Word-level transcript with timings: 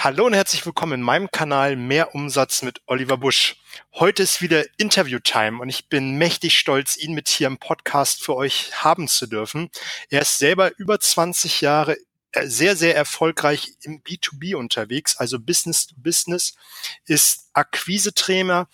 Hallo 0.00 0.26
und 0.26 0.32
herzlich 0.32 0.64
willkommen 0.64 0.92
in 0.92 1.02
meinem 1.02 1.28
Kanal 1.28 1.74
Mehr 1.74 2.14
Umsatz 2.14 2.62
mit 2.62 2.82
Oliver 2.86 3.16
Busch. 3.16 3.56
Heute 3.94 4.22
ist 4.22 4.40
wieder 4.40 4.64
Interview-Time 4.76 5.60
und 5.60 5.68
ich 5.70 5.88
bin 5.88 6.16
mächtig 6.18 6.56
stolz, 6.56 6.96
ihn 6.96 7.14
mit 7.14 7.26
hier 7.26 7.48
im 7.48 7.58
Podcast 7.58 8.22
für 8.22 8.36
euch 8.36 8.84
haben 8.84 9.08
zu 9.08 9.26
dürfen. 9.26 9.70
Er 10.08 10.22
ist 10.22 10.38
selber 10.38 10.70
über 10.78 11.00
20 11.00 11.62
Jahre 11.62 11.96
äh, 12.30 12.46
sehr, 12.46 12.76
sehr 12.76 12.94
erfolgreich 12.94 13.72
im 13.82 14.00
B2B 14.00 14.54
unterwegs, 14.54 15.16
also 15.16 15.40
Business 15.40 15.88
to 15.88 15.96
Business, 15.98 16.54
ist 17.06 17.48
Akquisetrainer. 17.52 18.68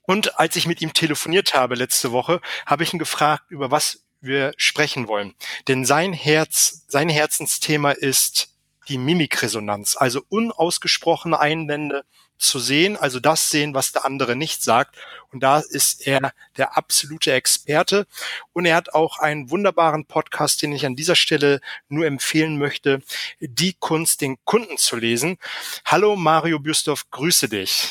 Und 0.00 0.40
als 0.40 0.56
ich 0.56 0.66
mit 0.66 0.80
ihm 0.80 0.94
telefoniert 0.94 1.52
habe 1.52 1.74
letzte 1.74 2.10
Woche, 2.10 2.40
habe 2.64 2.84
ich 2.84 2.94
ihn 2.94 2.98
gefragt, 2.98 3.44
über 3.50 3.70
was 3.70 4.06
wir 4.22 4.54
sprechen 4.56 5.08
wollen. 5.08 5.34
Denn 5.68 5.84
sein 5.84 6.14
Herz, 6.14 6.86
sein 6.88 7.10
Herzensthema 7.10 7.90
ist 7.90 8.54
die 8.88 8.98
Mimikresonanz, 8.98 9.96
also 9.98 10.22
unausgesprochene 10.28 11.38
Einwände 11.38 12.04
zu 12.38 12.58
sehen, 12.58 12.96
also 12.96 13.20
das 13.20 13.50
sehen, 13.50 13.74
was 13.74 13.92
der 13.92 14.04
andere 14.04 14.36
nicht 14.36 14.62
sagt. 14.62 14.96
Und 15.32 15.42
da 15.42 15.58
ist 15.58 16.06
er 16.06 16.32
der 16.56 16.76
absolute 16.76 17.32
Experte. 17.32 18.06
Und 18.52 18.64
er 18.64 18.76
hat 18.76 18.94
auch 18.94 19.18
einen 19.18 19.50
wunderbaren 19.50 20.06
Podcast, 20.06 20.62
den 20.62 20.72
ich 20.72 20.86
an 20.86 20.96
dieser 20.96 21.16
Stelle 21.16 21.60
nur 21.88 22.06
empfehlen 22.06 22.58
möchte, 22.58 23.00
die 23.40 23.74
Kunst, 23.74 24.20
den 24.20 24.36
Kunden 24.44 24.78
zu 24.78 24.96
lesen. 24.96 25.38
Hallo 25.84 26.16
Mario 26.16 26.58
Büstorf, 26.58 27.10
grüße 27.10 27.48
dich. 27.48 27.88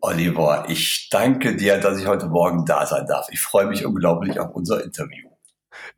Oliver, 0.00 0.66
ich 0.68 1.08
danke 1.10 1.56
dir, 1.56 1.78
dass 1.78 1.98
ich 1.98 2.06
heute 2.06 2.26
Morgen 2.26 2.64
da 2.66 2.86
sein 2.86 3.06
darf. 3.06 3.28
Ich 3.30 3.40
freue 3.40 3.66
mich 3.66 3.84
unglaublich 3.84 4.38
auf 4.38 4.54
unser 4.54 4.84
Interview. 4.84 5.30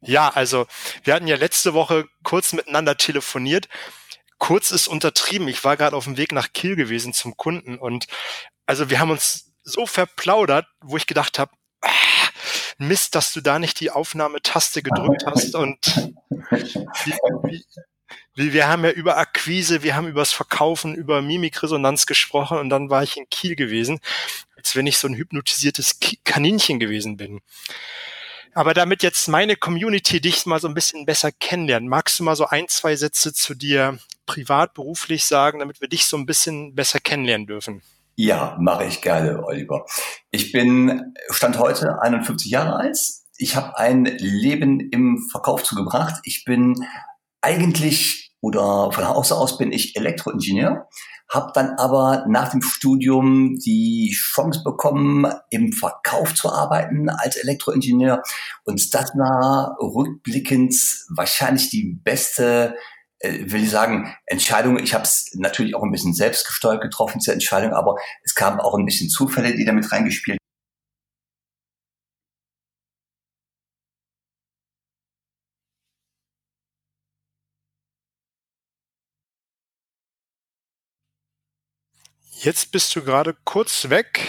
Ja, 0.01 0.31
also 0.31 0.67
wir 1.03 1.15
hatten 1.15 1.27
ja 1.27 1.37
letzte 1.37 1.75
Woche 1.75 2.07
kurz 2.23 2.53
miteinander 2.53 2.97
telefoniert 2.97 3.69
kurz 4.39 4.71
ist 4.71 4.89
untertrieben. 4.89 5.49
Ich 5.49 5.65
war 5.65 5.77
gerade 5.77 5.97
auf 5.97 6.05
dem 6.05 6.17
Weg 6.17 6.33
nach 6.33 6.53
Kiel 6.53 6.77
gewesen 6.77 7.13
zum 7.13 7.37
Kunden 7.37 7.79
und 7.79 8.07
also 8.67 8.91
wir 8.91 9.01
haben 9.01 9.11
uns 9.11 9.53
so 9.63 9.87
verplaudert, 9.87 10.67
wo 10.81 10.97
ich 10.97 11.07
gedacht 11.07 11.39
habe, 11.39 11.53
ah, 11.83 11.91
Mist, 12.79 13.15
dass 13.15 13.33
du 13.33 13.41
da 13.41 13.59
nicht 13.59 13.81
die 13.81 13.91
Aufnahmetaste 13.91 14.83
gedrückt 14.83 15.25
hast 15.27 15.55
und 15.55 15.79
wie, 17.05 17.65
wie, 18.35 18.53
wir 18.53 18.69
haben 18.69 18.85
ja 18.85 18.91
über 18.91 19.17
Akquise, 19.17 19.83
wir 19.83 19.97
haben 19.97 20.09
über 20.09 20.21
das 20.21 20.33
Verkaufen, 20.33 20.95
über 20.95 21.23
Mimikresonanz 21.23 22.07
gesprochen 22.07 22.59
und 22.59 22.69
dann 22.69 22.91
war 22.91 23.03
ich 23.03 23.17
in 23.17 23.29
Kiel 23.31 23.57
gewesen, 23.57 24.01
als 24.57 24.77
wenn 24.77 24.87
ich 24.87 24.99
so 24.99 25.09
ein 25.09 25.15
hypnotisiertes 25.15 25.99
Kaninchen 26.25 26.79
gewesen 26.79 27.17
bin. 27.17 27.41
Aber 28.55 28.73
damit 28.73 29.03
jetzt 29.03 29.29
meine 29.29 29.57
Community 29.57 30.21
dich 30.21 30.47
mal 30.47 30.61
so 30.61 30.69
ein 30.69 30.75
bisschen 30.75 31.05
besser 31.05 31.31
kennenlernt, 31.31 31.89
magst 31.89 32.19
du 32.19 32.25
mal 32.25 32.37
so 32.37 32.47
ein, 32.47 32.69
zwei 32.69 32.97
Sätze 32.97 33.35
zu 33.35 33.55
dir 33.55 33.99
privat, 34.27 34.75
beruflich 34.75 35.25
sagen, 35.25 35.61
damit 35.61 35.81
wir 35.81 35.89
dich 35.89 36.07
so 36.07 36.17
ein 36.17 36.27
bisschen 36.27 36.75
besser 36.75 37.01
kennenlernen 37.01 37.47
dürfen? 37.47 37.83
Ja, 38.17 38.57
mache 38.59 38.85
ich 38.85 39.03
gerne, 39.03 39.45
Oliver. 39.45 39.87
Ich 40.31 40.53
bin 40.53 41.15
Stand 41.31 41.59
heute 41.59 42.01
51 42.03 42.51
Jahre 42.51 42.77
alt. 42.77 42.99
Ich 43.39 43.57
habe 43.57 43.79
ein 43.79 44.05
Leben 44.05 44.81
im 44.91 45.29
Verkauf 45.31 45.63
zugebracht. 45.63 46.21
Ich 46.25 46.45
bin 46.45 46.87
eigentlich 47.43 48.27
oder 48.41 48.93
von 48.93 49.09
Hause 49.09 49.37
aus 49.37 49.59
bin 49.59 49.73
ich 49.73 49.97
Elektroingenieur, 49.97 50.89
habe 51.29 51.51
dann 51.55 51.71
aber 51.79 52.25
nach 52.29 52.51
dem 52.51 52.63
Studium 52.63 53.59
die 53.59 54.13
Chance 54.15 54.63
bekommen, 54.63 55.27
im 55.51 55.73
Verkauf 55.73 56.35
zu 56.35 56.53
arbeiten 56.53 57.09
als 57.09 57.37
Elektroingenieur. 57.37 58.23
Und 58.65 58.95
das 58.95 59.11
war 59.17 59.77
rückblickend 59.81 60.75
wahrscheinlich 61.09 61.71
die 61.71 61.99
beste 62.05 62.77
will 63.23 63.63
ich 63.63 63.71
sagen, 63.71 64.15
Entscheidungen, 64.27 64.83
ich 64.83 64.95
habe 64.95 65.05
es 65.05 65.31
natürlich 65.35 65.75
auch 65.75 65.83
ein 65.83 65.91
bisschen 65.91 66.15
selbstgesteuert 66.15 66.83
getroffen, 66.83 67.19
diese 67.19 67.33
Entscheidung, 67.33 67.73
aber 67.73 67.97
es 68.23 68.35
kamen 68.35 68.61
auch 68.61 68.75
ein 68.75 68.85
bisschen 68.85 69.09
Zufälle, 69.09 69.55
die 69.55 69.65
damit 69.65 69.91
reingespielt 69.91 70.39
Jetzt 82.47 82.71
bist 82.71 82.95
du 82.95 83.03
gerade 83.03 83.35
kurz 83.45 83.89
weg. 83.89 84.21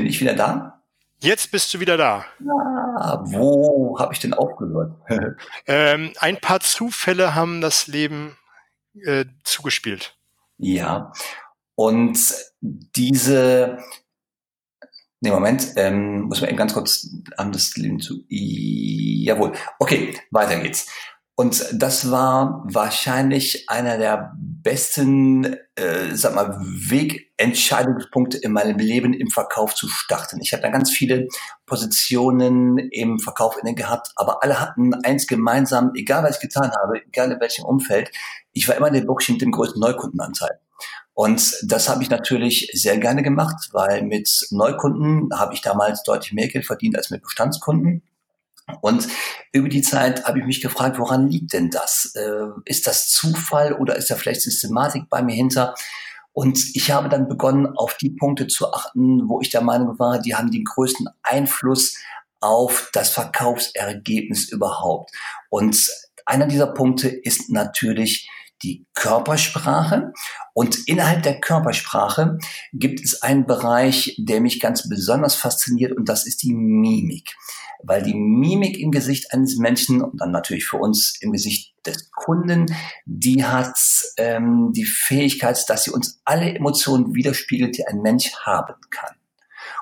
Bin 0.00 0.08
ich 0.08 0.18
wieder 0.22 0.32
da? 0.32 0.82
Jetzt 1.20 1.50
bist 1.50 1.74
du 1.74 1.80
wieder 1.80 1.98
da. 1.98 2.24
Ja, 2.38 3.22
wo 3.26 3.98
habe 3.98 4.14
ich 4.14 4.18
denn 4.18 4.32
aufgehört? 4.32 4.96
ähm, 5.66 6.14
ein 6.18 6.40
paar 6.40 6.60
Zufälle 6.60 7.34
haben 7.34 7.60
das 7.60 7.86
Leben 7.86 8.38
äh, 9.04 9.26
zugespielt. 9.44 10.16
Ja, 10.56 11.12
und 11.74 12.18
diese, 12.62 13.76
nee, 15.20 15.30
Moment, 15.30 15.70
ähm, 15.76 16.22
muss 16.22 16.40
man 16.40 16.48
eben 16.48 16.56
ganz 16.56 16.72
kurz 16.72 17.06
an 17.36 17.52
das 17.52 17.76
Leben 17.76 18.00
zu, 18.00 18.24
jawohl, 18.30 19.52
okay, 19.80 20.18
weiter 20.30 20.58
geht's. 20.60 20.90
Und 21.34 21.62
das 21.74 22.10
war 22.10 22.64
wahrscheinlich 22.64 23.68
einer 23.68 23.98
der 23.98 24.32
besten, 24.38 25.56
äh, 25.74 26.14
sag 26.14 26.34
mal, 26.34 26.58
Wegentscheidungspunkte 27.40 28.36
in 28.36 28.52
meinem 28.52 28.78
Leben 28.78 29.14
im 29.14 29.28
Verkauf 29.28 29.74
zu 29.74 29.88
starten. 29.88 30.40
Ich 30.42 30.52
habe 30.52 30.62
da 30.62 30.68
ganz 30.68 30.90
viele 30.90 31.26
Positionen 31.64 32.78
im 32.78 33.18
Verkauf 33.18 33.56
inne 33.60 33.74
gehabt, 33.74 34.12
aber 34.16 34.42
alle 34.42 34.60
hatten 34.60 34.92
eins 35.04 35.26
gemeinsam, 35.26 35.92
egal 35.94 36.22
was 36.22 36.36
ich 36.36 36.42
getan 36.42 36.70
habe, 36.82 37.02
egal 37.06 37.32
in 37.32 37.40
welchem 37.40 37.64
Umfeld, 37.64 38.10
ich 38.52 38.68
war 38.68 38.76
immer 38.76 38.90
der 38.90 39.02
Burschen 39.02 39.34
mit 39.34 39.42
dem 39.42 39.52
größten 39.52 39.80
Neukundenanteil. 39.80 40.60
Und 41.14 41.56
das 41.64 41.88
habe 41.88 42.02
ich 42.02 42.10
natürlich 42.10 42.70
sehr 42.74 42.98
gerne 42.98 43.22
gemacht, 43.22 43.70
weil 43.72 44.02
mit 44.02 44.46
Neukunden 44.50 45.30
habe 45.38 45.54
ich 45.54 45.60
damals 45.60 46.02
deutlich 46.02 46.32
mehr 46.32 46.48
Geld 46.48 46.66
verdient 46.66 46.96
als 46.96 47.10
mit 47.10 47.22
Bestandskunden. 47.22 48.02
Und 48.82 49.08
über 49.52 49.68
die 49.68 49.82
Zeit 49.82 50.24
habe 50.24 50.38
ich 50.38 50.44
mich 50.44 50.60
gefragt, 50.60 50.98
woran 50.98 51.28
liegt 51.28 51.52
denn 51.54 51.70
das? 51.70 52.12
Äh, 52.14 52.46
ist 52.64 52.86
das 52.86 53.08
Zufall 53.08 53.72
oder 53.72 53.96
ist 53.96 54.10
da 54.10 54.14
vielleicht 54.14 54.42
Systematik 54.42 55.08
bei 55.10 55.22
mir 55.22 55.34
hinter? 55.34 55.74
Und 56.32 56.74
ich 56.74 56.90
habe 56.90 57.08
dann 57.08 57.28
begonnen, 57.28 57.66
auf 57.76 57.96
die 57.96 58.10
Punkte 58.10 58.46
zu 58.46 58.72
achten, 58.72 59.28
wo 59.28 59.40
ich 59.40 59.50
der 59.50 59.62
Meinung 59.62 59.98
war, 59.98 60.20
die 60.20 60.34
haben 60.34 60.50
den 60.50 60.64
größten 60.64 61.08
Einfluss 61.22 61.96
auf 62.40 62.90
das 62.92 63.10
Verkaufsergebnis 63.10 64.50
überhaupt. 64.50 65.10
Und 65.50 65.90
einer 66.24 66.46
dieser 66.46 66.68
Punkte 66.68 67.08
ist 67.08 67.50
natürlich 67.50 68.30
die 68.62 68.86
Körpersprache. 68.94 70.12
Und 70.54 70.86
innerhalb 70.86 71.22
der 71.22 71.40
Körpersprache 71.40 72.38
gibt 72.72 73.00
es 73.00 73.22
einen 73.22 73.46
Bereich, 73.46 74.16
der 74.18 74.40
mich 74.40 74.60
ganz 74.60 74.88
besonders 74.88 75.34
fasziniert, 75.34 75.96
und 75.96 76.08
das 76.08 76.26
ist 76.26 76.42
die 76.42 76.52
Mimik 76.52 77.34
weil 77.82 78.02
die 78.02 78.14
Mimik 78.14 78.78
im 78.78 78.90
Gesicht 78.90 79.32
eines 79.32 79.56
Menschen 79.56 80.02
und 80.02 80.20
dann 80.20 80.30
natürlich 80.30 80.66
für 80.66 80.78
uns 80.78 81.16
im 81.20 81.32
Gesicht 81.32 81.74
des 81.86 82.10
Kunden, 82.10 82.66
die 83.06 83.44
hat 83.44 83.76
ähm, 84.16 84.72
die 84.74 84.84
Fähigkeit, 84.84 85.58
dass 85.68 85.84
sie 85.84 85.90
uns 85.90 86.20
alle 86.24 86.54
Emotionen 86.54 87.14
widerspiegelt, 87.14 87.76
die 87.76 87.86
ein 87.86 88.02
Mensch 88.02 88.32
haben 88.44 88.74
kann. 88.90 89.16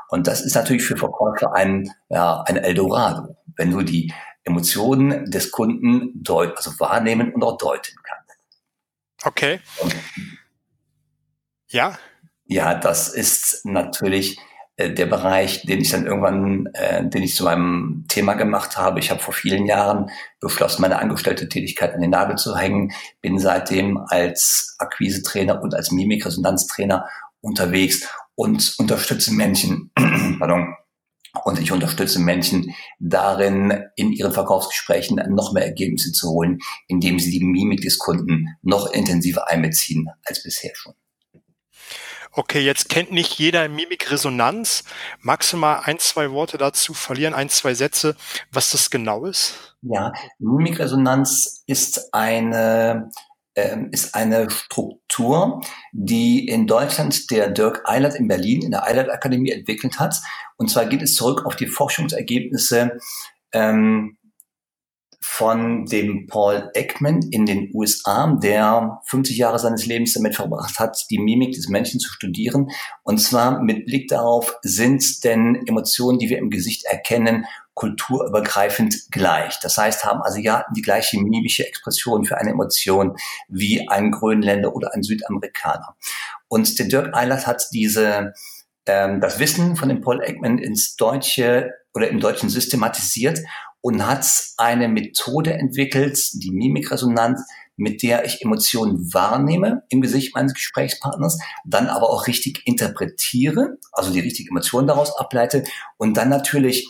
Und 0.09 0.27
das 0.27 0.41
ist 0.41 0.55
natürlich 0.55 0.85
für 0.85 0.97
Verkäufer 0.97 1.55
ein, 1.55 1.91
ja, 2.09 2.43
ein 2.47 2.57
Eldorado, 2.57 3.37
wenn 3.57 3.71
du 3.71 3.83
die 3.83 4.13
Emotionen 4.45 5.31
des 5.31 5.51
Kunden 5.51 6.23
deut 6.23 6.57
also 6.57 6.79
wahrnehmen 6.81 7.35
und 7.35 7.43
auch 7.43 7.59
deuten 7.59 7.95
kannst. 8.03 8.39
Okay. 9.25 9.61
Und 9.81 9.95
ja. 11.69 11.99
Ja, 12.47 12.75
das 12.75 13.09
ist 13.13 13.67
natürlich 13.67 14.39
äh, 14.79 14.95
der 14.95 15.07
Bereich, 15.07 15.63
den 15.63 15.81
ich 15.81 15.91
dann 15.91 16.07
irgendwann, 16.07 16.67
äh, 16.73 17.05
den 17.05 17.25
ich 17.25 17.35
zu 17.35 17.45
meinem 17.45 18.05
Thema 18.09 18.35
gemacht 18.35 18.79
habe. 18.79 19.01
Ich 19.01 19.11
habe 19.11 19.21
vor 19.21 19.35
vielen 19.35 19.67
Jahren 19.67 20.09
beschlossen, 20.41 20.83
meine 20.83 21.01
angestellte 21.01 21.49
Tätigkeit 21.49 21.93
an 21.95 22.01
den 22.01 22.11
Nagel 22.11 22.37
zu 22.37 22.57
hängen, 22.57 22.93
bin 23.21 23.41
seitdem 23.41 23.99
als 23.99 24.77
Akquisetrainer 24.79 25.61
und 25.63 25.75
als 25.75 25.91
Mimikresonanztrainer 25.91 27.09
unterwegs 27.41 28.09
und 28.37 28.77
unterstütze 28.79 29.35
Menschen, 29.35 29.91
pardon, 30.39 30.75
und 31.45 31.61
ich 31.61 31.73
unterstütze 31.73 32.21
Menschen 32.21 32.73
darin, 33.01 33.85
in 33.97 34.13
ihren 34.13 34.33
Verkaufsgesprächen 34.33 35.21
noch 35.35 35.53
mehr 35.53 35.67
Ergebnisse 35.67 36.13
zu 36.13 36.31
holen, 36.31 36.59
indem 36.87 37.19
sie 37.19 37.31
die 37.31 37.45
Mimik 37.45 37.81
des 37.81 37.99
Kunden 37.99 38.47
noch 38.63 38.93
intensiver 38.93 39.49
einbeziehen 39.49 40.09
als 40.25 40.43
bisher 40.43 40.73
schon. 40.75 40.95
Okay, 42.33 42.61
jetzt 42.61 42.89
kennt 42.89 43.11
nicht 43.13 43.39
jeder 43.39 43.69
Mimikresonanz. 43.69 44.85
Magst 45.21 45.53
du 45.53 45.57
mal 45.57 45.81
ein, 45.85 45.99
zwei 45.99 46.31
Worte 46.31 46.59
dazu 46.59 46.95
verlieren, 46.95 47.35
ein, 47.35 47.49
zwei 47.49 47.75
Sätze, 47.75 48.17
was 48.53 48.71
das 48.71 48.91
genau 48.91 49.25
ist? 49.25 49.77
Ja, 49.83 50.13
Mimikresonanz 50.39 51.63
ist 51.67 52.13
eine 52.13 53.11
ähm, 53.59 53.89
ist 53.91 54.15
eine 54.15 54.51
Struktur, 54.51 55.61
die 55.93 56.47
in 56.47 56.69
Deutschland 56.69 57.29
der 57.33 57.51
Dirk 57.51 57.83
Eilert 57.87 58.15
in 58.15 58.29
Berlin 58.29 58.63
in 58.63 58.71
der 58.71 58.85
Eilert 58.85 59.11
Akademie 59.11 59.51
entwickelt 59.51 59.99
hat. 59.99 60.21
Und 60.57 60.71
zwar 60.71 60.87
geht 60.87 61.03
es 61.03 61.17
zurück 61.17 61.45
auf 61.45 61.57
die 61.57 61.67
Forschungsergebnisse 61.67 62.99
ähm, 63.53 64.18
von 65.21 65.85
dem 65.87 66.27
Paul 66.27 66.71
Ekman 66.75 67.23
in 67.31 67.45
den 67.45 67.71
USA, 67.75 68.37
der 68.43 69.01
50 69.07 69.37
Jahre 69.37 69.59
seines 69.59 69.87
Lebens 69.87 70.15
damit 70.15 70.37
verbracht 70.37 70.79
hat, 70.79 71.05
die 71.11 71.19
Mimik 71.19 71.55
des 71.55 71.69
Menschen 71.69 71.99
zu 72.01 72.11
studieren. 72.11 72.71
Und 73.03 73.19
zwar 73.19 73.63
mit 73.63 73.87
Blick 73.87 74.09
darauf, 74.09 74.57
sind 74.63 75.25
denn 75.25 75.65
Emotionen, 75.67 76.19
die 76.19 76.29
wir 76.29 76.39
im 76.39 76.51
Gesicht 76.51 76.85
erkennen, 76.85 77.47
kulturübergreifend 77.75 79.11
gleich. 79.11 79.59
Das 79.61 79.79
heißt, 79.79 80.05
haben 80.05 80.23
Asiaten 80.23 80.75
die 80.75 80.83
gleiche 80.83 81.21
mimische 81.21 81.67
Expression 81.67 82.25
für 82.25 82.39
eine 82.39 82.51
Emotion 82.51 83.17
wie 83.49 83.89
ein 83.89 84.11
Grönländer 84.11 84.75
oder 84.75 84.95
ein 84.95 85.03
Südamerikaner. 85.05 85.97
Und 86.49 86.79
der 86.79 86.87
Dirk 86.87 87.15
Eilert 87.15 87.47
hat 87.47 87.67
diese 87.73 88.33
ähm, 88.87 89.21
das 89.21 89.39
Wissen 89.39 89.77
von 89.77 89.89
dem 89.89 90.01
Paul 90.01 90.23
Ekman 90.25 90.59
ins 90.59 90.97
Deutsche 90.97 91.73
oder 91.95 92.09
im 92.09 92.21
Deutschen 92.21 92.49
systematisiert 92.49 93.41
und 93.81 94.07
hat 94.07 94.27
eine 94.57 94.89
Methode 94.89 95.55
entwickelt, 95.55 96.19
die 96.35 96.51
Mimikresonanz, 96.51 97.41
mit 97.77 98.03
der 98.03 98.25
ich 98.25 98.43
Emotionen 98.43 99.13
wahrnehme 99.15 99.85
im 99.89 100.01
Gesicht 100.01 100.35
meines 100.35 100.53
Gesprächspartners, 100.55 101.39
dann 101.65 101.87
aber 101.87 102.11
auch 102.11 102.27
richtig 102.27 102.67
interpretiere, 102.67 103.79
also 103.93 104.13
die 104.13 104.21
richtige 104.21 104.51
Emotion 104.51 104.87
daraus 104.87 105.17
ableite 105.17 105.65
und 105.97 106.17
dann 106.17 106.29
natürlich 106.29 106.89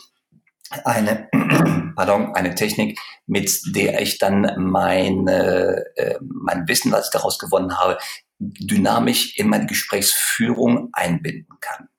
eine, 0.83 1.29
pardon, 1.95 2.33
eine 2.35 2.55
Technik, 2.55 2.99
mit 3.27 3.61
der 3.75 4.01
ich 4.01 4.17
dann 4.17 4.55
meine, 4.57 5.85
äh, 5.95 6.17
mein 6.21 6.67
Wissen, 6.67 6.91
was 6.91 7.05
ich 7.05 7.11
daraus 7.11 7.37
gewonnen 7.37 7.77
habe, 7.77 7.97
dynamisch 8.39 9.37
in 9.37 9.49
meine 9.49 9.65
Gesprächsführung 9.65 10.89
einbinden 10.93 11.59
kann. 11.59 11.89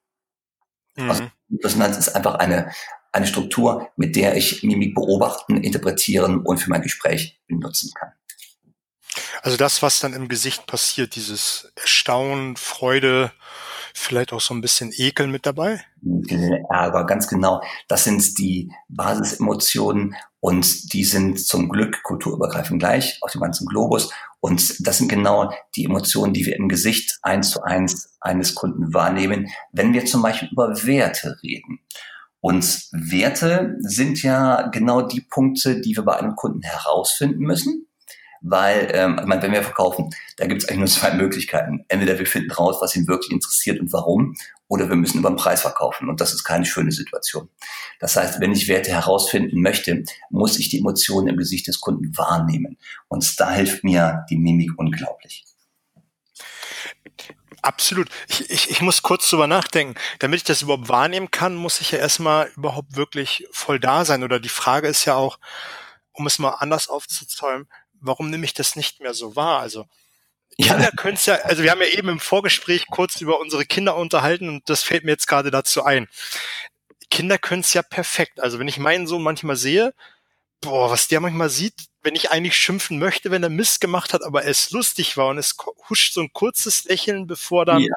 Mhm. 0.97 1.11
Also 1.11 1.25
Resonanz 1.63 1.99
ist 1.99 2.17
einfach 2.17 2.37
eine, 2.37 2.71
eine 3.13 3.27
Struktur, 3.27 3.89
mit 3.97 4.17
der 4.17 4.37
ich 4.37 4.63
Mimik 4.63 4.95
beobachten, 4.95 5.63
interpretieren 5.63 6.41
und 6.41 6.59
für 6.59 6.71
mein 6.71 6.83
Gespräch 6.83 7.41
benutzen 7.49 7.91
kann. 7.95 8.13
Also 9.43 9.57
das, 9.57 9.83
was 9.83 10.01
dann 10.01 10.13
im 10.13 10.29
Gesicht 10.29 10.67
passiert, 10.67 11.17
dieses 11.17 11.73
Erstaunen, 11.75 12.57
Freude, 12.57 13.33
vielleicht 13.95 14.33
auch 14.33 14.41
so 14.41 14.55
ein 14.55 14.61
bisschen 14.61 14.93
Ekel 14.95 15.27
mit 15.27 15.47
dabei? 15.47 15.83
Ärger, 16.69 17.05
ganz 17.07 17.27
genau. 17.27 17.63
Das 17.89 18.05
sind 18.05 18.39
die 18.39 18.71
Basisemotionen 18.89 20.15
und 20.41 20.93
die 20.93 21.05
sind 21.05 21.45
zum 21.45 21.69
Glück 21.69 22.03
kulturübergreifend 22.03 22.81
gleich 22.81 23.19
auf 23.23 23.33
dem 23.33 23.41
ganzen 23.41 23.67
Globus. 23.67 24.11
Und 24.41 24.87
das 24.87 24.99
sind 24.99 25.09
genau 25.09 25.53
die 25.77 25.85
Emotionen, 25.85 26.33
die 26.33 26.47
wir 26.47 26.57
im 26.57 26.69
Gesicht 26.69 27.19
eins 27.23 27.51
zu 27.51 27.63
eins 27.63 28.17
eines 28.21 28.55
Kunden 28.55 28.95
wahrnehmen, 28.95 29.49
wenn 29.73 29.93
wir 29.93 30.07
zum 30.07 30.23
Beispiel 30.23 30.49
über 30.51 30.85
Werte 30.85 31.37
reden. 31.43 31.81
Und 32.41 32.89
Werte 32.93 33.77
sind 33.81 34.23
ja 34.23 34.69
genau 34.69 35.03
die 35.03 35.21
Punkte, 35.21 35.81
die 35.81 35.97
wir 35.97 36.05
bei 36.05 36.17
einem 36.17 36.37
Kunden 36.37 36.63
herausfinden 36.63 37.41
müssen. 37.41 37.87
Weil, 38.43 38.91
ähm, 38.95 39.19
ich 39.21 39.27
meine, 39.27 39.43
wenn 39.43 39.53
wir 39.53 39.63
verkaufen, 39.63 40.09
da 40.39 40.47
gibt 40.47 40.63
es 40.63 40.69
eigentlich 40.69 40.79
nur 40.79 40.89
zwei 40.89 41.13
Möglichkeiten. 41.13 41.85
Entweder 41.89 42.19
wir 42.19 42.27
finden 42.27 42.51
raus, 42.51 42.79
was 42.81 42.97
ihn 42.97 43.07
wirklich 43.07 43.33
interessiert 43.33 43.79
und 43.81 43.93
warum, 43.93 44.35
oder 44.67 44.89
wir 44.89 44.97
müssen 44.97 45.19
über 45.19 45.29
den 45.29 45.37
Preis 45.37 45.61
verkaufen. 45.61 46.09
Und 46.09 46.23
das 46.23 46.33
ist 46.33 46.45
keine 46.45 46.65
schöne 46.65 46.91
Situation. 46.91 47.51
Das 47.99 48.17
heißt, 48.17 48.41
wenn 48.41 48.53
ich 48.53 48.67
Werte 48.67 48.93
herausfinden 48.93 49.61
möchte, 49.61 50.05
muss 50.31 50.59
ich 50.59 50.71
die 50.71 50.79
Emotionen 50.79 51.29
im 51.29 51.37
Gesicht 51.37 51.67
des 51.67 51.81
Kunden 51.81 52.17
wahrnehmen. 52.17 52.79
Und 53.09 53.39
da 53.39 53.51
hilft 53.53 53.85
mir 53.85 54.25
die 54.31 54.39
Mimik 54.39 54.71
unglaublich. 54.79 55.45
Absolut. 57.63 58.09
Ich, 58.29 58.51
ich, 58.51 58.71
ich 58.71 58.81
muss 58.81 59.03
kurz 59.03 59.29
drüber 59.29 59.47
nachdenken. 59.47 59.99
Damit 60.19 60.39
ich 60.39 60.45
das 60.45 60.63
überhaupt 60.63 60.89
wahrnehmen 60.89 61.31
kann, 61.31 61.55
muss 61.55 61.81
ich 61.81 61.91
ja 61.91 61.99
erstmal 61.99 62.51
überhaupt 62.57 62.97
wirklich 62.97 63.47
voll 63.51 63.79
da 63.79 64.05
sein. 64.05 64.23
Oder 64.23 64.41
die 64.41 64.49
Frage 64.49 64.89
ist 64.89 65.05
ja 65.05 65.15
auch, 65.15 65.39
um 66.13 66.27
es 66.27 66.39
mal 66.39 66.51
anders 66.51 66.89
aufzuzäumen, 66.89 67.69
warum 68.01 68.31
nehme 68.31 68.45
ich 68.45 68.55
das 68.55 68.77
nicht 68.77 69.01
mehr 69.01 69.15
so 69.15 69.37
wahr? 69.37 69.61
Also 69.61 69.87
Kinder 70.61 70.85
ja. 70.85 70.91
können 70.91 71.15
es 71.15 71.27
ja, 71.27 71.35
also 71.37 71.63
wir 71.63 71.71
haben 71.71 71.81
ja 71.81 71.89
eben 71.89 72.09
im 72.09 72.21
Vorgespräch 72.21 72.87
kurz 72.87 73.21
über 73.21 73.41
unsere 73.41 73.65
Kinder 73.65 73.97
unterhalten 73.97 74.49
und 74.49 74.69
das 74.69 74.83
fällt 74.83 75.05
mir 75.05 75.13
jetzt 75.13 75.29
gerade 75.29 75.51
dazu 75.51 75.85
ein. 75.85 76.09
Kinder 77.11 77.39
können 77.39 77.61
es 77.61 77.73
ja 77.73 77.83
perfekt. 77.83 78.41
Also 78.41 78.59
wenn 78.59 78.69
ich 78.69 78.79
meinen 78.79 79.07
Sohn 79.07 79.23
manchmal 79.23 79.57
sehe, 79.57 79.95
boah, 80.61 80.91
was 80.91 81.09
der 81.09 81.21
manchmal 81.21 81.51
sieht, 81.51 81.90
wenn 82.03 82.15
ich 82.15 82.31
eigentlich 82.31 82.57
schimpfen 82.57 82.99
möchte, 82.99 83.31
wenn 83.31 83.43
er 83.43 83.51
Mist 83.51 83.81
gemacht 83.81 84.15
hat, 84.15 84.23
aber 84.23 84.47
es 84.47 84.71
lustig 84.71 85.17
war 85.17 85.29
und 85.29 85.39
es 85.39 85.57
huscht 85.89 86.15
so 86.15 86.21
ein 86.21 86.33
kurzes 86.33 86.85
Lächeln, 86.85 87.27
bevor 87.27 87.65
dann 87.65 87.83
ja. 87.83 87.95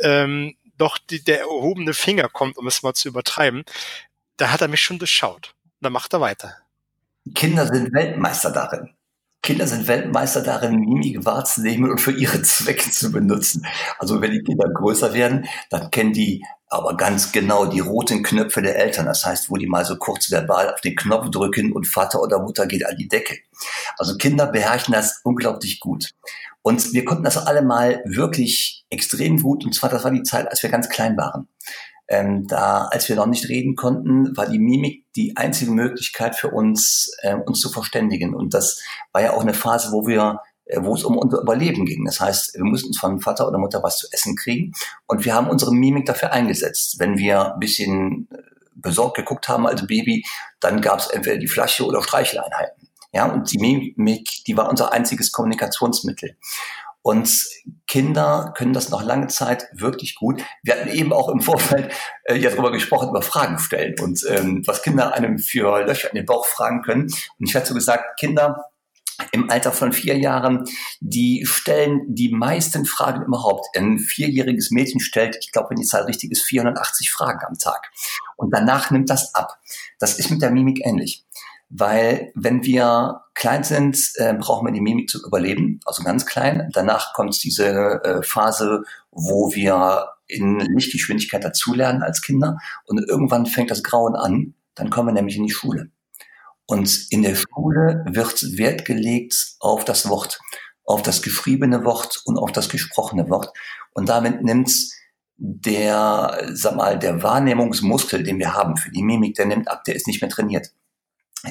ähm, 0.00 0.56
doch 0.76 0.98
die, 0.98 1.22
der 1.22 1.40
erhobene 1.40 1.94
Finger 1.94 2.28
kommt, 2.28 2.58
um 2.58 2.66
es 2.66 2.82
mal 2.82 2.94
zu 2.94 3.08
übertreiben, 3.08 3.64
da 4.36 4.50
hat 4.50 4.60
er 4.60 4.68
mich 4.68 4.80
schon 4.80 4.98
durchschaut. 4.98 5.54
Da 5.80 5.90
macht 5.90 6.12
er 6.12 6.20
weiter. 6.20 6.56
Kinder 7.34 7.66
sind 7.66 7.92
Weltmeister 7.92 8.50
darin. 8.50 8.94
Kinder 9.42 9.66
sind 9.66 9.86
Weltmeister 9.86 10.42
darin, 10.42 10.80
Mimik 10.80 11.24
wahrzunehmen 11.24 11.90
und 11.90 12.00
für 12.00 12.12
ihre 12.12 12.40
Zwecke 12.42 12.90
zu 12.90 13.12
benutzen. 13.12 13.66
Also 13.98 14.20
wenn 14.22 14.32
die 14.32 14.42
Kinder 14.42 14.68
größer 14.72 15.12
werden, 15.12 15.46
dann 15.70 15.90
kennen 15.90 16.14
die 16.14 16.42
aber 16.74 16.96
ganz 16.96 17.32
genau 17.32 17.66
die 17.66 17.80
roten 17.80 18.22
Knöpfe 18.22 18.62
der 18.62 18.76
Eltern. 18.78 19.06
Das 19.06 19.24
heißt, 19.24 19.50
wo 19.50 19.56
die 19.56 19.66
mal 19.66 19.84
so 19.84 19.96
kurz 19.96 20.30
verbal 20.30 20.72
auf 20.72 20.80
den 20.80 20.96
Knopf 20.96 21.30
drücken 21.30 21.72
und 21.72 21.86
Vater 21.86 22.20
oder 22.20 22.40
Mutter 22.40 22.66
geht 22.66 22.86
an 22.86 22.96
die 22.96 23.08
Decke. 23.08 23.38
Also 23.96 24.16
Kinder 24.16 24.46
beherrschen 24.46 24.92
das 24.92 25.20
unglaublich 25.24 25.80
gut. 25.80 26.10
Und 26.62 26.92
wir 26.92 27.04
konnten 27.04 27.24
das 27.24 27.36
alle 27.36 27.62
mal 27.62 28.02
wirklich 28.06 28.84
extrem 28.90 29.40
gut. 29.40 29.64
Und 29.64 29.74
zwar, 29.74 29.90
das 29.90 30.04
war 30.04 30.10
die 30.10 30.22
Zeit, 30.22 30.48
als 30.48 30.62
wir 30.62 30.70
ganz 30.70 30.88
klein 30.88 31.16
waren. 31.16 31.48
Ähm, 32.08 32.46
da, 32.46 32.86
als 32.90 33.08
wir 33.08 33.16
noch 33.16 33.26
nicht 33.26 33.48
reden 33.48 33.76
konnten, 33.76 34.36
war 34.36 34.48
die 34.48 34.58
Mimik 34.58 35.04
die 35.16 35.36
einzige 35.36 35.70
Möglichkeit 35.70 36.36
für 36.36 36.48
uns, 36.50 37.14
äh, 37.22 37.34
uns 37.34 37.60
zu 37.60 37.70
verständigen. 37.70 38.34
Und 38.34 38.54
das 38.54 38.82
war 39.12 39.22
ja 39.22 39.32
auch 39.32 39.40
eine 39.40 39.54
Phase, 39.54 39.92
wo 39.92 40.06
wir 40.06 40.40
wo 40.76 40.94
es 40.94 41.04
um 41.04 41.18
unser 41.18 41.40
Überleben 41.40 41.84
ging. 41.84 42.04
Das 42.04 42.20
heißt, 42.20 42.54
wir 42.54 42.64
mussten 42.64 42.94
von 42.94 43.20
Vater 43.20 43.46
oder 43.46 43.58
Mutter 43.58 43.82
was 43.82 43.98
zu 43.98 44.06
essen 44.12 44.36
kriegen 44.36 44.72
und 45.06 45.24
wir 45.24 45.34
haben 45.34 45.48
unsere 45.48 45.74
Mimik 45.74 46.06
dafür 46.06 46.32
eingesetzt. 46.32 46.96
Wenn 46.98 47.18
wir 47.18 47.54
ein 47.54 47.60
bisschen 47.60 48.28
äh, 48.30 48.38
besorgt 48.74 49.16
geguckt 49.16 49.48
haben 49.48 49.66
als 49.66 49.86
Baby, 49.86 50.24
dann 50.60 50.80
gab 50.80 51.00
es 51.00 51.08
entweder 51.08 51.38
die 51.38 51.48
Flasche 51.48 51.84
oder 51.84 52.02
Streicheleinheiten. 52.02 52.88
Ja, 53.12 53.26
und 53.26 53.52
die 53.52 53.58
Mimik, 53.58 54.44
die 54.46 54.56
war 54.56 54.68
unser 54.68 54.92
einziges 54.92 55.30
Kommunikationsmittel. 55.30 56.36
Und 57.06 57.46
Kinder 57.86 58.54
können 58.56 58.72
das 58.72 58.88
noch 58.88 59.02
lange 59.02 59.26
Zeit 59.26 59.68
wirklich 59.74 60.14
gut. 60.14 60.42
Wir 60.62 60.74
hatten 60.74 60.88
eben 60.88 61.12
auch 61.12 61.28
im 61.28 61.40
Vorfeld 61.40 61.92
äh, 62.24 62.34
ja 62.34 62.48
darüber 62.48 62.72
gesprochen, 62.72 63.10
über 63.10 63.20
Fragen 63.20 63.58
stellen 63.58 63.94
und 64.00 64.24
ähm, 64.26 64.62
was 64.66 64.82
Kinder 64.82 65.12
einem 65.12 65.38
für 65.38 65.84
Löcher 65.84 66.08
in 66.08 66.16
den 66.16 66.24
Bauch 66.24 66.46
fragen 66.46 66.80
können. 66.80 67.02
Und 67.02 67.46
ich 67.46 67.54
hatte 67.54 67.68
so 67.68 67.74
gesagt, 67.74 68.18
Kinder 68.18 68.64
im 69.32 69.50
Alter 69.50 69.72
von 69.72 69.92
vier 69.92 70.18
Jahren, 70.18 70.64
die 71.00 71.44
stellen 71.46 72.02
die 72.08 72.30
meisten 72.30 72.84
Fragen 72.84 73.24
überhaupt. 73.24 73.66
Ein 73.76 73.98
vierjähriges 73.98 74.70
Mädchen 74.70 75.00
stellt, 75.00 75.36
ich 75.40 75.52
glaube, 75.52 75.70
wenn 75.70 75.80
die 75.80 75.86
Zahl 75.86 76.04
richtig 76.04 76.32
ist, 76.32 76.42
480 76.42 77.10
Fragen 77.10 77.40
am 77.46 77.58
Tag. 77.58 77.90
Und 78.36 78.52
danach 78.52 78.90
nimmt 78.90 79.10
das 79.10 79.34
ab. 79.34 79.58
Das 79.98 80.18
ist 80.18 80.30
mit 80.30 80.42
der 80.42 80.50
Mimik 80.50 80.84
ähnlich. 80.84 81.24
Weil 81.70 82.30
wenn 82.34 82.64
wir 82.64 83.22
klein 83.34 83.64
sind, 83.64 83.98
äh, 84.16 84.34
brauchen 84.34 84.66
wir 84.66 84.72
die 84.72 84.80
Mimik 84.80 85.08
zu 85.08 85.24
überleben, 85.26 85.80
also 85.84 86.02
ganz 86.04 86.26
klein. 86.26 86.70
Danach 86.72 87.14
kommt 87.14 87.42
diese 87.42 88.04
äh, 88.04 88.22
Phase, 88.22 88.84
wo 89.10 89.52
wir 89.54 90.08
in 90.26 90.60
Lichtgeschwindigkeit 90.60 91.42
dazulernen 91.42 92.02
als 92.02 92.22
Kinder. 92.22 92.58
Und 92.86 92.98
irgendwann 93.08 93.46
fängt 93.46 93.70
das 93.70 93.82
Grauen 93.82 94.14
an. 94.14 94.54
Dann 94.74 94.90
kommen 94.90 95.08
wir 95.08 95.14
nämlich 95.14 95.36
in 95.36 95.44
die 95.44 95.52
Schule. 95.52 95.90
Und 96.66 97.06
in 97.10 97.22
der 97.22 97.34
Schule 97.34 98.04
wird 98.08 98.42
Wert 98.56 98.84
gelegt 98.84 99.56
auf 99.60 99.84
das 99.84 100.08
Wort, 100.08 100.40
auf 100.84 101.02
das 101.02 101.22
geschriebene 101.22 101.84
Wort 101.84 102.22
und 102.24 102.38
auf 102.38 102.52
das 102.52 102.68
gesprochene 102.68 103.28
Wort. 103.28 103.52
Und 103.92 104.08
damit 104.08 104.42
nimmt 104.42 104.72
der, 105.36 106.48
sag 106.52 106.76
mal, 106.76 106.98
der 106.98 107.22
Wahrnehmungsmuskel, 107.22 108.22
den 108.22 108.38
wir 108.38 108.54
haben 108.54 108.76
für 108.76 108.90
die 108.90 109.02
Mimik, 109.02 109.34
der 109.34 109.46
nimmt 109.46 109.68
ab, 109.68 109.84
der 109.84 109.94
ist 109.94 110.06
nicht 110.06 110.22
mehr 110.22 110.30
trainiert. 110.30 110.68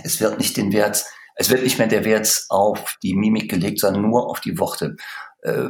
Es 0.03 0.19
wird 0.19 0.39
nicht 0.39 0.57
den 0.57 0.73
Wert, 0.73 1.05
es 1.35 1.49
wird 1.49 1.63
nicht 1.63 1.77
mehr 1.77 1.87
der 1.87 2.05
Wert 2.05 2.45
auf 2.49 2.97
die 3.03 3.15
Mimik 3.15 3.51
gelegt, 3.51 3.79
sondern 3.79 4.03
nur 4.03 4.29
auf 4.29 4.39
die 4.39 4.57
Worte. 4.57 4.95
Äh, 5.41 5.69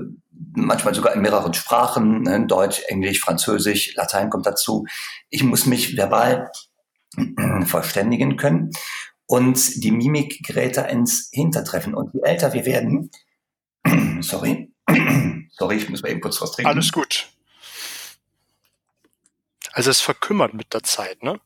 manchmal 0.56 0.94
sogar 0.94 1.14
in 1.14 1.22
mehreren 1.22 1.54
Sprachen, 1.54 2.22
ne? 2.22 2.46
Deutsch, 2.46 2.82
Englisch, 2.88 3.20
Französisch, 3.20 3.96
Latein 3.96 4.30
kommt 4.30 4.46
dazu. 4.46 4.86
Ich 5.30 5.44
muss 5.44 5.66
mich 5.66 5.98
verbal 5.98 6.52
verständigen 7.66 8.38
können 8.38 8.72
und 9.34 9.84
die 9.84 9.90
Mimik 9.90 10.46
gerät 10.46 10.78
da 10.78 10.84
ins 10.84 11.30
Hintertreffen. 11.32 11.96
Und 11.96 12.14
je 12.14 12.22
älter 12.22 12.54
wir 12.54 12.66
werden, 12.66 13.10
sorry, 14.22 14.72
sorry, 15.58 15.78
ich 15.78 15.90
muss 15.90 16.04
mal 16.04 16.12
eben 16.12 16.22
kurz 16.22 16.40
was 16.40 16.52
trinken. 16.52 16.70
Alles 16.70 16.92
gut. 16.92 17.30
Also 19.72 19.90
es 19.90 20.02
verkümmert 20.02 20.54
mit 20.54 20.72
der 20.76 20.84
Zeit, 20.84 21.24
ne? 21.24 21.40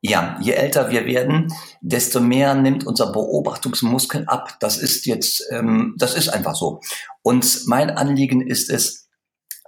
Ja, 0.00 0.38
je 0.40 0.52
älter 0.52 0.92
wir 0.92 1.06
werden, 1.06 1.52
desto 1.80 2.20
mehr 2.20 2.54
nimmt 2.54 2.86
unser 2.86 3.10
Beobachtungsmuskel 3.10 4.24
ab. 4.26 4.56
Das 4.60 4.76
ist 4.76 5.04
jetzt, 5.04 5.42
ähm, 5.50 5.96
das 5.98 6.14
ist 6.14 6.28
einfach 6.28 6.54
so. 6.54 6.80
Und 7.22 7.66
mein 7.66 7.90
Anliegen 7.90 8.46
ist 8.46 8.70
es, 8.70 9.08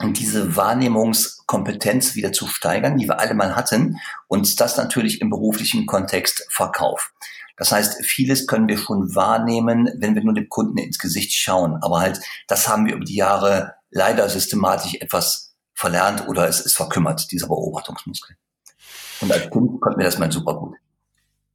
diese 0.02 0.54
Wahrnehmungskompetenz 0.54 2.14
wieder 2.14 2.32
zu 2.32 2.46
steigern, 2.46 2.96
die 2.96 3.08
wir 3.08 3.18
alle 3.18 3.34
mal 3.34 3.56
hatten, 3.56 3.98
und 4.28 4.60
das 4.60 4.76
natürlich 4.76 5.20
im 5.20 5.30
beruflichen 5.30 5.86
Kontext 5.86 6.46
Verkauf. 6.48 7.12
Das 7.60 7.72
heißt, 7.72 8.06
vieles 8.06 8.46
können 8.46 8.68
wir 8.68 8.78
schon 8.78 9.14
wahrnehmen, 9.14 9.90
wenn 9.98 10.14
wir 10.14 10.24
nur 10.24 10.32
dem 10.32 10.48
Kunden 10.48 10.78
ins 10.78 10.98
Gesicht 10.98 11.34
schauen. 11.34 11.76
Aber 11.82 12.00
halt, 12.00 12.18
das 12.48 12.66
haben 12.66 12.86
wir 12.86 12.94
über 12.94 13.04
die 13.04 13.16
Jahre 13.16 13.74
leider 13.90 14.26
systematisch 14.30 14.94
etwas 14.94 15.54
verlernt 15.74 16.26
oder 16.26 16.48
es 16.48 16.60
ist 16.62 16.74
verkümmert, 16.74 17.30
dieser 17.30 17.48
Beobachtungsmuskel. 17.48 18.34
Und 19.20 19.30
als 19.30 19.50
Kind 19.50 19.78
konnte 19.78 19.98
mir 19.98 20.04
das 20.04 20.16
mal 20.16 20.32
super 20.32 20.54
gut. 20.54 20.74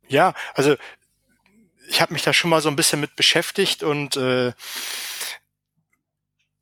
Ja, 0.07 0.35
also 0.53 0.75
ich 1.89 2.01
habe 2.01 2.13
mich 2.13 2.21
da 2.21 2.33
schon 2.33 2.51
mal 2.51 2.61
so 2.61 2.69
ein 2.69 2.75
bisschen 2.75 2.99
mit 2.99 3.15
beschäftigt 3.15 3.81
und 3.81 4.15
äh, 4.15 4.53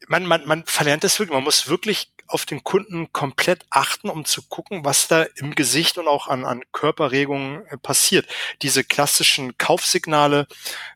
man, 0.07 0.25
man, 0.25 0.45
man 0.45 0.63
verlernt 0.63 1.03
das 1.03 1.19
wirklich. 1.19 1.35
Man 1.35 1.43
muss 1.43 1.67
wirklich 1.67 2.12
auf 2.27 2.45
den 2.45 2.63
Kunden 2.63 3.11
komplett 3.11 3.65
achten, 3.69 4.09
um 4.09 4.25
zu 4.25 4.41
gucken, 4.43 4.85
was 4.85 5.07
da 5.07 5.23
im 5.35 5.55
Gesicht 5.55 5.97
und 5.97 6.07
auch 6.07 6.27
an, 6.27 6.45
an 6.45 6.63
Körperregungen 6.71 7.65
äh, 7.67 7.77
passiert. 7.77 8.27
Diese 8.61 8.83
klassischen 8.83 9.57
Kaufsignale, 9.57 10.47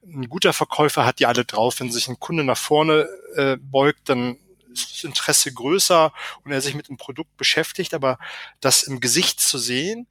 ein 0.04 0.30
guter 0.30 0.54
Verkäufer 0.54 1.06
hat 1.06 1.20
die 1.20 1.26
alle 1.26 1.46
drauf. 1.46 1.80
Wenn 1.80 1.92
sich 1.92 2.08
ein 2.08 2.20
Kunde 2.20 2.44
nach 2.44 2.58
vorne 2.58 3.08
äh, 3.36 3.58
beugt, 3.60 4.10
dann 4.10 4.38
ist 4.72 4.92
das 4.92 5.04
Interesse 5.04 5.54
größer 5.54 6.14
und 6.44 6.52
er 6.52 6.62
sich 6.62 6.76
mit 6.76 6.90
dem 6.90 6.98
Produkt 6.98 7.36
beschäftigt, 7.38 7.94
aber 7.94 8.20
das 8.60 8.84
im 8.84 9.00
Gesicht 9.00 9.40
zu 9.40 9.58
sehen, 9.58 10.08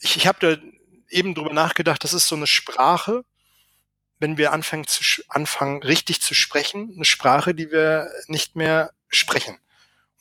ich, 0.00 0.16
ich 0.16 0.26
habe 0.26 0.38
da 0.40 0.62
eben 1.08 1.34
drüber 1.34 1.52
nachgedacht, 1.52 2.02
das 2.04 2.14
ist 2.14 2.26
so 2.26 2.36
eine 2.36 2.46
Sprache, 2.46 3.24
wenn 4.18 4.36
wir 4.36 4.52
anfangen 4.52 4.86
zu 4.86 5.02
anfangen 5.28 5.82
richtig 5.82 6.20
zu 6.20 6.34
sprechen, 6.34 6.92
eine 6.94 7.04
Sprache, 7.04 7.54
die 7.54 7.70
wir 7.70 8.10
nicht 8.26 8.54
mehr 8.54 8.92
sprechen. 9.08 9.58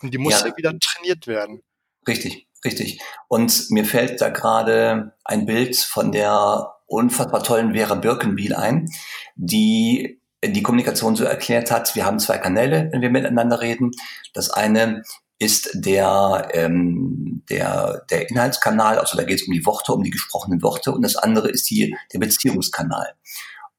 Und 0.02 0.14
die 0.14 0.18
muss 0.18 0.42
ja. 0.42 0.56
wieder 0.58 0.78
trainiert 0.80 1.28
werden. 1.28 1.62
Richtig, 2.08 2.48
richtig. 2.64 3.02
Und 3.28 3.70
mir 3.70 3.86
fällt 3.86 4.22
da 4.22 4.30
gerade 4.30 5.14
ein 5.24 5.46
Bild 5.46 5.76
von 5.78 6.12
der 6.12 6.76
unfassbar 6.88 7.44
tollen 7.44 7.74
Vera 7.74 7.96
Birkenbiel 7.96 8.56
ein, 8.56 8.90
die 9.36 10.20
die 10.44 10.64
Kommunikation 10.64 11.16
so 11.16 11.26
erklärt 11.26 11.70
hat, 11.70 11.96
wir 11.96 12.06
haben 12.06 12.20
zwei 12.20 12.38
Kanäle, 12.38 12.90
wenn 12.92 13.02
wir 13.02 13.10
miteinander 13.10 13.60
reden. 13.60 13.92
Das 14.34 14.50
eine 14.50 15.04
ist 15.38 15.72
der, 15.74 16.50
ähm, 16.54 17.44
der, 17.50 18.06
der 18.10 18.30
Inhaltskanal, 18.30 19.00
also 19.00 19.18
da 19.18 19.24
geht 19.24 19.42
es 19.42 19.48
um 19.48 19.54
die 19.54 19.66
Worte, 19.66 19.94
um 19.94 20.04
die 20.04 20.10
gesprochenen 20.10 20.62
Worte, 20.62 20.92
und 20.92 21.02
das 21.02 21.16
andere 21.16 21.50
ist 21.50 21.70
die, 21.70 21.96
der 22.14 22.20
Beziehungskanal. 22.20 23.14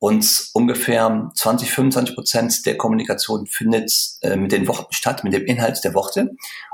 Und 0.01 0.49
ungefähr 0.55 1.31
20, 1.35 1.71
25 1.71 2.15
Prozent 2.15 2.67
der 2.67 2.79
Kommunikation 2.79 3.47
findet 3.47 3.93
äh, 4.23 4.35
mit 4.35 4.51
den 4.51 4.67
Worten 4.67 4.95
statt, 4.95 5.25
mit 5.25 5.35
dem 5.35 5.45
Inhalt 5.45 5.85
der 5.85 5.93
Worte. 5.93 6.31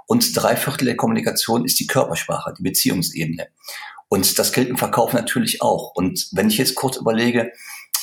Und 0.07 0.37
drei 0.37 0.55
Viertel 0.55 0.85
der 0.85 0.97
Kommunikation 0.97 1.65
ist 1.65 1.81
die 1.81 1.89
Körpersprache, 1.89 2.55
die 2.57 2.63
Beziehungsebene. 2.63 3.49
Und 4.09 4.39
das 4.39 4.53
gilt 4.53 4.69
im 4.69 4.77
Verkauf 4.77 5.13
natürlich 5.13 5.61
auch. 5.61 5.91
Und 5.97 6.29
wenn 6.31 6.49
ich 6.49 6.57
jetzt 6.57 6.77
kurz 6.77 6.97
überlege, 6.97 7.51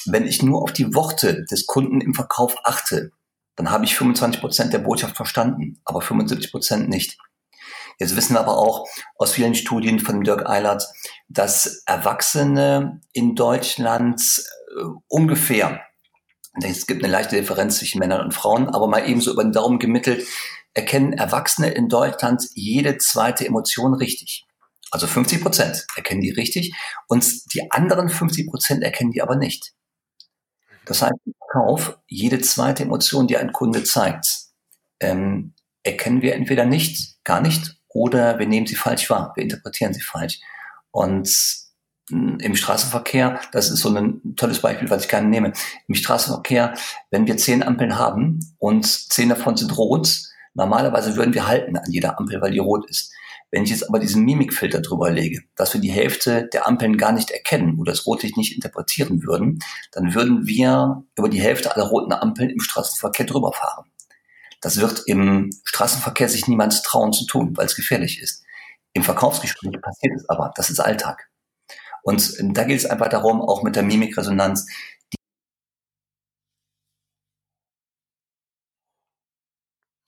wenn 0.06 0.28
ich 0.28 0.44
nur 0.44 0.62
auf 0.62 0.74
die 0.74 0.94
Worte 0.94 1.46
des 1.46 1.68
Kunden 1.68 2.02
im 2.02 2.14
Verkauf 2.14 2.58
achte, 2.66 3.14
dann 3.56 3.72
habe 3.72 3.86
ich 3.86 3.96
25 3.96 4.42
Prozent 4.42 4.74
der 4.74 4.80
Botschaft 4.80 5.16
verstanden, 5.16 5.80
aber 5.86 6.02
75 6.02 6.52
Prozent 6.52 6.90
nicht. 6.90 7.18
Jetzt 7.98 8.18
wissen 8.18 8.34
wir 8.34 8.42
aber 8.42 8.58
auch 8.58 8.86
aus 9.18 9.32
vielen 9.32 9.56
Studien 9.56 10.00
von 10.00 10.22
Dirk 10.22 10.50
Eilert, 10.50 10.86
dass 11.30 11.84
Erwachsene 11.86 13.00
in 13.14 13.36
Deutschland 13.36 14.22
äh, 14.76 14.84
ungefähr, 15.08 15.82
es 16.62 16.86
gibt 16.86 17.04
eine 17.04 17.12
leichte 17.12 17.36
Differenz 17.36 17.80
zwischen 17.80 18.00
Männern 18.00 18.22
und 18.22 18.34
Frauen, 18.34 18.70
aber 18.70 18.88
mal 18.88 19.08
ebenso 19.10 19.32
über 19.32 19.44
den 19.44 19.54
Daumen 19.54 19.80
gemittelt, 19.80 20.28
erkennen 20.74 21.14
Erwachsene 21.14 21.70
in 21.70 21.90
Deutschland 21.90 22.44
jede 22.54 22.98
zweite 22.98 23.46
Emotion 23.46 23.94
richtig. 23.94 24.46
Also 24.92 25.08
50 25.08 25.42
Prozent 25.42 25.86
erkennen 25.96 26.22
die 26.22 26.30
richtig 26.30 26.76
und 27.08 27.54
die 27.54 27.72
anderen 27.72 28.10
50 28.10 28.48
Prozent 28.48 28.84
erkennen 28.84 29.12
die 29.12 29.24
aber 29.24 29.36
nicht. 29.36 29.74
Das 30.86 31.02
heißt, 31.02 31.14
im 31.26 31.34
Verkauf, 31.40 31.98
jede 32.08 32.40
zweite 32.42 32.84
Emotion, 32.84 33.26
die 33.26 33.38
ein 33.38 33.54
Kunde 33.54 33.84
zeigt, 33.84 34.50
ähm, 35.00 35.54
erkennen 35.82 36.22
wir 36.22 36.36
entweder 36.36 36.66
nicht, 36.66 37.24
gar 37.24 37.42
nicht, 37.42 37.78
oder 37.88 38.40
wir 38.40 38.48
nehmen 38.48 38.68
sie 38.68 38.76
falsch 38.76 39.10
wahr, 39.10 39.34
wir 39.36 39.44
interpretieren 39.44 39.94
sie 39.94 40.02
falsch. 40.02 40.40
Und 40.92 41.30
im 42.10 42.56
Straßenverkehr, 42.56 43.40
das 43.52 43.70
ist 43.70 43.80
so 43.80 43.96
ein 43.96 44.36
tolles 44.36 44.60
Beispiel, 44.60 44.90
was 44.90 45.04
ich 45.04 45.10
gerne 45.10 45.30
nehme. 45.30 45.54
Im 45.88 45.96
Straßenverkehr, 45.96 46.74
wenn 47.12 47.28
wir 47.28 47.38
zehn 47.38 47.64
Ampeln 47.64 47.98
haben 47.98 48.40
und 48.60 48.86
zehn 48.86 49.30
davon 49.30 49.56
sind 49.56 49.78
rot, 49.78 50.20
normalerweise 50.54 51.16
würden 51.16 51.34
wir 51.34 51.48
halten 51.48 51.78
an 51.78 51.90
jeder 51.90 52.20
Ampel, 52.20 52.42
weil 52.42 52.52
die 52.52 52.60
rot 52.60 52.90
ist. 52.90 53.14
Wenn 53.52 53.64
ich 53.64 53.70
jetzt 53.70 53.88
aber 53.88 54.00
diesen 54.00 54.26
Mimikfilter 54.26 54.82
drüber 54.82 55.12
lege, 55.12 55.44
dass 55.56 55.74
wir 55.74 55.80
die 55.80 55.92
Hälfte 55.92 56.50
der 56.52 56.68
Ampeln 56.68 56.98
gar 56.98 57.12
nicht 57.12 57.30
erkennen 57.30 57.80
oder 57.80 57.92
das 57.92 58.06
Rotlicht 58.08 58.36
nicht 58.36 58.56
interpretieren 58.56 59.24
würden, 59.24 59.60
dann 59.92 60.16
würden 60.16 60.48
wir 60.48 61.04
über 61.16 61.30
die 61.30 61.40
Hälfte 61.40 61.74
aller 61.74 61.86
roten 61.86 62.14
Ampeln 62.14 62.50
im 62.50 62.60
Straßenverkehr 62.60 63.28
drüber 63.28 63.54
fahren. 63.54 63.86
Das 64.60 64.80
wird 64.80 65.04
im 65.06 65.52
Straßenverkehr 65.66 66.30
sich 66.30 66.48
niemand 66.48 66.84
trauen 66.84 67.14
zu 67.14 67.26
tun, 67.28 67.56
weil 67.56 67.68
es 67.68 67.76
gefährlich 67.76 68.20
ist. 68.22 68.44
Im 68.94 69.04
Verkaufsgespräch 69.04 69.80
passiert 69.82 70.16
es 70.16 70.28
aber. 70.30 70.52
Das 70.56 70.70
ist 70.70 70.80
Alltag. 70.80 71.30
Und 72.04 72.36
da 72.40 72.64
geht 72.66 72.78
es 72.78 72.86
einfach 72.86 73.10
darum, 73.10 73.42
auch 73.42 73.64
mit 73.64 73.76
der 73.76 73.84
Mimikresonanz, 73.84 74.68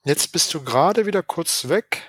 Jetzt 0.07 0.31
bist 0.31 0.53
du 0.53 0.63
gerade 0.63 1.07
wieder 1.07 1.23
kurz 1.23 1.67
weg. 1.67 2.03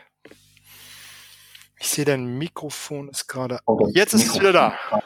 Ich 1.79 1.89
sehe, 1.89 2.05
dein 2.05 2.37
Mikrofon 2.37 3.09
ist 3.09 3.27
gerade. 3.27 3.59
Okay. 3.65 3.91
Jetzt 3.95 4.13
ist 4.13 4.21
Mikrofon. 4.21 4.43
es 4.43 4.49
wieder 4.49 4.53
da. 4.53 5.03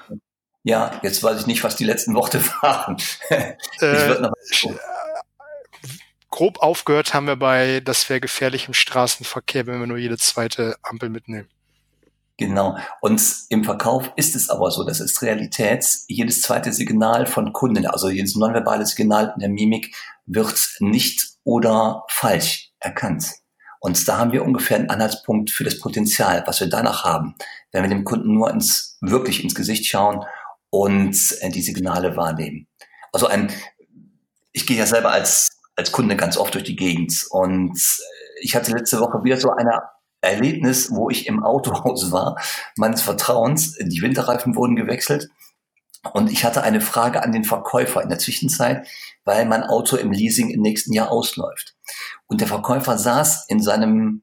Ja, 0.64 1.00
jetzt 1.04 1.22
weiß 1.22 1.40
ich 1.40 1.46
nicht, 1.46 1.62
was 1.62 1.76
die 1.76 1.84
letzten 1.84 2.14
Worte 2.14 2.44
waren. 2.62 2.96
äh, 3.80 4.28
grob 6.30 6.58
aufgehört 6.58 7.14
haben 7.14 7.28
wir 7.28 7.37
bei, 7.37 7.80
das 7.80 8.08
wäre 8.08 8.20
gefährlich 8.20 8.66
im 8.66 8.75
Straßenverkehr, 8.75 9.68
wenn 9.68 9.78
wir 9.78 9.87
nur 9.87 9.96
jede 9.96 10.18
zweite 10.18 10.76
Ampel 10.82 11.10
mitnehmen. 11.10 11.49
Genau. 12.40 12.78
Und 13.02 13.23
im 13.50 13.64
Verkauf 13.64 14.12
ist 14.16 14.35
es 14.35 14.49
aber 14.49 14.70
so, 14.70 14.82
das 14.82 14.99
ist 14.99 15.20
Realität. 15.20 15.85
Jedes 16.09 16.40
zweite 16.40 16.73
Signal 16.73 17.26
von 17.26 17.52
Kunden, 17.52 17.85
also 17.85 18.09
jedes 18.09 18.35
nonverbale 18.35 18.87
Signal 18.87 19.32
in 19.35 19.40
der 19.40 19.50
Mimik 19.50 19.94
wird 20.25 20.59
nicht 20.78 21.35
oder 21.44 22.02
falsch 22.09 22.73
erkannt. 22.80 23.30
Und 23.80 24.09
da 24.09 24.16
haben 24.16 24.32
wir 24.32 24.42
ungefähr 24.42 24.78
einen 24.78 24.88
Anhaltspunkt 24.88 25.50
für 25.50 25.64
das 25.64 25.80
Potenzial, 25.80 26.42
was 26.47 26.61
wir 26.61 26.70
danach 26.70 27.04
haben, 27.04 27.35
wenn 27.73 27.82
wir 27.82 27.90
dem 27.90 28.04
Kunden 28.04 28.32
nur 28.32 28.50
ins, 28.50 28.97
wirklich 29.02 29.44
ins 29.44 29.54
Gesicht 29.54 29.85
schauen 29.85 30.25
und 30.70 31.14
äh, 31.40 31.50
die 31.50 31.61
Signale 31.61 32.16
wahrnehmen. 32.16 32.68
Also 33.12 33.26
ein, 33.26 33.52
ich 34.52 34.66
gehe 34.66 34.78
ja 34.78 34.87
selber 34.87 35.12
als, 35.12 35.61
als 35.76 35.92
Kunde 35.92 36.16
ganz 36.16 36.38
oft 36.38 36.54
durch 36.54 36.64
die 36.64 36.76
Gegend 36.76 37.26
und 37.28 37.76
äh, 37.76 38.40
ich 38.40 38.56
hatte 38.56 38.73
letzte 38.73 38.99
Woche 38.99 39.23
wieder 39.25 39.37
so 39.37 39.50
ein 39.50 39.68
Erlebnis, 40.21 40.91
wo 40.91 41.11
ich 41.11 41.27
im 41.27 41.43
Autohaus 41.43 42.12
war, 42.12 42.37
meines 42.77 43.03
Vertrauens. 43.03 43.77
Die 43.81 44.03
Winterreifen 44.03 44.55
wurden 44.55 44.77
gewechselt 44.77 45.29
und 46.12 46.31
ich 46.31 46.45
hatte 46.45 46.62
eine 46.62 46.81
Frage 46.81 47.23
an 47.23 47.33
den 47.33 47.45
Verkäufer 47.45 48.03
in 48.03 48.09
der 48.09 48.19
Zwischenzeit, 48.19 48.87
weil 49.25 49.45
mein 49.47 49.62
Auto 49.62 49.97
im 49.97 50.12
Leasing 50.12 50.50
im 50.50 50.62
nächsten 50.62 50.93
Jahr 50.93 51.11
ausläuft. 51.11 51.75
Und 52.27 52.41
der 52.41 52.49
Verkäufer 52.49 52.99
saß 52.99 53.47
in 53.49 53.61
seinem 53.61 54.23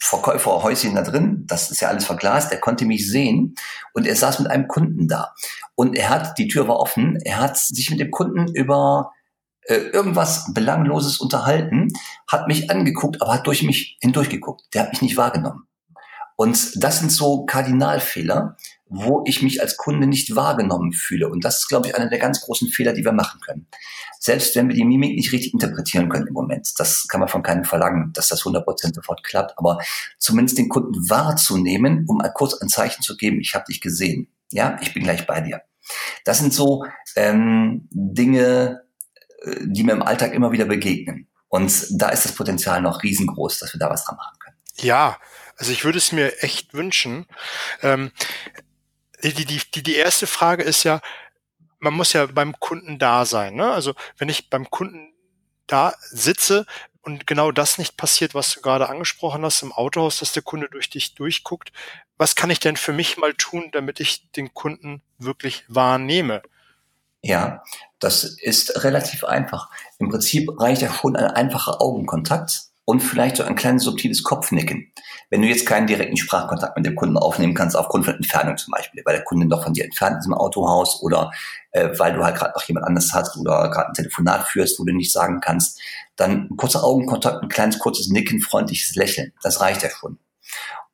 Verkäuferhäuschen 0.00 0.96
da 0.96 1.02
drin, 1.02 1.44
das 1.46 1.70
ist 1.70 1.80
ja 1.80 1.88
alles 1.88 2.04
verglast, 2.04 2.50
er 2.50 2.58
konnte 2.58 2.84
mich 2.84 3.08
sehen 3.08 3.54
und 3.94 4.04
er 4.04 4.16
saß 4.16 4.40
mit 4.40 4.50
einem 4.50 4.66
Kunden 4.66 5.06
da. 5.06 5.32
Und 5.76 5.94
er 5.94 6.08
hat, 6.08 6.38
die 6.38 6.48
Tür 6.48 6.66
war 6.66 6.80
offen, 6.80 7.18
er 7.24 7.38
hat 7.38 7.56
sich 7.56 7.88
mit 7.90 8.00
dem 8.00 8.10
Kunden 8.10 8.48
über 8.52 9.12
äh, 9.68 9.76
irgendwas 9.76 10.52
Belangloses 10.52 11.18
unterhalten, 11.18 11.92
hat 12.28 12.48
mich 12.48 12.70
angeguckt, 12.70 13.20
aber 13.20 13.34
hat 13.34 13.46
durch 13.46 13.62
mich 13.62 13.98
hindurchgeguckt. 14.00 14.62
Der 14.74 14.82
hat 14.82 14.92
mich 14.92 15.02
nicht 15.02 15.16
wahrgenommen. 15.16 15.66
Und 16.36 16.82
das 16.82 16.98
sind 17.00 17.10
so 17.10 17.46
Kardinalfehler, 17.46 18.56
wo 18.88 19.24
ich 19.26 19.42
mich 19.42 19.60
als 19.62 19.76
Kunde 19.76 20.06
nicht 20.06 20.36
wahrgenommen 20.36 20.92
fühle. 20.92 21.28
Und 21.28 21.44
das 21.44 21.58
ist, 21.58 21.68
glaube 21.68 21.88
ich, 21.88 21.96
einer 21.96 22.08
der 22.08 22.18
ganz 22.18 22.42
großen 22.42 22.68
Fehler, 22.68 22.92
die 22.92 23.04
wir 23.04 23.12
machen 23.12 23.40
können. 23.40 23.66
Selbst 24.20 24.54
wenn 24.54 24.68
wir 24.68 24.76
die 24.76 24.84
Mimik 24.84 25.16
nicht 25.16 25.32
richtig 25.32 25.54
interpretieren 25.54 26.08
können 26.08 26.28
im 26.28 26.34
Moment, 26.34 26.72
das 26.78 27.08
kann 27.08 27.20
man 27.20 27.28
von 27.28 27.42
keinem 27.42 27.64
verlangen, 27.64 28.12
dass 28.12 28.28
das 28.28 28.42
100% 28.42 28.94
sofort 28.94 29.24
klappt, 29.24 29.58
aber 29.58 29.78
zumindest 30.18 30.58
den 30.58 30.68
Kunden 30.68 31.08
wahrzunehmen, 31.08 32.04
um 32.06 32.22
kurz 32.34 32.54
ein 32.54 32.68
Zeichen 32.68 33.02
zu 33.02 33.16
geben, 33.16 33.40
ich 33.40 33.54
habe 33.54 33.64
dich 33.66 33.80
gesehen. 33.80 34.28
Ja, 34.52 34.78
ich 34.80 34.94
bin 34.94 35.02
gleich 35.02 35.26
bei 35.26 35.40
dir. 35.40 35.62
Das 36.24 36.38
sind 36.38 36.52
so 36.52 36.84
ähm, 37.16 37.88
Dinge, 37.90 38.85
die 39.60 39.84
mir 39.84 39.92
im 39.92 40.02
Alltag 40.02 40.32
immer 40.32 40.52
wieder 40.52 40.64
begegnen. 40.64 41.28
Und 41.48 42.00
da 42.00 42.08
ist 42.10 42.24
das 42.24 42.34
Potenzial 42.34 42.82
noch 42.82 43.02
riesengroß, 43.02 43.58
dass 43.60 43.72
wir 43.72 43.78
da 43.78 43.88
was 43.88 44.04
dran 44.04 44.16
machen 44.16 44.38
können. 44.38 44.56
Ja, 44.76 45.18
also 45.56 45.72
ich 45.72 45.84
würde 45.84 45.98
es 45.98 46.12
mir 46.12 46.42
echt 46.42 46.74
wünschen. 46.74 47.26
Ähm, 47.82 48.10
die, 49.22 49.32
die, 49.32 49.60
die, 49.74 49.82
die 49.82 49.94
erste 49.94 50.26
Frage 50.26 50.62
ist 50.62 50.84
ja, 50.84 51.00
man 51.78 51.94
muss 51.94 52.12
ja 52.12 52.26
beim 52.26 52.58
Kunden 52.58 52.98
da 52.98 53.24
sein. 53.24 53.54
Ne? 53.54 53.70
Also 53.70 53.94
wenn 54.18 54.28
ich 54.28 54.50
beim 54.50 54.70
Kunden 54.70 55.14
da 55.66 55.94
sitze 56.00 56.66
und 57.02 57.26
genau 57.26 57.52
das 57.52 57.78
nicht 57.78 57.96
passiert, 57.96 58.34
was 58.34 58.52
du 58.52 58.60
gerade 58.60 58.88
angesprochen 58.88 59.44
hast 59.44 59.62
im 59.62 59.72
Autohaus, 59.72 60.18
dass 60.18 60.32
der 60.32 60.42
Kunde 60.42 60.68
durch 60.68 60.90
dich 60.90 61.14
durchguckt, 61.14 61.72
was 62.18 62.34
kann 62.34 62.50
ich 62.50 62.60
denn 62.60 62.76
für 62.76 62.92
mich 62.92 63.16
mal 63.16 63.34
tun, 63.34 63.70
damit 63.72 64.00
ich 64.00 64.30
den 64.32 64.52
Kunden 64.54 65.02
wirklich 65.18 65.64
wahrnehme? 65.68 66.42
Ja, 67.26 67.64
das 67.98 68.22
ist 68.22 68.84
relativ 68.84 69.24
einfach. 69.24 69.68
Im 69.98 70.10
Prinzip 70.10 70.48
reicht 70.60 70.80
ja 70.80 70.92
schon 70.92 71.16
ein 71.16 71.24
einfacher 71.24 71.82
Augenkontakt 71.82 72.68
und 72.84 73.00
vielleicht 73.00 73.38
so 73.38 73.42
ein 73.42 73.56
kleines 73.56 73.82
subtiles 73.82 74.22
Kopfnicken. 74.22 74.92
Wenn 75.28 75.42
du 75.42 75.48
jetzt 75.48 75.66
keinen 75.66 75.88
direkten 75.88 76.16
Sprachkontakt 76.16 76.76
mit 76.76 76.86
dem 76.86 76.94
Kunden 76.94 77.16
aufnehmen 77.16 77.54
kannst, 77.54 77.76
aufgrund 77.76 78.04
von 78.04 78.14
Entfernung 78.14 78.56
zum 78.58 78.70
Beispiel, 78.70 79.02
weil 79.04 79.16
der 79.16 79.24
Kunde 79.24 79.48
doch 79.48 79.64
von 79.64 79.72
dir 79.72 79.84
entfernt 79.84 80.18
ist 80.20 80.26
im 80.26 80.34
Autohaus 80.34 81.02
oder 81.02 81.32
äh, 81.72 81.88
weil 81.98 82.12
du 82.12 82.22
halt 82.22 82.36
gerade 82.36 82.52
noch 82.54 82.62
jemand 82.62 82.86
anderes 82.86 83.12
hast 83.12 83.36
oder 83.36 83.70
gerade 83.70 83.88
ein 83.88 83.94
Telefonat 83.94 84.46
führst, 84.46 84.78
wo 84.78 84.84
du 84.84 84.94
nicht 84.94 85.10
sagen 85.10 85.40
kannst, 85.40 85.80
dann 86.14 86.46
ein 86.48 86.56
kurzer 86.56 86.84
Augenkontakt, 86.84 87.42
ein 87.42 87.48
kleines 87.48 87.80
kurzes 87.80 88.06
Nicken, 88.06 88.40
freundliches 88.40 88.94
Lächeln, 88.94 89.32
das 89.42 89.60
reicht 89.60 89.82
ja 89.82 89.90
schon. 89.90 90.20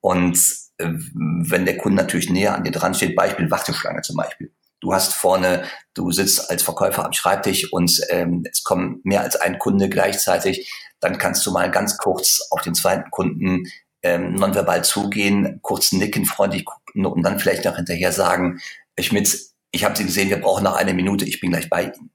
Und 0.01 0.39
äh, 0.79 0.89
wenn 0.89 1.67
der 1.67 1.77
Kunde 1.77 2.01
natürlich 2.01 2.31
näher 2.31 2.55
an 2.55 2.65
dir 2.65 2.73
dran 2.73 2.95
steht, 2.95 3.17
Beispiel 3.17 3.51
Warteschlange 3.51 4.01
zum 4.01 4.17
Beispiel, 4.17 4.51
du 4.83 4.93
hast 4.93 5.15
vorne, 5.15 5.65
du 5.95 6.11
sitzt 6.11 6.51
als 6.51 6.63
Verkäufer 6.63 7.07
am 7.07 7.13
Schreibtisch 7.13 7.73
und 7.73 8.01
ähm, 8.11 8.45
es 8.51 8.63
kommen 8.63 9.01
mehr 9.05 9.23
als 9.23 9.37
ein 9.37 9.59
Kunde 9.59 9.89
gleichzeitig, 9.89 10.71
dann 11.01 11.19
kannst 11.19 11.47
du 11.47 11.53
mal 11.53 11.71
ganz 11.71 11.97
kurz 11.97 12.41
auf 12.51 12.61
den 12.63 12.75
zweiten 12.75 13.11
Kunden 13.11 13.65
ähm, 14.03 14.35
nonverbal 14.35 14.85
zugehen, 14.85 15.61
kurz 15.63 15.93
nicken, 15.93 16.27
freundlich 16.27 16.65
gucken 16.65 17.07
und 17.07 17.23
dann 17.23 17.39
vielleicht 17.39 17.65
noch 17.65 17.77
hinterher 17.77 18.13
sagen, 18.13 18.61
Schmidt, 18.99 19.39
ich 19.71 19.85
habe 19.85 19.97
Sie 19.97 20.05
gesehen, 20.05 20.29
wir 20.29 20.41
brauchen 20.41 20.65
noch 20.65 20.77
eine 20.77 20.93
Minute, 20.93 21.25
ich 21.25 21.41
bin 21.41 21.51
gleich 21.51 21.71
bei 21.71 21.85
Ihnen. 21.85 22.11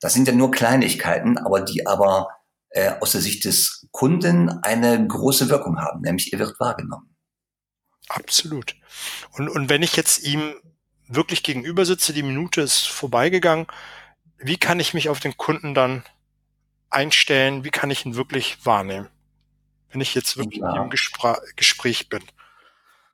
Das 0.00 0.14
sind 0.14 0.28
ja 0.28 0.34
nur 0.34 0.50
Kleinigkeiten, 0.50 1.36
aber 1.38 1.60
die 1.60 1.86
aber 1.86 2.28
äh, 2.70 2.92
aus 3.00 3.12
der 3.12 3.20
Sicht 3.20 3.44
des 3.44 3.86
Kunden 3.90 4.48
eine 4.62 5.06
große 5.06 5.48
Wirkung 5.48 5.80
haben, 5.80 6.00
nämlich 6.00 6.32
er 6.32 6.38
wird 6.38 6.58
wahrgenommen. 6.60 7.16
Absolut. 8.08 8.76
Und, 9.32 9.48
und 9.48 9.68
wenn 9.68 9.82
ich 9.82 9.96
jetzt 9.96 10.24
ihm 10.24 10.54
wirklich 11.08 11.42
gegenüber 11.42 11.84
sitze, 11.84 12.12
die 12.12 12.22
Minute 12.22 12.60
ist 12.60 12.86
vorbeigegangen, 12.86 13.66
wie 14.38 14.56
kann 14.56 14.80
ich 14.80 14.94
mich 14.94 15.08
auf 15.08 15.20
den 15.20 15.36
Kunden 15.36 15.74
dann 15.74 16.02
einstellen? 16.90 17.64
Wie 17.64 17.70
kann 17.70 17.90
ich 17.90 18.04
ihn 18.04 18.16
wirklich 18.16 18.64
wahrnehmen? 18.64 19.08
Wenn 19.90 20.00
ich 20.00 20.14
jetzt 20.14 20.36
wirklich 20.36 20.60
ja. 20.60 20.82
im 20.82 20.90
Gespr 20.90 21.40
Gespräch 21.56 22.08
bin. 22.08 22.22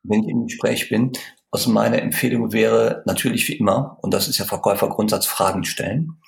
Wenn 0.02 0.24
ich 0.24 0.28
im 0.28 0.46
Gespräch 0.46 0.88
bin, 0.88 1.12
also 1.50 1.70
meine 1.70 2.00
Empfehlung 2.00 2.52
wäre 2.52 3.02
natürlich 3.06 3.48
wie 3.48 3.56
immer, 3.56 3.98
und 4.02 4.14
das 4.14 4.28
ist 4.28 4.38
ja 4.38 4.44
Verkäufergrundsatz, 4.44 5.26
Fragen 5.26 5.64
stellen, 5.64 6.20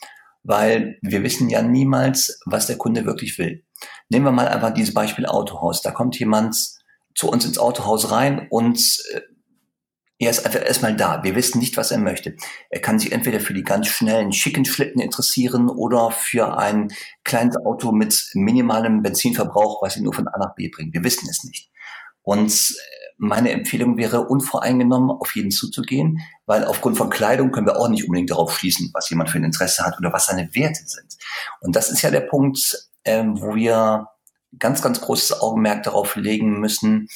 weil 0.43 0.99
wir 1.03 1.23
wissen 1.23 1.49
ja 1.49 1.63
niemals, 1.63 2.41
was 2.45 2.67
der 2.67 2.77
Kunde 2.77 3.07
wirklich 3.07 3.39
will. 3.39 3.65
Nehmen 4.09 4.27
wir 4.27 4.33
mal 4.33 4.49
einfach 4.49 4.75
dieses 4.75 4.95
Beispiel 4.95 5.27
Autohaus. 5.27 5.81
Da 5.81 5.91
kommt 5.91 6.19
jemand 6.19 6.57
zu 7.15 7.29
uns 7.29 7.45
ins 7.45 7.59
Autohaus 7.59 8.11
rein 8.11 8.47
und 8.51 8.79
äh, 9.13 9.21
er 10.23 10.31
ist 10.31 10.47
einfach 10.47 10.65
erstmal 10.65 10.97
da. 10.97 11.23
Wir 11.23 11.35
wissen 11.35 11.59
nicht, 11.59 11.77
was 11.77 11.91
er 11.91 11.99
möchte. 11.99 12.37
Er 12.71 12.81
kann 12.81 12.99
sich 12.99 13.13
entweder 13.13 13.41
für 13.41 13.55
die 13.55 13.65
ganz 13.65 13.89
schnellen, 13.89 14.33
schicken 14.33 14.65
Schlitten 14.65 15.01
interessieren 15.01 15.69
oder 15.69 16.11
für 16.11 16.57
ein 16.59 16.93
kleines 17.25 17.57
Auto 17.57 17.93
mit 17.93 18.31
minimalem 18.35 19.03
Benzinverbrauch, 19.03 19.83
was 19.83 19.97
ihn 19.97 20.05
nur 20.05 20.15
von 20.15 20.29
A 20.29 20.39
nach 20.39 20.55
B 20.55 20.69
bringt. 20.69 20.95
Wir 20.95 21.03
wissen 21.05 21.29
es 21.29 21.45
nicht. 21.45 21.71
Und 22.23 22.51
äh, 22.51 22.75
meine 23.19 23.51
Empfehlung 23.51 23.97
wäre, 23.97 24.27
unvoreingenommen 24.27 25.11
auf 25.11 25.35
jeden 25.35 25.51
zuzugehen, 25.51 26.21
weil 26.47 26.65
aufgrund 26.65 26.97
von 26.97 27.11
Kleidung 27.11 27.51
können 27.51 27.67
wir 27.67 27.77
auch 27.77 27.89
nicht 27.89 28.05
unbedingt 28.05 28.31
darauf 28.31 28.57
schließen, 28.57 28.91
was 28.95 29.11
jemand 29.11 29.31
für 29.31 29.39
ein 29.39 29.45
Interesse 29.45 29.85
hat 29.85 29.99
oder 29.99 30.13
was 30.13 30.27
seine 30.27 30.55
Werte 30.55 30.83
sind. 30.87 31.17
Und 31.61 31.77
das 31.77 31.91
ist 31.91 32.03
ja 32.03 32.11
der 32.11 32.21
Punkt, 32.21 32.91
ähm, 33.05 33.41
wo 33.41 33.55
wir 33.55 34.09
ganz, 34.59 34.83
ganz 34.83 35.01
großes 35.01 35.41
Augenmerk 35.41 35.83
darauf 35.83 36.17
legen 36.17 36.61
müssen, 36.61 37.09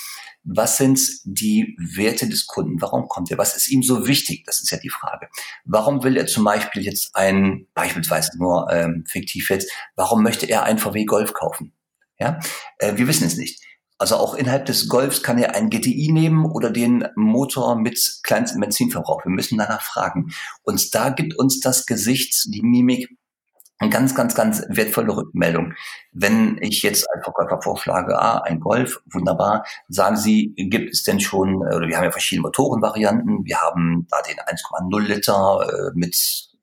was 0.47 0.77
sind 0.77 1.01
die 1.25 1.77
Werte 1.79 2.29
des 2.29 2.47
Kunden? 2.47 2.81
Warum 2.81 3.09
kommt 3.09 3.31
er? 3.31 3.39
Was 3.39 3.57
ist 3.57 3.69
ihm 3.69 3.83
so 3.83 4.07
wichtig? 4.07 4.45
Das 4.47 4.61
ist 4.61 4.71
ja 4.71 4.79
die 4.79 4.91
Frage. 4.91 5.29
Warum 5.65 6.05
will 6.05 6.17
er 6.17 6.27
zum 6.27 6.45
Beispiel 6.45 6.83
jetzt 6.83 7.15
ein, 7.15 7.67
beispielsweise 7.75 8.39
nur 8.39 8.71
ähm, 8.71 9.05
fiktiv 9.07 9.51
jetzt, 9.51 9.71
warum 9.97 10.23
möchte 10.23 10.47
er 10.47 10.63
einen 10.63 10.79
VW 10.79 11.05
Golf 11.05 11.33
kaufen? 11.33 11.73
Ja, 12.19 12.39
äh, 12.79 12.97
wir 12.97 13.09
wissen 13.09 13.27
es 13.27 13.37
nicht. 13.37 13.61
Also 13.99 14.17
auch 14.17 14.35
innerhalb 14.35 14.67
des 14.67 14.89
Golfs 14.89 15.23
kann 15.23 15.39
er 15.39 15.55
einen 15.55 15.71
GTI 15.71 16.13
nehmen 16.13 16.45
oder 16.45 16.71
den 16.71 17.09
Motor 17.17 17.77
mit 17.77 18.21
kleinstem 18.23 18.61
Benzinverbrauch. 18.61 19.25
Wir 19.25 19.33
müssen 19.33 19.59
danach 19.59 19.83
fragen. 19.83 20.33
Und 20.63 20.95
da 20.95 21.09
gibt 21.09 21.39
uns 21.39 21.61
das 21.61 21.87
Gesicht, 21.87 22.55
die 22.55 22.63
Mimik 22.63 23.09
eine 23.79 23.91
ganz, 23.91 24.15
ganz, 24.15 24.35
ganz 24.35 24.63
wertvolle 24.69 25.17
Rückmeldung. 25.17 25.75
Wenn 26.13 26.59
ich 26.63 26.83
jetzt 26.83 27.07
als 27.13 27.25
Verkäufer 27.25 27.61
vorschlage, 27.61 28.19
ah, 28.19 28.41
ein 28.43 28.61
Golf, 28.61 29.03
wunderbar, 29.13 29.65
sagen 29.89 30.17
Sie, 30.17 30.55
gibt 30.57 30.95
es 30.95 31.03
denn 31.03 31.21
schon, 31.21 31.57
oder 31.57 31.87
wir 31.87 31.97
haben 31.97 32.05
ja 32.05 32.11
verschiedene 32.11 32.43
Motorenvarianten, 32.43 33.45
wir 33.45 33.61
haben 33.61 34.07
da 34.11 34.23
den 34.23 34.39
1,0 34.39 35.01
Liter 35.01 35.69
äh, 35.69 35.91
mit 35.95 36.17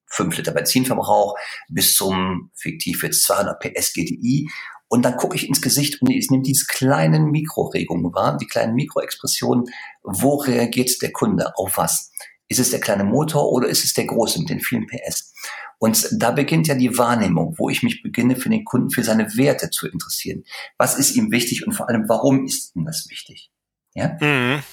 5 0.08 0.38
Liter 0.38 0.52
Benzinverbrauch 0.52 1.36
bis 1.69 1.95
zum 1.95 2.52
fiktiv 2.56 3.04
jetzt 3.04 3.23
200 3.23 3.60
PS 3.60 3.93
GTI. 3.93 4.49
Und 4.88 5.04
dann 5.04 5.17
gucke 5.17 5.36
ich 5.36 5.47
ins 5.47 5.62
Gesicht 5.62 6.02
und 6.02 6.12
ich 6.12 6.30
nehme 6.30 6.43
diese 6.43 6.65
kleinen 6.67 7.32
Mikroregungen 7.32 8.13
wahr, 8.13 8.38
die 8.38 8.45
kleinen 8.45 8.76
Mikroexpressionen. 8.76 9.65
Wo 10.04 10.36
reagiert 10.36 11.02
der 11.02 11.12
Kunde? 11.12 11.52
Auf 11.56 11.78
was? 11.78 12.12
Ist 12.47 12.60
es 12.60 12.69
der 12.69 12.80
kleine 12.80 13.04
Motor 13.04 13.52
oder 13.52 13.67
ist 13.67 13.84
es 13.84 13.95
der 13.95 14.06
große 14.06 14.38
mit 14.39 14.49
den 14.49 14.60
vielen 14.60 14.86
PS? 14.86 15.34
Und 15.83 16.07
da 16.13 16.31
beginnt 16.31 16.69
ja 16.69 16.75
die 16.75 16.97
Wahrnehmung, 16.97 17.55
wo 17.57 17.69
ich 17.69 17.83
mich 17.83 18.01
beginne, 18.01 18.37
für 18.37 18.47
den 18.47 18.63
Kunden, 18.63 18.89
für 18.89 19.03
seine 19.03 19.35
Werte 19.35 19.69
zu 19.69 19.85
interessieren. 19.85 20.45
Was 20.77 20.97
ist 20.97 21.13
ihm 21.17 21.29
wichtig 21.29 21.67
und 21.67 21.73
vor 21.73 21.89
allem, 21.89 22.07
warum 22.07 22.45
ist 22.45 22.73
ihm 22.73 22.85
das 22.85 23.09
wichtig? 23.09 23.51
Ja? 23.93 24.15
Mhm. 24.21 24.63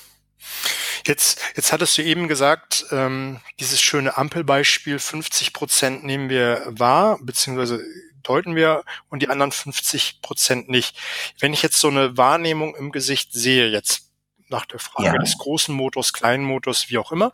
Jetzt, 1.04 1.40
jetzt 1.56 1.72
hattest 1.72 1.98
du 1.98 2.02
eben 2.02 2.28
gesagt, 2.28 2.86
ähm, 2.92 3.40
dieses 3.58 3.80
schöne 3.80 4.16
Ampelbeispiel, 4.16 5.00
50 5.00 5.52
Prozent 5.52 6.04
nehmen 6.04 6.28
wir 6.28 6.62
wahr, 6.68 7.18
beziehungsweise 7.20 7.84
deuten 8.22 8.54
wir 8.54 8.84
und 9.08 9.20
die 9.20 9.30
anderen 9.30 9.50
50 9.50 10.22
Prozent 10.22 10.68
nicht. 10.68 10.96
Wenn 11.40 11.52
ich 11.52 11.62
jetzt 11.62 11.80
so 11.80 11.88
eine 11.88 12.16
Wahrnehmung 12.18 12.76
im 12.76 12.92
Gesicht 12.92 13.32
sehe, 13.32 13.66
jetzt 13.66 14.12
nach 14.48 14.64
der 14.64 14.78
Frage 14.78 15.08
ja. 15.08 15.18
des 15.18 15.38
großen 15.38 15.74
Motors, 15.74 16.12
kleinen 16.12 16.44
Motors, 16.44 16.88
wie 16.88 16.98
auch 16.98 17.10
immer, 17.10 17.32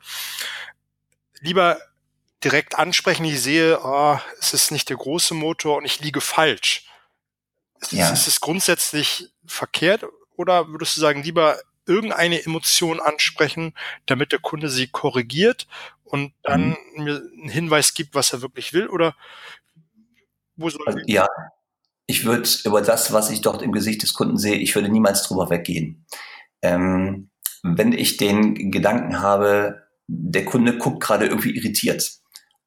lieber 1.41 1.77
direkt 2.45 2.79
ansprechen, 2.79 3.25
ich 3.25 3.41
sehe, 3.43 3.81
oh, 3.83 4.19
es 4.39 4.53
ist 4.53 4.71
nicht 4.71 4.89
der 4.89 4.97
große 4.97 5.35
Motor 5.35 5.79
und 5.79 5.85
ich 5.85 6.01
liege 6.01 6.21
falsch. 6.21 6.87
Ist, 7.81 7.93
ja. 7.93 8.11
ist 8.11 8.27
es 8.27 8.41
grundsätzlich 8.41 9.29
verkehrt 9.47 10.05
oder 10.37 10.69
würdest 10.69 10.97
du 10.97 11.01
sagen, 11.01 11.23
lieber 11.23 11.59
irgendeine 11.87 12.45
Emotion 12.45 13.01
ansprechen, 13.01 13.75
damit 14.07 14.33
der 14.33 14.41
Kunde 14.41 14.69
sie 14.69 14.89
korrigiert 14.89 15.67
und 16.05 16.33
dann 16.43 16.77
mhm. 16.95 17.05
mir 17.05 17.17
einen 17.17 17.49
Hinweis 17.49 17.95
gibt, 17.95 18.15
was 18.15 18.33
er 18.33 18.43
wirklich 18.43 18.73
will? 18.73 18.89
Oder 18.89 19.15
wo 20.57 20.71
soll 20.71 20.87
also, 20.87 20.99
ja, 21.07 21.29
ich 22.07 22.25
würde 22.25 22.49
über 22.65 22.83
das, 22.83 23.13
was 23.13 23.31
ich 23.31 23.41
dort 23.41 23.63
im 23.63 23.73
Gesicht 23.73 24.03
des 24.03 24.15
Kunden 24.15 24.37
sehe, 24.37 24.57
ich 24.57 24.75
würde 24.75 24.89
niemals 24.89 25.23
drüber 25.23 25.51
weggehen. 25.51 26.07
Ähm, 26.63 27.31
wenn 27.63 27.93
ich 27.93 28.17
den 28.17 28.71
Gedanken 28.71 29.21
habe, 29.21 29.87
der 30.07 30.45
Kunde 30.45 30.79
guckt 30.79 31.03
gerade 31.03 31.27
irgendwie 31.27 31.57
irritiert, 31.57 32.21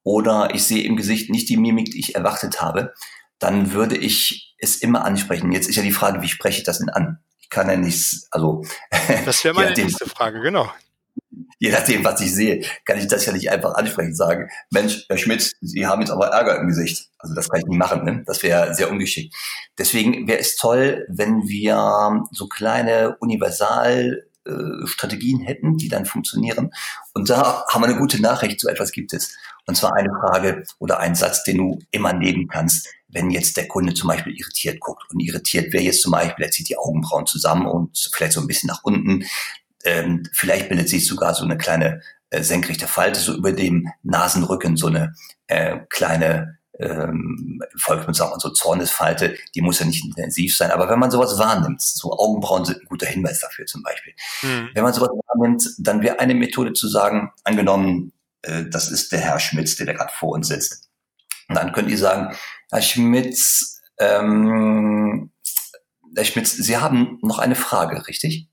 oder 0.09 0.55
ich 0.55 0.63
sehe 0.63 0.83
im 0.85 0.95
Gesicht 0.95 1.29
nicht 1.29 1.49
die 1.49 1.57
Mimik, 1.57 1.91
die 1.91 1.99
ich 1.99 2.15
erwartet 2.15 2.63
habe, 2.63 2.95
dann 3.37 3.73
würde 3.73 3.95
ich 3.95 4.55
es 4.57 4.77
immer 4.77 5.05
ansprechen. 5.05 5.51
Jetzt 5.51 5.69
ist 5.69 5.75
ja 5.75 5.83
die 5.83 5.91
Frage, 5.91 6.23
wie 6.23 6.27
spreche 6.27 6.57
ich 6.57 6.63
das 6.63 6.79
denn 6.79 6.89
an? 6.89 7.19
Ich 7.39 7.51
kann 7.51 7.69
ja 7.69 7.77
nichts, 7.77 8.27
also. 8.31 8.65
Das 9.25 9.43
wäre 9.43 9.53
meine 9.53 9.71
nächste 9.71 10.09
Frage, 10.09 10.41
genau. 10.41 10.67
Je 11.59 11.69
nachdem, 11.69 12.03
was 12.03 12.21
ich 12.21 12.33
sehe, 12.33 12.65
kann 12.85 12.97
ich 12.97 13.05
das 13.05 13.27
ja 13.27 13.33
nicht 13.33 13.51
einfach 13.51 13.75
ansprechen 13.75 14.15
sagen, 14.15 14.49
Mensch, 14.71 15.05
Herr 15.07 15.17
Schmidt, 15.19 15.53
Sie 15.61 15.85
haben 15.85 16.01
jetzt 16.01 16.09
aber 16.09 16.29
Ärger 16.29 16.57
im 16.57 16.67
Gesicht. 16.67 17.09
Also 17.19 17.35
das 17.35 17.47
kann 17.47 17.59
ich 17.59 17.67
nicht 17.67 17.77
machen, 17.77 18.03
ne? 18.03 18.23
Das 18.25 18.41
wäre 18.41 18.73
sehr 18.73 18.89
ungeschickt. 18.89 19.35
Deswegen 19.77 20.27
wäre 20.27 20.39
es 20.39 20.55
toll, 20.55 21.05
wenn 21.07 21.47
wir 21.47 22.23
so 22.31 22.47
kleine 22.47 23.15
Universal 23.19 24.23
äh, 24.49 24.87
Strategien 24.87 25.41
hätten, 25.41 25.77
die 25.77 25.89
dann 25.89 26.05
funktionieren. 26.05 26.71
Und 27.13 27.29
da 27.29 27.65
haben 27.67 27.83
wir 27.83 27.89
eine 27.89 27.97
gute 27.97 28.21
Nachricht, 28.21 28.59
so 28.59 28.67
etwas 28.67 28.91
gibt 28.91 29.13
es. 29.13 29.37
Und 29.69 29.75
zwar 29.75 29.95
eine 29.95 30.09
Frage 30.09 30.63
oder 30.79 30.99
ein 30.99 31.13
Satz, 31.13 31.43
den 31.43 31.57
du 31.57 31.79
immer 31.91 32.11
nehmen 32.11 32.47
kannst, 32.47 32.87
wenn 33.07 33.29
jetzt 33.29 33.55
der 33.55 33.67
Kunde 33.67 33.93
zum 33.93 34.07
Beispiel 34.07 34.33
irritiert 34.33 34.79
guckt. 34.79 35.03
Und 35.13 35.19
irritiert 35.19 35.71
wäre 35.73 35.83
jetzt 35.83 36.01
zum 36.01 36.11
Beispiel, 36.11 36.45
er 36.45 36.49
zieht 36.49 36.69
die 36.69 36.77
Augenbrauen 36.77 37.27
zusammen 37.27 37.67
und 37.67 38.09
vielleicht 38.11 38.33
so 38.33 38.41
ein 38.41 38.47
bisschen 38.47 38.65
nach 38.65 38.83
unten. 38.83 39.25
Ähm, 39.83 40.23
vielleicht 40.33 40.69
bildet 40.69 40.89
sich 40.89 41.05
sogar 41.05 41.35
so 41.35 41.43
eine 41.43 41.55
kleine 41.55 42.01
äh, 42.31 42.41
senkrechte 42.41 42.87
Falte 42.87 43.19
so 43.19 43.35
über 43.35 43.51
dem 43.51 43.87
Nasenrücken, 44.01 44.75
so 44.75 44.87
eine 44.87 45.13
äh, 45.45 45.77
kleine 45.89 46.57
ähm, 46.79 47.61
Volksmund 47.75 48.15
sagt 48.15 48.31
man 48.31 48.39
so 48.39 48.49
Zornesfalte, 48.49 49.35
die 49.53 49.61
muss 49.61 49.79
ja 49.79 49.85
nicht 49.85 50.03
intensiv 50.03 50.55
sein, 50.55 50.71
aber 50.71 50.89
wenn 50.89 50.97
man 50.97 51.11
sowas 51.11 51.37
wahrnimmt, 51.37 51.81
so 51.81 52.11
Augenbrauen 52.13 52.65
sind 52.65 52.81
ein 52.81 52.87
guter 52.87 53.05
Hinweis 53.05 53.41
dafür 53.41 53.65
zum 53.65 53.83
Beispiel. 53.83 54.13
Mhm. 54.41 54.69
Wenn 54.73 54.83
man 54.83 54.93
sowas 54.93 55.09
wahrnimmt, 55.27 55.69
dann 55.77 56.01
wäre 56.01 56.19
eine 56.19 56.33
Methode 56.33 56.73
zu 56.73 56.87
sagen, 56.87 57.31
angenommen, 57.43 58.13
äh, 58.41 58.65
das 58.65 58.89
ist 58.91 59.11
der 59.11 59.19
Herr 59.19 59.39
Schmitz, 59.39 59.75
der 59.75 59.85
da 59.85 59.93
gerade 59.93 60.13
vor 60.13 60.33
uns 60.33 60.47
sitzt. 60.47 60.89
Und 61.47 61.55
dann 61.55 61.71
könnt 61.71 61.89
ihr 61.89 61.97
sagen, 61.97 62.35
Herr 62.71 62.81
Schmitz, 62.81 63.81
ähm, 63.99 65.31
Herr 66.15 66.25
Schmitz, 66.25 66.51
Sie 66.51 66.77
haben 66.77 67.19
noch 67.21 67.39
eine 67.39 67.55
Frage, 67.55 68.07
richtig? 68.07 68.49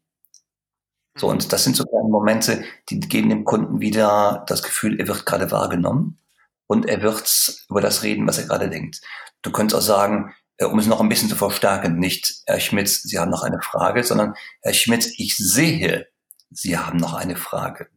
So, 1.18 1.28
und 1.28 1.52
das 1.52 1.64
sind 1.64 1.76
so 1.76 1.84
kleine 1.84 2.08
Momente, 2.08 2.64
die 2.90 3.00
geben 3.00 3.30
dem 3.30 3.44
Kunden 3.44 3.80
wieder 3.80 4.44
das 4.48 4.62
Gefühl, 4.62 5.00
er 5.00 5.08
wird 5.08 5.24
gerade 5.24 5.50
wahrgenommen 5.50 6.18
und 6.66 6.86
er 6.86 7.00
wird 7.00 7.64
über 7.70 7.80
das 7.80 8.02
reden, 8.02 8.26
was 8.26 8.38
er 8.38 8.46
gerade 8.46 8.68
denkt. 8.68 9.00
Du 9.40 9.50
könntest 9.50 9.76
auch 9.78 9.86
sagen, 9.86 10.34
äh, 10.58 10.66
um 10.66 10.78
es 10.78 10.86
noch 10.86 11.00
ein 11.00 11.08
bisschen 11.08 11.28
zu 11.28 11.36
verstärken, 11.36 11.98
nicht, 11.98 12.42
Herr 12.46 12.60
Schmitz, 12.60 13.02
Sie 13.02 13.18
haben 13.18 13.30
noch 13.30 13.42
eine 13.42 13.60
Frage, 13.62 14.04
sondern 14.04 14.34
Herr 14.62 14.74
Schmitz, 14.74 15.10
ich 15.16 15.36
sehe, 15.36 16.06
Sie 16.50 16.78
haben 16.78 16.98
noch 16.98 17.14
eine 17.14 17.36
Frage. 17.36 17.88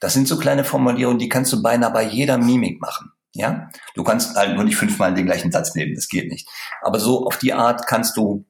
Das 0.00 0.12
sind 0.12 0.28
so 0.28 0.38
kleine 0.38 0.64
Formulierungen, 0.64 1.18
die 1.18 1.28
kannst 1.28 1.52
du 1.52 1.62
beinahe 1.62 1.92
bei 1.92 2.04
jeder 2.04 2.38
Mimik 2.38 2.80
machen. 2.80 3.12
Ja, 3.32 3.68
du 3.94 4.04
kannst 4.04 4.36
halt 4.36 4.54
nur 4.54 4.64
nicht 4.64 4.76
fünfmal 4.76 5.12
den 5.12 5.26
gleichen 5.26 5.50
Satz 5.50 5.74
nehmen, 5.74 5.94
das 5.94 6.08
geht 6.08 6.30
nicht. 6.30 6.48
Aber 6.82 7.00
so 7.00 7.26
auf 7.26 7.36
die 7.38 7.52
Art 7.52 7.86
kannst 7.88 8.16
du 8.16 8.46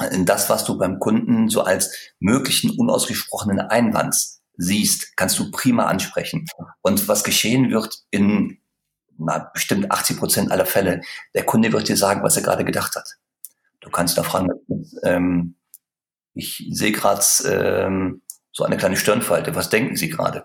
äh, 0.00 0.24
das, 0.24 0.50
was 0.50 0.64
du 0.64 0.76
beim 0.76 0.98
Kunden 0.98 1.48
so 1.48 1.62
als 1.62 1.94
möglichen 2.18 2.70
unausgesprochenen 2.70 3.60
Einwand 3.60 4.16
siehst, 4.56 5.16
kannst 5.16 5.38
du 5.38 5.52
prima 5.52 5.86
ansprechen. 5.86 6.46
Und 6.82 7.06
was 7.06 7.22
geschehen 7.22 7.70
wird 7.70 8.02
in 8.10 8.58
na, 9.18 9.50
bestimmt 9.52 9.90
80 9.90 10.16
Prozent 10.18 10.52
aller 10.52 10.66
Fälle, 10.66 11.00
der 11.34 11.44
Kunde 11.44 11.72
wird 11.72 11.88
dir 11.88 11.96
sagen, 11.96 12.22
was 12.22 12.36
er 12.36 12.42
gerade 12.42 12.64
gedacht 12.64 12.94
hat. 12.96 13.16
Du 13.80 13.90
kannst 13.90 14.16
da 14.16 14.22
fragen, 14.22 14.48
ähm, 15.02 15.56
ich 16.34 16.68
sehe 16.70 16.92
gerade 16.92 17.24
ähm, 17.46 18.22
so 18.58 18.64
eine 18.64 18.76
kleine 18.76 18.96
Stirnfalte, 18.96 19.54
was 19.54 19.70
denken 19.70 19.94
Sie 19.94 20.08
gerade? 20.08 20.44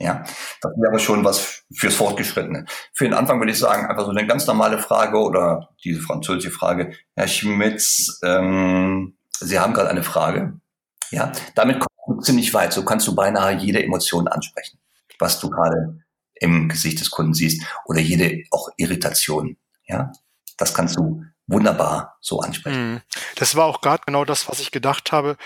Ja, 0.00 0.24
das 0.62 0.72
wäre 0.78 0.98
schon 0.98 1.24
was 1.24 1.62
fürs 1.72 1.94
Fortgeschrittene. 1.94 2.64
Für 2.92 3.04
den 3.04 3.14
Anfang 3.14 3.38
würde 3.38 3.52
ich 3.52 3.58
sagen, 3.58 3.86
einfach 3.86 4.04
so 4.04 4.10
eine 4.10 4.26
ganz 4.26 4.48
normale 4.48 4.80
Frage 4.80 5.16
oder 5.16 5.68
diese 5.84 6.00
französische 6.00 6.50
Frage. 6.50 6.92
Herr 7.14 7.28
Schmitz, 7.28 8.18
ähm, 8.24 9.16
Sie 9.38 9.60
haben 9.60 9.74
gerade 9.74 9.90
eine 9.90 10.02
Frage. 10.02 10.54
Ja, 11.12 11.30
damit 11.54 11.78
kommst 11.78 11.92
du 12.08 12.20
ziemlich 12.20 12.52
weit. 12.52 12.72
So 12.72 12.84
kannst 12.84 13.06
du 13.06 13.14
beinahe 13.14 13.54
jede 13.54 13.84
Emotion 13.84 14.26
ansprechen, 14.26 14.80
was 15.20 15.38
du 15.38 15.48
gerade 15.48 16.00
im 16.34 16.68
Gesicht 16.68 16.98
des 16.98 17.12
Kunden 17.12 17.34
siehst 17.34 17.64
oder 17.84 18.00
jede 18.00 18.42
auch 18.50 18.70
Irritation. 18.76 19.56
Ja, 19.86 20.10
das 20.58 20.74
kannst 20.74 20.96
du 20.96 21.22
wunderbar 21.46 22.16
so 22.20 22.40
ansprechen. 22.40 22.94
Mhm. 22.94 23.00
Das 23.36 23.54
war 23.54 23.66
auch 23.66 23.80
gerade 23.80 24.02
genau 24.04 24.24
das, 24.24 24.48
was 24.48 24.58
ich 24.58 24.72
gedacht 24.72 25.12
habe. 25.12 25.36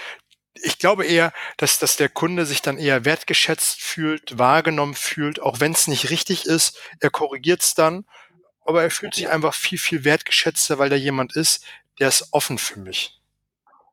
Ich 0.66 0.80
glaube 0.80 1.06
eher, 1.06 1.32
dass, 1.58 1.78
dass 1.78 1.96
der 1.96 2.08
Kunde 2.08 2.44
sich 2.44 2.60
dann 2.60 2.76
eher 2.76 3.04
wertgeschätzt 3.04 3.80
fühlt, 3.80 4.36
wahrgenommen 4.36 4.96
fühlt, 4.96 5.40
auch 5.40 5.60
wenn 5.60 5.70
es 5.70 5.86
nicht 5.86 6.10
richtig 6.10 6.44
ist. 6.44 6.76
Er 6.98 7.10
korrigiert 7.10 7.62
es 7.62 7.76
dann, 7.76 8.04
aber 8.64 8.82
er 8.82 8.90
fühlt 8.90 9.14
sich 9.14 9.28
einfach 9.28 9.54
viel, 9.54 9.78
viel 9.78 10.02
wertgeschätzter, 10.02 10.80
weil 10.80 10.90
da 10.90 10.96
jemand 10.96 11.36
ist, 11.36 11.64
der 12.00 12.08
ist 12.08 12.30
offen 12.32 12.58
für 12.58 12.80
mich. 12.80 13.20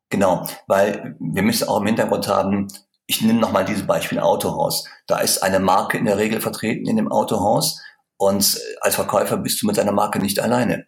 Genau, 0.09 0.47
weil 0.65 1.15
wir 1.19 1.43
müssen 1.43 1.67
auch 1.67 1.79
im 1.79 1.85
Hintergrund 1.85 2.27
haben, 2.27 2.67
ich 3.05 3.21
nehme 3.21 3.39
nochmal 3.39 3.65
dieses 3.65 3.85
Beispiel 3.85 4.19
Autohaus. 4.19 4.85
Da 5.05 5.19
ist 5.19 5.43
eine 5.43 5.59
Marke 5.59 5.99
in 5.99 6.05
der 6.05 6.17
Regel 6.17 6.41
vertreten 6.41 6.89
in 6.89 6.95
dem 6.95 7.11
Autohaus 7.11 7.83
und 8.17 8.59
als 8.81 8.95
Verkäufer 8.95 9.37
bist 9.37 9.61
du 9.61 9.67
mit 9.67 9.77
deiner 9.77 9.91
Marke 9.91 10.17
nicht 10.17 10.39
alleine. 10.39 10.87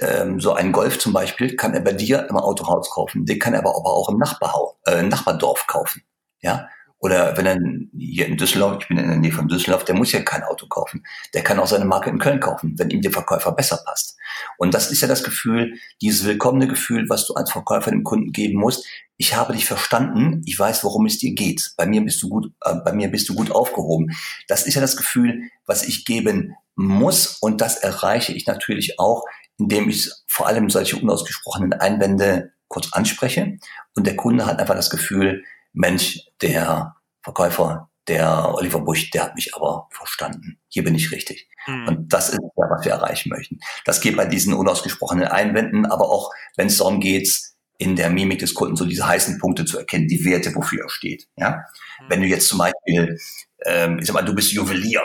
Ähm, 0.00 0.40
so 0.40 0.52
ein 0.52 0.72
Golf 0.72 0.98
zum 0.98 1.12
Beispiel 1.12 1.56
kann 1.56 1.74
er 1.74 1.80
bei 1.80 1.92
dir 1.92 2.26
im 2.28 2.36
Autohaus 2.36 2.90
kaufen, 2.90 3.26
den 3.26 3.38
kann 3.38 3.54
er 3.54 3.60
aber 3.60 3.74
auch 3.74 4.08
im 4.08 4.18
Nachbarhaus, 4.18 4.74
äh, 4.86 5.02
Nachbardorf 5.02 5.66
kaufen. 5.66 6.02
Ja, 6.40 6.68
oder 7.04 7.36
wenn 7.36 7.44
er 7.44 7.58
hier 7.98 8.26
in 8.26 8.38
Düsseldorf, 8.38 8.78
ich 8.80 8.88
bin 8.88 8.96
in 8.96 9.08
der 9.08 9.18
Nähe 9.18 9.30
von 9.30 9.46
Düsseldorf, 9.46 9.84
der 9.84 9.94
muss 9.94 10.12
ja 10.12 10.22
kein 10.22 10.42
Auto 10.42 10.66
kaufen. 10.68 11.04
Der 11.34 11.44
kann 11.44 11.58
auch 11.58 11.66
seine 11.66 11.84
Marke 11.84 12.08
in 12.08 12.18
Köln 12.18 12.40
kaufen, 12.40 12.76
wenn 12.78 12.88
ihm 12.88 13.02
der 13.02 13.12
Verkäufer 13.12 13.52
besser 13.52 13.78
passt. 13.84 14.16
Und 14.56 14.72
das 14.72 14.90
ist 14.90 15.02
ja 15.02 15.08
das 15.08 15.22
Gefühl, 15.22 15.74
dieses 16.00 16.24
willkommene 16.24 16.66
Gefühl, 16.66 17.04
was 17.10 17.26
du 17.26 17.34
als 17.34 17.52
Verkäufer 17.52 17.90
dem 17.90 18.04
Kunden 18.04 18.32
geben 18.32 18.58
musst. 18.58 18.86
Ich 19.18 19.36
habe 19.36 19.52
dich 19.52 19.66
verstanden, 19.66 20.40
ich 20.46 20.58
weiß, 20.58 20.82
worum 20.82 21.04
es 21.04 21.18
dir 21.18 21.34
geht. 21.34 21.74
Bei 21.76 21.84
mir 21.84 22.00
bist 22.02 22.22
du 22.22 22.30
gut, 22.30 22.52
äh, 22.62 22.74
bei 22.82 22.94
mir 22.94 23.10
bist 23.10 23.28
du 23.28 23.34
gut 23.34 23.50
aufgehoben. 23.50 24.16
Das 24.48 24.66
ist 24.66 24.74
ja 24.74 24.80
das 24.80 24.96
Gefühl, 24.96 25.42
was 25.66 25.82
ich 25.82 26.06
geben 26.06 26.54
muss. 26.74 27.36
Und 27.38 27.60
das 27.60 27.76
erreiche 27.76 28.32
ich 28.32 28.46
natürlich 28.46 28.98
auch, 28.98 29.24
indem 29.58 29.88
ich 29.88 30.10
vor 30.26 30.46
allem 30.46 30.70
solche 30.70 30.96
unausgesprochenen 30.96 31.72
Einwände 31.72 32.52
kurz 32.68 32.92
anspreche. 32.92 33.58
Und 33.94 34.06
der 34.06 34.16
Kunde 34.16 34.46
hat 34.46 34.58
einfach 34.58 34.74
das 34.74 34.90
Gefühl, 34.90 35.44
Mensch, 35.72 36.20
der 36.40 36.96
Verkäufer, 37.22 37.90
der 38.08 38.54
Oliver 38.54 38.80
Busch, 38.80 39.10
der 39.10 39.24
hat 39.24 39.34
mich 39.34 39.54
aber 39.54 39.88
verstanden. 39.90 40.58
Hier 40.68 40.84
bin 40.84 40.94
ich 40.94 41.10
richtig. 41.10 41.48
Mhm. 41.66 41.88
Und 41.88 42.12
das 42.12 42.30
ist 42.30 42.40
ja, 42.40 42.66
was 42.68 42.84
wir 42.84 42.92
erreichen 42.92 43.30
möchten. 43.30 43.58
Das 43.84 44.00
geht 44.00 44.16
bei 44.16 44.26
diesen 44.26 44.54
unausgesprochenen 44.54 45.26
Einwänden, 45.26 45.86
aber 45.86 46.10
auch, 46.10 46.30
wenn 46.56 46.66
es 46.66 46.78
darum 46.78 47.00
geht, 47.00 47.30
in 47.78 47.96
der 47.96 48.10
Mimik 48.10 48.38
des 48.38 48.54
Kunden 48.54 48.76
so 48.76 48.84
diese 48.84 49.06
heißen 49.06 49.38
Punkte 49.38 49.64
zu 49.64 49.78
erkennen, 49.78 50.06
die 50.06 50.24
Werte, 50.24 50.54
wofür 50.54 50.84
er 50.84 50.90
steht. 50.90 51.28
Ja, 51.36 51.64
mhm. 52.00 52.04
wenn 52.08 52.20
du 52.20 52.26
jetzt 52.26 52.48
zum 52.48 52.58
Beispiel, 52.58 53.18
ähm, 53.64 53.98
ich 53.98 54.06
sag 54.06 54.14
mal, 54.14 54.22
du 54.22 54.34
bist 54.34 54.52
Juwelier 54.52 55.02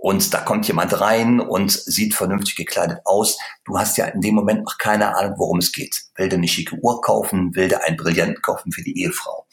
und 0.00 0.32
da 0.32 0.40
kommt 0.40 0.66
jemand 0.66 0.98
rein 0.98 1.40
und 1.40 1.70
sieht 1.70 2.14
vernünftig 2.14 2.56
gekleidet 2.56 3.00
aus. 3.04 3.38
Du 3.66 3.78
hast 3.78 3.98
ja 3.98 4.06
in 4.06 4.22
dem 4.22 4.34
Moment 4.34 4.64
noch 4.64 4.78
keine 4.78 5.14
Ahnung, 5.14 5.34
worum 5.36 5.58
es 5.58 5.72
geht. 5.72 6.04
Will 6.16 6.30
der 6.30 6.38
eine 6.38 6.48
schicke 6.48 6.76
Uhr 6.76 7.02
kaufen? 7.02 7.54
Will 7.54 7.68
der 7.68 7.84
einen 7.86 7.98
Brillanten 7.98 8.40
kaufen 8.40 8.72
für 8.72 8.82
die 8.82 8.98
Ehefrau? 8.98 9.46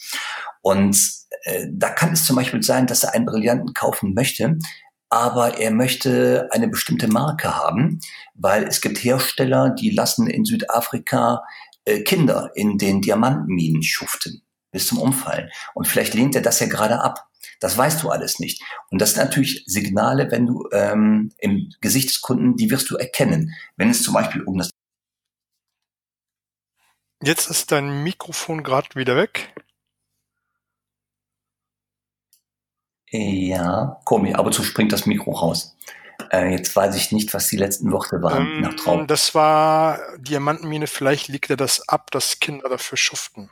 Und 0.62 0.97
äh, 1.43 1.67
da 1.69 1.89
kann 1.89 2.13
es 2.13 2.25
zum 2.25 2.38
Beispiel 2.38 2.63
sein, 2.63 2.88
dass 2.88 3.03
er 3.03 3.13
einen 3.13 3.25
Brillanten 3.25 3.73
kaufen 3.73 4.13
möchte, 4.13 4.57
aber 5.10 5.57
er 5.57 5.71
möchte 5.71 6.47
eine 6.51 6.69
bestimmte 6.69 7.10
Marke 7.10 7.57
haben, 7.57 7.99
weil 8.33 8.63
es 8.63 8.79
gibt 8.79 9.03
Hersteller, 9.03 9.69
die 9.69 9.89
lassen 9.89 10.27
in 10.27 10.45
Südafrika 10.45 11.43
äh, 11.83 12.03
Kinder 12.03 12.51
in 12.55 12.77
den 12.77 13.01
Diamantenminen 13.01 13.83
schuften 13.83 14.43
bis 14.71 14.88
zum 14.88 14.99
Umfallen. 14.99 15.49
Und 15.73 15.88
vielleicht 15.88 16.13
lehnt 16.13 16.36
er 16.36 16.41
das 16.41 16.60
ja 16.62 16.67
gerade 16.67 17.01
ab. 17.01 17.26
Das 17.60 17.77
weißt 17.77 18.03
du 18.03 18.10
alles 18.10 18.39
nicht. 18.39 18.62
Und 18.89 18.99
das 19.01 19.13
sind 19.13 19.23
natürlich 19.23 19.63
Signale, 19.65 20.31
wenn 20.31 20.45
du 20.45 20.67
ähm, 20.71 21.31
im 21.38 21.73
Gesicht 21.81 22.10
des 22.10 22.21
Kunden, 22.21 22.55
die 22.55 22.69
wirst 22.69 22.89
du 22.89 22.95
erkennen. 22.97 23.53
Wenn 23.75 23.89
es 23.89 24.03
zum 24.03 24.13
Beispiel 24.13 24.43
um 24.43 24.57
das 24.57 24.71
Jetzt 27.23 27.49
ist 27.49 27.71
dein 27.71 28.03
Mikrofon 28.03 28.63
gerade 28.63 28.89
wieder 28.93 29.15
weg. 29.15 29.53
Ja, 33.10 33.99
komisch, 34.05 34.36
aber 34.36 34.51
zu 34.51 34.63
springt 34.63 34.91
das 34.91 35.05
Mikro 35.05 35.31
raus. 35.31 35.75
Äh, 36.31 36.51
jetzt 36.51 36.75
weiß 36.75 36.95
ich 36.95 37.12
nicht, 37.12 37.33
was 37.33 37.47
die 37.47 37.57
letzten 37.57 37.91
Worte 37.91 38.21
waren 38.21 38.45
ähm, 38.45 38.62
nach 38.62 38.75
Traum. 38.75 39.07
Das 39.07 39.33
war 39.33 39.99
Diamantenmine, 40.17 40.88
vielleicht 40.88 41.27
liegt 41.29 41.49
er 41.49 41.57
das 41.57 41.88
ab, 41.88 42.12
dass 42.12 42.39
Kinder 42.39 42.69
dafür 42.69 42.97
schuften. 42.97 43.49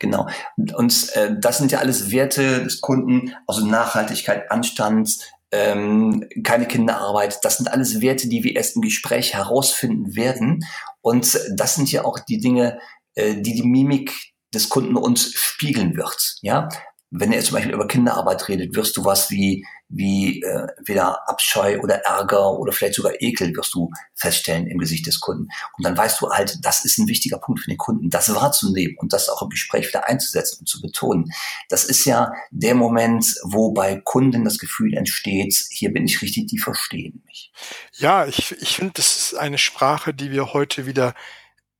Genau. 0.00 0.26
Und 0.56 1.14
äh, 1.14 1.36
das 1.38 1.58
sind 1.58 1.70
ja 1.70 1.78
alles 1.78 2.10
Werte 2.10 2.64
des 2.64 2.80
Kunden, 2.80 3.34
also 3.46 3.64
Nachhaltigkeit, 3.64 4.50
Anstand, 4.50 5.18
ähm, 5.52 6.26
keine 6.42 6.66
Kinderarbeit. 6.66 7.38
Das 7.44 7.58
sind 7.58 7.70
alles 7.70 8.00
Werte, 8.00 8.28
die 8.28 8.42
wir 8.42 8.56
erst 8.56 8.76
im 8.76 8.82
Gespräch 8.82 9.34
herausfinden 9.34 10.16
werden. 10.16 10.64
Und 11.02 11.38
das 11.54 11.74
sind 11.74 11.92
ja 11.92 12.04
auch 12.04 12.18
die 12.18 12.40
Dinge, 12.40 12.78
äh, 13.14 13.34
die 13.36 13.54
die 13.54 13.62
Mimik 13.62 14.32
des 14.54 14.70
Kunden 14.70 14.96
uns 14.96 15.32
spiegeln 15.34 15.96
wird. 15.96 16.36
Ja, 16.40 16.68
wenn 17.10 17.32
er 17.32 17.42
zum 17.42 17.54
Beispiel 17.54 17.74
über 17.74 17.88
Kinderarbeit 17.88 18.48
redet, 18.48 18.76
wirst 18.76 18.96
du 18.96 19.04
was 19.04 19.30
wie, 19.30 19.66
wie 19.88 20.42
äh, 20.42 20.68
wieder 20.84 21.28
Abscheu 21.28 21.80
oder 21.80 22.04
Ärger 22.04 22.52
oder 22.52 22.72
vielleicht 22.72 22.94
sogar 22.94 23.14
Ekel 23.18 23.54
wirst 23.56 23.74
du 23.74 23.90
feststellen 24.14 24.68
im 24.68 24.78
Gesicht 24.78 25.06
des 25.08 25.18
Kunden. 25.18 25.48
Und 25.76 25.84
dann 25.84 25.96
weißt 25.96 26.20
du 26.20 26.30
halt, 26.30 26.58
das 26.62 26.84
ist 26.84 26.98
ein 26.98 27.08
wichtiger 27.08 27.38
Punkt 27.38 27.62
für 27.62 27.70
den 27.70 27.78
Kunden, 27.78 28.10
das 28.10 28.32
wahrzunehmen 28.32 28.96
und 28.98 29.12
das 29.12 29.28
auch 29.28 29.42
im 29.42 29.48
Gespräch 29.48 29.88
wieder 29.88 30.06
einzusetzen 30.06 30.60
und 30.60 30.68
zu 30.68 30.80
betonen. 30.80 31.32
Das 31.68 31.84
ist 31.84 32.04
ja 32.04 32.32
der 32.52 32.76
Moment, 32.76 33.26
wo 33.42 33.72
bei 33.72 33.96
Kunden 33.96 34.44
das 34.44 34.58
Gefühl 34.58 34.94
entsteht, 34.94 35.66
hier 35.70 35.92
bin 35.92 36.04
ich 36.04 36.22
richtig, 36.22 36.46
die 36.46 36.58
verstehen 36.58 37.24
mich. 37.26 37.52
Ja, 37.94 38.26
ich, 38.26 38.52
ich 38.60 38.76
finde, 38.76 38.92
das 38.94 39.16
ist 39.16 39.34
eine 39.34 39.58
Sprache, 39.58 40.14
die 40.14 40.30
wir 40.30 40.52
heute 40.52 40.86
wieder 40.86 41.14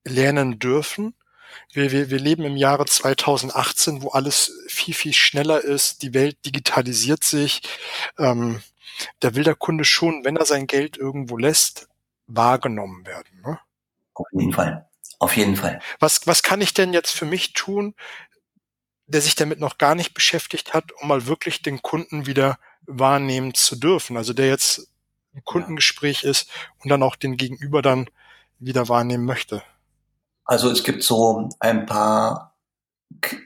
lernen 0.05 0.59
dürfen 0.59 1.14
wir, 1.73 1.92
wir, 1.92 2.11
wir 2.11 2.18
leben 2.18 2.44
im 2.44 2.57
Jahre 2.57 2.87
2018, 2.87 4.03
wo 4.03 4.09
alles 4.09 4.53
viel, 4.68 4.94
viel 4.94 5.12
schneller 5.12 5.61
ist. 5.61 6.03
Die 6.03 6.14
Welt 6.14 6.37
digitalisiert 6.44 7.25
sich. 7.25 7.62
Ähm, 8.18 8.62
da 9.20 9.35
will 9.35 9.44
der 9.44 9.55
Kunde 9.55 9.85
schon, 9.85 10.25
wenn 10.25 10.37
er 10.37 10.46
sein 10.46 10.66
Geld 10.66 10.96
irgendwo 10.96 11.37
lässt, 11.37 11.88
wahrgenommen 12.27 13.07
werden. 13.07 13.40
Ne? 13.44 13.59
Auf 14.14 14.27
jeden 14.33 14.53
Fall. 14.53 14.88
Auf 15.18 15.37
jeden 15.37 15.57
Fall. 15.57 15.81
Was, 15.99 16.27
was 16.27 16.42
kann 16.42 16.61
ich 16.61 16.75
denn 16.75 16.92
jetzt 16.92 17.12
für 17.12 17.27
mich 17.27 17.53
tun, 17.53 17.94
der 19.07 19.20
sich 19.20 19.35
damit 19.35 19.61
noch 19.61 19.77
gar 19.79 19.94
nicht 19.94 20.14
beschäftigt 20.14 20.73
hat, 20.73 20.92
um 20.92 21.09
mal 21.09 21.27
wirklich 21.27 21.62
den 21.62 21.83
Kunden 21.83 22.27
wieder 22.27 22.59
wahrnehmen 22.87 23.55
zu 23.55 23.77
dürfen? 23.77 24.16
Also 24.16 24.33
der 24.33 24.49
jetzt 24.49 24.88
ein 25.35 25.44
Kundengespräch 25.44 26.25
ist 26.25 26.51
und 26.79 26.90
dann 26.90 27.03
auch 27.03 27.16
den 27.16 27.37
Gegenüber 27.37 27.83
dann 27.83 28.09
wieder 28.59 28.88
wahrnehmen 28.88 29.25
möchte? 29.25 29.62
Also 30.44 30.70
es 30.70 30.83
gibt 30.83 31.03
so 31.03 31.48
ein 31.61 31.87
paar, 31.87 32.57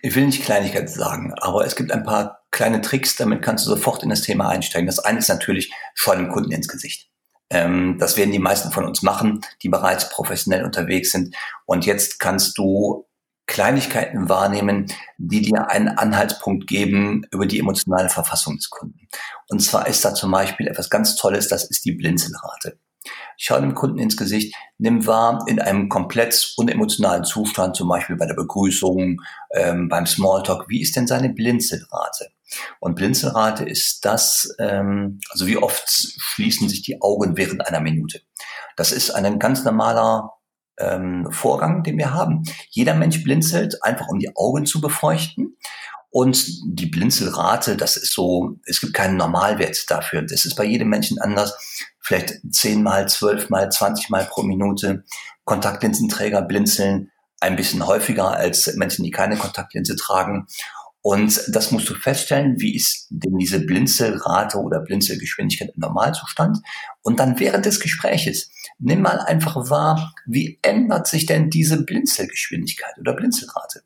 ich 0.02 0.14
will 0.14 0.26
nicht 0.26 0.44
Kleinigkeiten 0.44 0.88
sagen, 0.88 1.35
aber 1.40 1.66
es 1.66 1.76
gibt 1.76 1.92
ein 1.92 2.04
paar 2.04 2.44
kleine 2.50 2.80
Tricks, 2.80 3.16
damit 3.16 3.42
kannst 3.42 3.66
du 3.66 3.70
sofort 3.70 4.02
in 4.02 4.11
das 4.11 4.22
Thema 4.22 4.48
einsteigen. 4.48 4.87
Das 4.87 5.00
eine 5.00 5.18
ist 5.18 5.28
natürlich, 5.28 5.72
schau 5.94 6.14
dem 6.14 6.30
Kunden 6.30 6.52
ins 6.52 6.68
Gesicht. 6.68 7.11
Ähm, 7.50 7.98
das 7.98 8.16
werden 8.16 8.33
die 8.33 8.38
meisten 8.38 8.70
von 8.70 8.85
uns 8.85 9.02
machen, 9.02 9.40
die 9.62 9.68
bereits 9.68 10.09
professionell 10.09 10.64
unterwegs 10.64 11.12
sind. 11.12 11.37
Und 11.66 11.85
jetzt 11.85 12.20
kannst 12.20 12.57
du 12.59 13.07
Kleinigkeiten 13.46 14.28
wahrnehmen, 14.28 14.87
die 15.18 15.42
dir 15.42 15.68
einen 15.68 15.88
Anhaltspunkt 15.88 16.66
geben 16.66 17.26
über 17.30 17.46
die 17.46 17.59
emotionale 17.59 18.09
Verfassung 18.09 18.57
des 18.57 18.70
Kunden. 18.70 19.09
Und 19.48 19.61
zwar 19.61 19.87
ist 19.87 20.04
da 20.04 20.14
zum 20.14 20.30
Beispiel 20.30 20.66
etwas 20.66 20.88
ganz 20.88 21.16
Tolles, 21.16 21.48
das 21.48 21.64
ist 21.64 21.85
die 21.85 21.92
Blinzelrate. 21.92 22.78
Schau 23.36 23.60
dem 23.60 23.74
Kunden 23.74 23.98
ins 23.98 24.16
Gesicht, 24.16 24.54
nimm 24.78 25.06
wahr 25.06 25.44
in 25.46 25.60
einem 25.60 25.88
komplett 25.88 26.54
unemotionalen 26.56 27.24
Zustand, 27.24 27.76
zum 27.76 27.88
Beispiel 27.88 28.16
bei 28.16 28.26
der 28.26 28.34
Begrüßung, 28.34 29.20
ähm, 29.52 29.88
beim 29.88 30.06
Smalltalk, 30.06 30.68
wie 30.68 30.80
ist 30.80 30.96
denn 30.96 31.06
seine 31.06 31.30
Blinzelrate? 31.30 32.30
Und 32.80 32.94
Blinzelrate 32.94 33.64
ist 33.64 34.04
das, 34.04 34.54
ähm, 34.58 35.20
also 35.30 35.46
wie 35.46 35.56
oft 35.56 35.84
schließen 35.88 36.68
sich 36.68 36.82
die 36.82 37.00
Augen 37.02 37.36
während 37.36 37.66
einer 37.66 37.80
Minute. 37.80 38.20
Das 38.76 38.92
ist 38.92 39.10
ein 39.10 39.38
ganz 39.38 39.64
normaler 39.64 40.32
ähm, 40.78 41.28
Vorgang, 41.30 41.82
den 41.82 41.98
wir 41.98 42.12
haben. 42.12 42.42
Jeder 42.70 42.94
Mensch 42.94 43.22
blinzelt, 43.22 43.82
einfach 43.82 44.08
um 44.08 44.18
die 44.18 44.34
Augen 44.36 44.66
zu 44.66 44.80
befeuchten. 44.80 45.56
Und 46.10 46.46
die 46.64 46.86
Blinzelrate, 46.86 47.76
das 47.76 47.96
ist 47.96 48.12
so, 48.12 48.56
es 48.66 48.80
gibt 48.80 48.94
keinen 48.94 49.16
Normalwert 49.16 49.90
dafür. 49.90 50.22
Das 50.22 50.44
ist 50.44 50.54
bei 50.54 50.64
jedem 50.64 50.88
Menschen 50.88 51.20
anders. 51.20 51.56
Vielleicht 52.04 52.34
zehnmal, 52.50 53.08
zwölfmal, 53.08 53.72
zwanzigmal 53.72 54.26
pro 54.26 54.42
Minute. 54.42 55.04
Kontaktlinsenträger 55.44 56.42
blinzeln 56.42 57.10
ein 57.40 57.56
bisschen 57.56 57.86
häufiger 57.86 58.30
als 58.30 58.74
Menschen, 58.76 59.04
die 59.04 59.10
keine 59.10 59.36
Kontaktlinse 59.36 59.96
tragen. 59.96 60.46
Und 61.00 61.42
das 61.48 61.70
musst 61.70 61.88
du 61.90 61.94
feststellen, 61.94 62.60
wie 62.60 62.74
ist 62.74 63.08
denn 63.10 63.36
diese 63.36 63.60
Blinzelrate 63.60 64.58
oder 64.58 64.80
Blinzelgeschwindigkeit 64.80 65.70
im 65.74 65.80
Normalzustand. 65.80 66.58
Und 67.02 67.20
dann 67.20 67.38
während 67.40 67.66
des 67.66 67.80
Gespräches 67.80 68.50
nimm 68.78 69.02
mal 69.02 69.20
einfach 69.20 69.68
wahr, 69.68 70.14
wie 70.26 70.58
ändert 70.62 71.06
sich 71.06 71.26
denn 71.26 71.50
diese 71.50 71.84
Blinzelgeschwindigkeit 71.84 72.94
oder 72.98 73.14
Blinzelrate. 73.14 73.82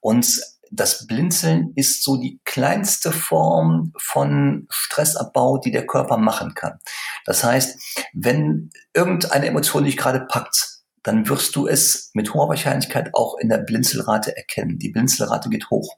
Und 0.00 0.40
das 0.70 1.06
Blinzeln 1.06 1.72
ist 1.74 2.04
so 2.04 2.16
die 2.16 2.40
kleinste 2.44 3.12
Form 3.12 3.92
von 3.98 4.66
Stressabbau, 4.70 5.58
die 5.58 5.70
der 5.70 5.86
Körper 5.86 6.16
machen 6.16 6.54
kann. 6.54 6.78
Das 7.24 7.44
heißt, 7.44 7.78
wenn 8.12 8.70
irgendeine 8.94 9.46
Emotion 9.46 9.84
dich 9.84 9.96
gerade 9.96 10.20
packt, 10.20 10.78
dann 11.02 11.28
wirst 11.28 11.56
du 11.56 11.66
es 11.66 12.10
mit 12.14 12.34
hoher 12.34 12.48
Wahrscheinlichkeit 12.48 13.10
auch 13.14 13.38
in 13.38 13.48
der 13.48 13.58
Blinzelrate 13.58 14.36
erkennen. 14.36 14.78
Die 14.78 14.90
Blinzelrate 14.90 15.48
geht 15.48 15.70
hoch. 15.70 15.96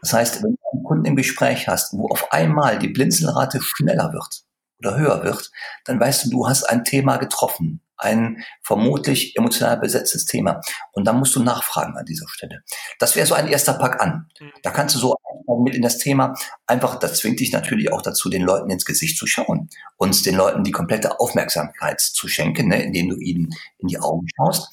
Das 0.00 0.12
heißt, 0.12 0.42
wenn 0.42 0.52
du 0.52 0.58
einen 0.72 0.84
Kunden 0.84 1.04
im 1.04 1.16
Gespräch 1.16 1.68
hast, 1.68 1.92
wo 1.92 2.08
auf 2.08 2.32
einmal 2.32 2.78
die 2.78 2.88
Blinzelrate 2.88 3.60
schneller 3.62 4.12
wird 4.12 4.44
oder 4.78 4.96
höher 4.96 5.24
wird, 5.24 5.50
dann 5.84 6.00
weißt 6.00 6.24
du, 6.24 6.30
du 6.30 6.48
hast 6.48 6.64
ein 6.64 6.84
Thema 6.84 7.18
getroffen, 7.18 7.82
ein 8.00 8.42
vermutlich 8.62 9.36
emotional 9.36 9.78
besetztes 9.78 10.24
Thema. 10.24 10.60
Und 10.92 11.06
dann 11.06 11.18
musst 11.18 11.36
du 11.36 11.42
nachfragen 11.42 11.96
an 11.96 12.04
dieser 12.04 12.28
Stelle. 12.28 12.62
Das 12.98 13.16
wäre 13.16 13.26
so 13.26 13.34
ein 13.34 13.48
erster 13.48 13.74
Pack 13.74 14.00
an. 14.02 14.28
Mhm. 14.40 14.52
Da 14.62 14.70
kannst 14.70 14.94
du 14.94 14.98
so 14.98 15.16
mit 15.64 15.74
in 15.74 15.82
das 15.82 15.98
Thema 15.98 16.34
einfach, 16.66 16.98
das 16.98 17.18
zwingt 17.18 17.40
dich 17.40 17.52
natürlich 17.52 17.92
auch 17.92 18.02
dazu, 18.02 18.30
den 18.30 18.42
Leuten 18.42 18.70
ins 18.70 18.84
Gesicht 18.84 19.18
zu 19.18 19.26
schauen 19.26 19.68
und 19.96 20.24
den 20.26 20.36
Leuten 20.36 20.64
die 20.64 20.70
komplette 20.70 21.20
Aufmerksamkeit 21.20 22.00
zu 22.00 22.28
schenken, 22.28 22.68
ne, 22.68 22.82
indem 22.82 23.10
du 23.10 23.16
ihnen 23.16 23.50
in 23.78 23.88
die 23.88 23.98
Augen 23.98 24.26
schaust. 24.36 24.68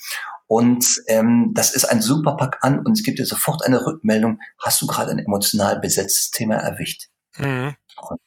Und 0.48 0.86
ähm, 1.08 1.52
das 1.54 1.74
ist 1.74 1.86
ein 1.86 2.02
super 2.02 2.38
Pack 2.38 2.60
an 2.62 2.80
und 2.80 2.94
es 2.94 3.04
gibt 3.04 3.20
dir 3.20 3.26
sofort 3.26 3.66
eine 3.66 3.86
Rückmeldung, 3.86 4.40
hast 4.60 4.82
du 4.82 4.88
gerade 4.88 5.12
ein 5.12 5.20
emotional 5.20 5.80
besetztes 5.80 6.32
Thema 6.32 6.56
erwischt. 6.56 7.10
Mhm. 7.38 7.76
Und, 8.10 8.20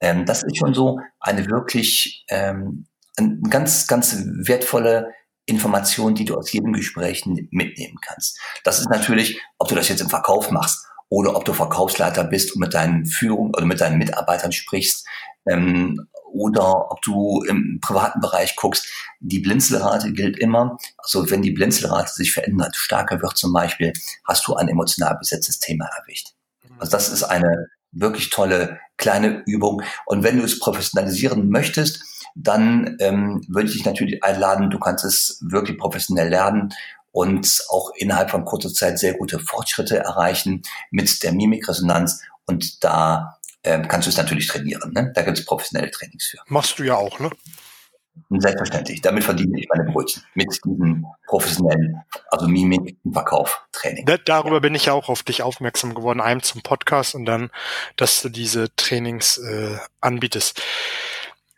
ähm, 0.00 0.26
das 0.26 0.42
ist 0.42 0.56
schon 0.56 0.74
so 0.74 0.98
eine 1.20 1.46
wirklich 1.46 2.24
ähm, 2.28 2.87
eine 3.18 3.40
ganz, 3.48 3.86
ganz 3.86 4.16
wertvolle 4.24 5.12
Information, 5.46 6.14
die 6.14 6.24
du 6.24 6.36
aus 6.36 6.52
jedem 6.52 6.72
Gespräch 6.72 7.24
mitnehmen 7.26 7.98
kannst. 8.02 8.38
Das 8.64 8.78
ist 8.80 8.90
natürlich, 8.90 9.40
ob 9.58 9.68
du 9.68 9.74
das 9.74 9.88
jetzt 9.88 10.00
im 10.00 10.10
Verkauf 10.10 10.50
machst 10.50 10.86
oder 11.08 11.34
ob 11.34 11.44
du 11.44 11.54
Verkaufsleiter 11.54 12.24
bist 12.24 12.54
und 12.54 12.60
mit 12.60 12.74
deinen 12.74 13.06
Führung 13.06 13.54
oder 13.54 13.64
mit 13.64 13.80
deinen 13.80 13.98
Mitarbeitern 13.98 14.52
sprichst, 14.52 15.06
ähm, 15.48 16.06
oder 16.30 16.92
ob 16.92 17.00
du 17.02 17.42
im 17.48 17.80
privaten 17.80 18.20
Bereich 18.20 18.54
guckst, 18.56 18.86
die 19.20 19.38
Blinzelrate 19.38 20.12
gilt 20.12 20.38
immer. 20.38 20.76
Also 20.98 21.30
wenn 21.30 21.42
die 21.42 21.52
Blinzelrate 21.52 22.12
sich 22.12 22.32
verändert, 22.32 22.76
stärker 22.76 23.22
wird 23.22 23.36
zum 23.36 23.52
Beispiel, 23.52 23.92
hast 24.26 24.46
du 24.46 24.54
ein 24.54 24.68
emotional 24.68 25.16
besetztes 25.18 25.58
Thema 25.58 25.86
erwischt. 25.98 26.34
Also 26.78 26.92
das 26.92 27.08
ist 27.08 27.24
eine 27.24 27.68
wirklich 27.92 28.30
tolle 28.30 28.78
kleine 28.98 29.42
Übung. 29.46 29.82
Und 30.04 30.22
wenn 30.22 30.38
du 30.38 30.44
es 30.44 30.58
professionalisieren 30.58 31.48
möchtest, 31.48 32.02
dann 32.34 32.96
ähm, 33.00 33.44
würde 33.48 33.68
ich 33.68 33.74
dich 33.74 33.84
natürlich 33.84 34.22
einladen, 34.22 34.70
du 34.70 34.78
kannst 34.78 35.04
es 35.04 35.38
wirklich 35.40 35.78
professionell 35.78 36.28
lernen 36.28 36.72
und 37.10 37.64
auch 37.70 37.90
innerhalb 37.96 38.30
von 38.30 38.44
kurzer 38.44 38.72
Zeit 38.72 38.98
sehr 38.98 39.14
gute 39.14 39.38
Fortschritte 39.38 39.98
erreichen 39.98 40.62
mit 40.90 41.22
der 41.22 41.32
Mimikresonanz. 41.32 42.22
Und 42.46 42.84
da 42.84 43.38
ähm, 43.64 43.88
kannst 43.88 44.06
du 44.06 44.10
es 44.10 44.16
natürlich 44.16 44.46
trainieren. 44.46 44.92
Ne? 44.92 45.12
Da 45.14 45.22
gibt 45.22 45.38
es 45.38 45.44
professionelle 45.44 45.90
Trainings 45.90 46.26
für. 46.26 46.38
Machst 46.46 46.78
du 46.78 46.84
ja 46.84 46.94
auch, 46.94 47.18
ne? 47.18 47.30
Selbstverständlich. 48.30 49.00
Damit 49.00 49.24
verdiene 49.24 49.58
ich 49.60 49.68
meine 49.74 49.90
Brötchen. 49.90 50.22
Mit 50.34 50.48
diesem 50.64 51.06
professionellen, 51.26 52.02
also 52.30 52.48
Mimik 52.48 52.96
und 53.04 53.12
Verkauf 53.12 53.66
Training. 53.72 54.06
Da, 54.06 54.16
darüber 54.16 54.60
bin 54.60 54.74
ich 54.74 54.86
ja 54.86 54.92
auch 54.92 55.08
auf 55.08 55.22
dich 55.22 55.42
aufmerksam 55.42 55.94
geworden. 55.94 56.20
Einem 56.20 56.42
zum 56.42 56.62
Podcast 56.62 57.14
und 57.14 57.24
dann, 57.24 57.50
dass 57.96 58.22
du 58.22 58.28
diese 58.28 58.74
Trainings 58.76 59.38
äh, 59.38 59.78
anbietest. 60.00 60.62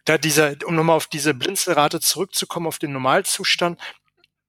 Da 0.04 0.18
dieser, 0.18 0.54
um 0.66 0.74
nochmal 0.74 0.96
auf 0.96 1.06
diese 1.06 1.34
Blinzelrate 1.34 2.00
zurückzukommen, 2.00 2.66
auf 2.66 2.78
den 2.78 2.92
Normalzustand, 2.92 3.78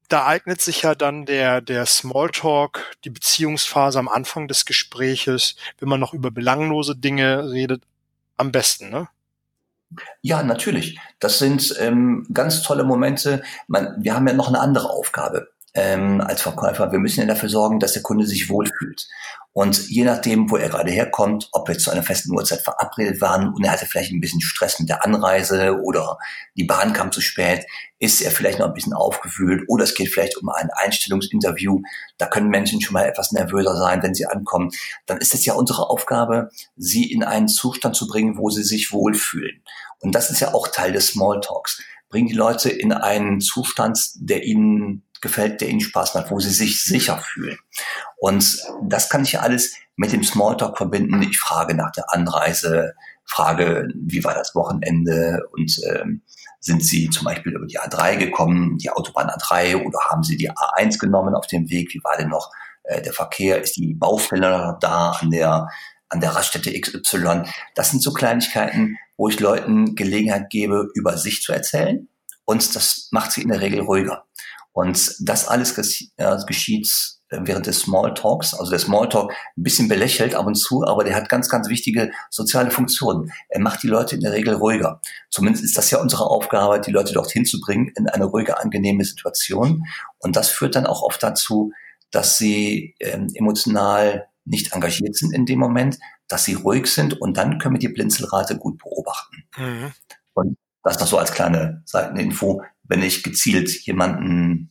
da 0.07 0.25
eignet 0.25 0.59
sich 0.59 0.81
ja 0.81 0.93
dann 0.93 1.25
der, 1.25 1.61
der 1.61 1.85
Smalltalk, 1.85 2.97
die 3.05 3.09
Beziehungsphase 3.09 3.97
am 3.97 4.09
Anfang 4.09 4.47
des 4.47 4.65
Gespräches, 4.65 5.55
wenn 5.79 5.87
man 5.87 5.99
noch 5.99 6.13
über 6.13 6.31
belanglose 6.31 6.95
Dinge 6.95 7.49
redet, 7.51 7.83
am 8.35 8.51
besten, 8.51 8.89
ne? 8.89 9.07
Ja, 10.21 10.43
natürlich. 10.43 10.99
Das 11.19 11.39
sind 11.39 11.75
ähm, 11.79 12.27
ganz 12.33 12.61
tolle 12.63 12.83
Momente. 12.83 13.43
Man, 13.67 13.95
wir 13.99 14.15
haben 14.15 14.27
ja 14.27 14.33
noch 14.33 14.47
eine 14.47 14.59
andere 14.59 14.89
Aufgabe 14.89 15.49
ähm, 15.73 16.21
als 16.21 16.41
Verkäufer. 16.41 16.91
Wir 16.91 16.99
müssen 16.99 17.21
ja 17.21 17.25
dafür 17.25 17.49
sorgen, 17.49 17.79
dass 17.79 17.93
der 17.93 18.01
Kunde 18.01 18.25
sich 18.25 18.49
wohlfühlt. 18.49 19.07
Und 19.53 19.89
je 19.89 20.05
nachdem, 20.05 20.49
wo 20.49 20.55
er 20.55 20.69
gerade 20.69 20.91
herkommt, 20.91 21.49
ob 21.51 21.67
wir 21.67 21.77
zu 21.77 21.91
einer 21.91 22.03
festen 22.03 22.33
Uhrzeit 22.33 22.61
verabredet 22.61 23.19
waren 23.19 23.53
und 23.53 23.65
er 23.65 23.71
hatte 23.71 23.85
vielleicht 23.85 24.11
ein 24.11 24.21
bisschen 24.21 24.39
Stress 24.39 24.79
mit 24.79 24.87
der 24.87 25.03
Anreise 25.03 25.77
oder 25.83 26.17
die 26.55 26.63
Bahn 26.63 26.93
kam 26.93 27.11
zu 27.11 27.19
spät, 27.19 27.65
ist 27.99 28.21
er 28.21 28.31
vielleicht 28.31 28.59
noch 28.59 28.67
ein 28.67 28.73
bisschen 28.73 28.93
aufgewühlt 28.93 29.63
oder 29.67 29.83
es 29.83 29.93
geht 29.93 30.07
vielleicht 30.07 30.37
um 30.37 30.47
ein 30.49 30.69
Einstellungsinterview. 30.73 31.81
Da 32.17 32.27
können 32.27 32.47
Menschen 32.47 32.81
schon 32.81 32.93
mal 32.93 33.05
etwas 33.05 33.33
nervöser 33.33 33.75
sein, 33.75 34.01
wenn 34.03 34.13
sie 34.13 34.25
ankommen. 34.25 34.71
Dann 35.05 35.17
ist 35.17 35.33
es 35.33 35.43
ja 35.45 35.53
unsere 35.53 35.89
Aufgabe, 35.89 36.49
sie 36.77 37.11
in 37.11 37.23
einen 37.23 37.49
Zustand 37.49 37.97
zu 37.97 38.07
bringen, 38.07 38.37
wo 38.37 38.49
sie 38.49 38.63
sich 38.63 38.93
wohlfühlen. 38.93 39.63
Und 39.99 40.15
das 40.15 40.31
ist 40.31 40.39
ja 40.39 40.53
auch 40.53 40.69
Teil 40.69 40.93
des 40.93 41.07
Smalltalks. 41.07 41.81
Bringen 42.09 42.27
die 42.27 42.33
Leute 42.33 42.69
in 42.69 42.93
einen 42.93 43.41
Zustand, 43.41 43.99
der 44.15 44.43
ihnen 44.43 45.03
gefällt, 45.21 45.61
der 45.61 45.69
ihnen 45.69 45.81
Spaß 45.81 46.15
macht, 46.15 46.31
wo 46.31 46.39
sie 46.39 46.49
sich 46.49 46.83
sicher 46.83 47.17
fühlen. 47.17 47.57
Und 48.17 48.57
das 48.83 49.09
kann 49.09 49.23
ich 49.23 49.39
alles 49.39 49.75
mit 49.95 50.11
dem 50.11 50.23
Smalltalk 50.23 50.77
verbinden. 50.77 51.21
Ich 51.21 51.39
frage 51.39 51.75
nach 51.75 51.91
der 51.91 52.11
Anreise, 52.13 52.93
frage, 53.25 53.87
wie 53.95 54.23
war 54.23 54.33
das 54.33 54.55
Wochenende 54.55 55.41
und 55.53 55.79
ähm, 55.87 56.21
sind 56.59 56.85
Sie 56.85 57.09
zum 57.09 57.25
Beispiel 57.25 57.53
über 57.53 57.65
die 57.65 57.79
A3 57.79 58.17
gekommen, 58.17 58.77
die 58.77 58.91
Autobahn 58.91 59.29
A3 59.29 59.83
oder 59.83 59.99
haben 60.09 60.23
Sie 60.23 60.37
die 60.37 60.51
A1 60.51 60.99
genommen 60.99 61.33
auf 61.33 61.47
dem 61.47 61.69
Weg? 61.69 61.93
Wie 61.93 62.03
war 62.03 62.17
denn 62.17 62.29
noch 62.29 62.51
äh, 62.83 63.01
der 63.01 63.13
Verkehr? 63.13 63.61
Ist 63.61 63.77
die 63.77 63.95
Baustelle 63.95 64.77
da 64.79 65.11
an 65.11 65.31
der 65.31 65.67
an 66.09 66.19
der 66.19 66.35
Raststätte 66.35 66.79
XY? 66.79 67.43
Das 67.73 67.89
sind 67.89 68.03
so 68.03 68.13
Kleinigkeiten, 68.13 68.97
wo 69.17 69.29
ich 69.29 69.39
Leuten 69.39 69.95
Gelegenheit 69.95 70.49
gebe, 70.49 70.89
über 70.93 71.17
sich 71.17 71.41
zu 71.41 71.51
erzählen. 71.51 72.07
Und 72.45 72.75
das 72.75 73.07
macht 73.11 73.31
sie 73.31 73.41
in 73.41 73.49
der 73.49 73.61
Regel 73.61 73.81
ruhiger. 73.81 74.25
Und 74.73 75.15
das 75.19 75.47
alles 75.47 75.75
geschieht 75.75 76.89
äh, 77.29 77.39
während 77.41 77.67
des 77.67 77.81
Smalltalks. 77.81 78.53
Also 78.53 78.71
der 78.71 78.79
Smalltalk 78.79 79.31
ein 79.31 79.63
bisschen 79.63 79.87
belächelt 79.87 80.35
ab 80.35 80.45
und 80.45 80.55
zu, 80.55 80.85
aber 80.85 81.03
der 81.03 81.15
hat 81.15 81.29
ganz, 81.29 81.49
ganz 81.49 81.67
wichtige 81.67 82.11
soziale 82.29 82.71
Funktionen. 82.71 83.31
Er 83.49 83.59
macht 83.59 83.83
die 83.83 83.87
Leute 83.87 84.15
in 84.15 84.21
der 84.21 84.33
Regel 84.33 84.55
ruhiger. 84.55 85.01
Zumindest 85.29 85.63
ist 85.65 85.77
das 85.77 85.91
ja 85.91 85.99
unsere 85.99 86.25
Aufgabe, 86.25 86.79
die 86.79 86.91
Leute 86.91 87.13
dorthin 87.13 87.45
zu 87.45 87.59
bringen 87.59 87.91
in 87.97 88.07
eine 88.07 88.25
ruhige, 88.25 88.59
angenehme 88.59 89.03
Situation. 89.03 89.85
Und 90.19 90.35
das 90.35 90.49
führt 90.49 90.75
dann 90.75 90.85
auch 90.85 91.01
oft 91.01 91.21
dazu, 91.21 91.71
dass 92.11 92.37
sie 92.37 92.95
ähm, 92.99 93.27
emotional 93.33 94.27
nicht 94.45 94.73
engagiert 94.73 95.15
sind 95.15 95.33
in 95.33 95.45
dem 95.45 95.59
Moment, 95.59 95.97
dass 96.27 96.45
sie 96.45 96.53
ruhig 96.53 96.87
sind 96.87 97.19
und 97.19 97.37
dann 97.37 97.59
können 97.59 97.75
wir 97.75 97.79
die 97.79 97.89
Blinzelrate 97.89 98.57
gut 98.57 98.77
beobachten. 98.79 99.43
Mhm. 99.57 99.91
Und 100.33 100.57
Das 100.83 100.99
noch 100.99 101.07
so 101.07 101.17
als 101.17 101.31
kleine 101.31 101.83
Seiteninfo. 101.85 102.63
Wenn 102.91 103.03
ich 103.03 103.23
gezielt 103.23 103.69
jemanden 103.85 104.69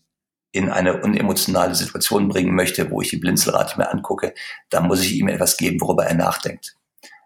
in 0.53 0.69
eine 0.69 1.01
unemotionale 1.01 1.75
Situation 1.75 2.29
bringen 2.29 2.55
möchte, 2.55 2.91
wo 2.91 3.01
ich 3.01 3.09
die 3.09 3.17
Blinzelrate 3.17 3.79
mir 3.79 3.91
angucke, 3.91 4.35
dann 4.69 4.89
muss 4.89 5.01
ich 5.01 5.15
ihm 5.15 5.29
etwas 5.29 5.57
geben, 5.57 5.81
worüber 5.81 6.05
er 6.05 6.15
nachdenkt. 6.15 6.77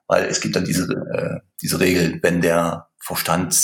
Weil 0.06 0.26
es 0.26 0.40
gibt 0.40 0.54
dann 0.54 0.64
diese, 0.64 0.84
äh, 0.84 1.40
diese 1.60 1.80
Regel, 1.80 2.20
wenn 2.22 2.40
der 2.40 2.90
Verstand 3.00 3.60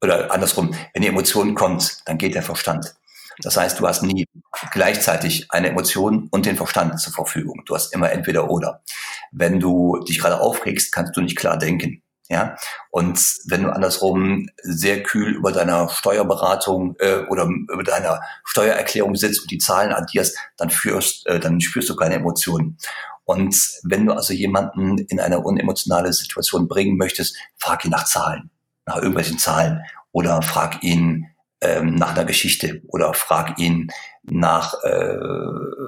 oder 0.00 0.30
andersrum, 0.30 0.76
wenn 0.94 1.02
die 1.02 1.08
Emotion 1.08 1.56
kommt, 1.56 2.02
dann 2.04 2.18
geht 2.18 2.36
der 2.36 2.44
Verstand. 2.44 2.94
Das 3.40 3.56
heißt, 3.56 3.80
du 3.80 3.88
hast 3.88 4.04
nie 4.04 4.28
gleichzeitig 4.70 5.50
eine 5.50 5.70
Emotion 5.70 6.28
und 6.30 6.46
den 6.46 6.56
Verstand 6.56 7.00
zur 7.00 7.14
Verfügung. 7.14 7.64
Du 7.66 7.74
hast 7.74 7.92
immer 7.92 8.12
entweder 8.12 8.48
oder. 8.48 8.84
Wenn 9.32 9.58
du 9.58 9.98
dich 10.08 10.20
gerade 10.20 10.40
aufregst, 10.40 10.92
kannst 10.92 11.16
du 11.16 11.20
nicht 11.20 11.36
klar 11.36 11.58
denken. 11.58 12.00
Ja, 12.28 12.56
und 12.90 13.20
wenn 13.46 13.62
du 13.62 13.72
andersrum 13.72 14.48
sehr 14.62 15.04
kühl 15.04 15.34
über 15.36 15.52
deiner 15.52 15.88
Steuerberatung 15.88 16.96
äh, 16.98 17.18
oder 17.28 17.44
über 17.44 17.84
deiner 17.84 18.20
Steuererklärung 18.44 19.14
sitzt 19.14 19.42
und 19.42 19.50
die 19.50 19.58
Zahlen 19.58 19.92
addierst, 19.92 20.36
dann 20.56 20.70
führst, 20.70 21.24
äh, 21.28 21.38
dann 21.38 21.60
spürst 21.60 21.88
du 21.88 21.94
keine 21.94 22.16
Emotionen. 22.16 22.78
Und 23.24 23.56
wenn 23.82 24.06
du 24.06 24.12
also 24.12 24.32
jemanden 24.32 24.98
in 24.98 25.20
eine 25.20 25.40
unemotionale 25.40 26.12
Situation 26.12 26.68
bringen 26.68 26.96
möchtest, 26.96 27.36
frag 27.58 27.84
ihn 27.84 27.90
nach 27.90 28.06
Zahlen, 28.06 28.50
nach 28.86 28.96
irgendwelchen 28.96 29.38
Zahlen. 29.38 29.82
Oder 30.12 30.42
frag 30.42 30.82
ihn 30.82 31.26
ähm, 31.60 31.96
nach 31.96 32.14
einer 32.14 32.24
Geschichte. 32.24 32.82
Oder 32.88 33.14
frag 33.14 33.58
ihn 33.58 33.90
nach, 34.22 34.74
äh, 34.84 35.16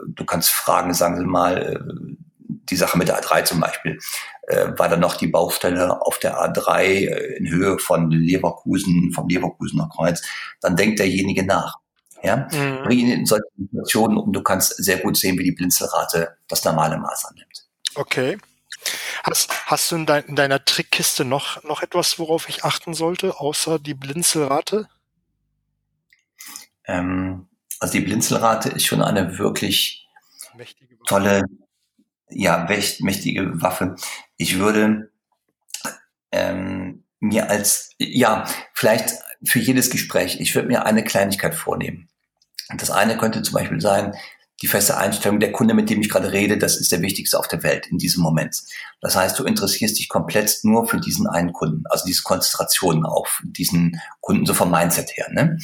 du 0.09 0.25
kannst 0.27 0.51
fragen, 0.51 0.95
sagen 0.95 1.17
Sie 1.17 1.25
mal, 1.25 1.57
äh, 1.59 2.28
die 2.71 2.77
Sache 2.77 2.99
mit 2.99 3.09
der 3.09 3.21
A3 3.21 3.45
zum 3.45 3.61
Beispiel, 3.61 3.99
äh, 4.47 4.69
war 4.77 4.89
dann 4.89 5.01
noch 5.01 5.17
die 5.17 5.27
Baustelle 5.27 6.01
auf 6.03 6.19
der 6.19 6.39
A3 6.39 6.83
äh, 6.83 7.37
in 7.37 7.49
Höhe 7.49 7.79
von 7.79 8.11
Leverkusen, 8.11 9.13
vom 9.13 9.29
Leverkusener 9.29 9.89
Kreuz, 9.95 10.23
dann 10.61 10.77
denkt 10.77 10.99
derjenige 10.99 11.45
nach. 11.45 11.77
Ja, 12.23 12.49
mhm. 12.51 12.83
bring 12.85 12.99
ihn 12.99 13.13
in 13.13 13.27
solche 13.27 13.47
Situationen 13.57 14.19
und 14.19 14.33
du 14.33 14.43
kannst 14.43 14.75
sehr 14.83 14.99
gut 14.99 15.17
sehen, 15.17 15.39
wie 15.39 15.45
die 15.45 15.53
Blinzelrate 15.53 16.37
das 16.49 16.65
normale 16.65 16.99
Maß 16.99 17.27
annimmt. 17.27 17.69
Okay. 17.95 18.39
Hast, 19.23 19.51
hast 19.67 19.93
du 19.93 19.97
in, 19.97 20.07
dein, 20.07 20.25
in 20.25 20.37
deiner 20.37 20.65
Trickkiste 20.65 21.25
noch, 21.25 21.63
noch 21.65 21.83
etwas, 21.83 22.19
worauf 22.19 22.49
ich 22.49 22.65
achten 22.65 22.95
sollte, 22.95 23.39
außer 23.39 23.79
die 23.79 23.95
Blinzelrate? 23.95 24.89
Ähm, 26.87 27.49
also 27.81 27.93
die 27.93 28.01
Blinzelrate 28.01 28.71
ist 28.71 28.87
schon 28.87 29.03
eine 29.03 29.39
wirklich 29.39 30.09
tolle, 31.07 31.43
ja, 32.31 32.69
mächtige 33.01 33.61
Waffe. 33.63 33.97
Ich 34.37 34.59
würde 34.59 35.11
ähm, 36.33 37.05
mir 37.21 37.51
als, 37.51 37.91
ja, 37.99 38.47
vielleicht 38.75 39.15
für 39.45 39.59
jedes 39.59 39.91
Gespräch, 39.91 40.41
ich 40.41 40.55
würde 40.55 40.69
mir 40.69 40.87
eine 40.87 41.05
Kleinigkeit 41.05 41.55
vornehmen. 41.55 42.09
Das 42.77 42.91
eine 42.91 43.17
könnte 43.17 43.43
zum 43.43 43.55
Beispiel 43.55 43.81
sein, 43.81 44.15
die 44.61 44.67
feste 44.67 44.97
Einstellung, 44.97 45.39
der 45.39 45.53
Kunde, 45.53 45.73
mit 45.73 45.89
dem 45.89 46.01
ich 46.01 46.11
gerade 46.11 46.33
rede, 46.33 46.59
das 46.59 46.77
ist 46.77 46.91
der 46.91 47.01
wichtigste 47.01 47.39
auf 47.39 47.47
der 47.47 47.63
Welt 47.63 47.87
in 47.87 47.99
diesem 47.99 48.23
Moment. 48.23 48.61
Das 49.01 49.15
heißt, 49.15 49.39
du 49.39 49.45
interessierst 49.45 49.99
dich 49.99 50.09
komplett 50.09 50.59
nur 50.65 50.89
für 50.89 50.99
diesen 50.99 51.29
einen 51.29 51.53
Kunden, 51.53 51.85
also 51.89 52.05
diese 52.05 52.25
Konzentration 52.25 53.07
auf 53.07 53.41
diesen 53.45 54.01
Kunden, 54.21 54.47
so 54.47 54.55
vom 54.55 54.71
Mindset 54.71 55.17
her. 55.17 55.29
Ne? 55.31 55.59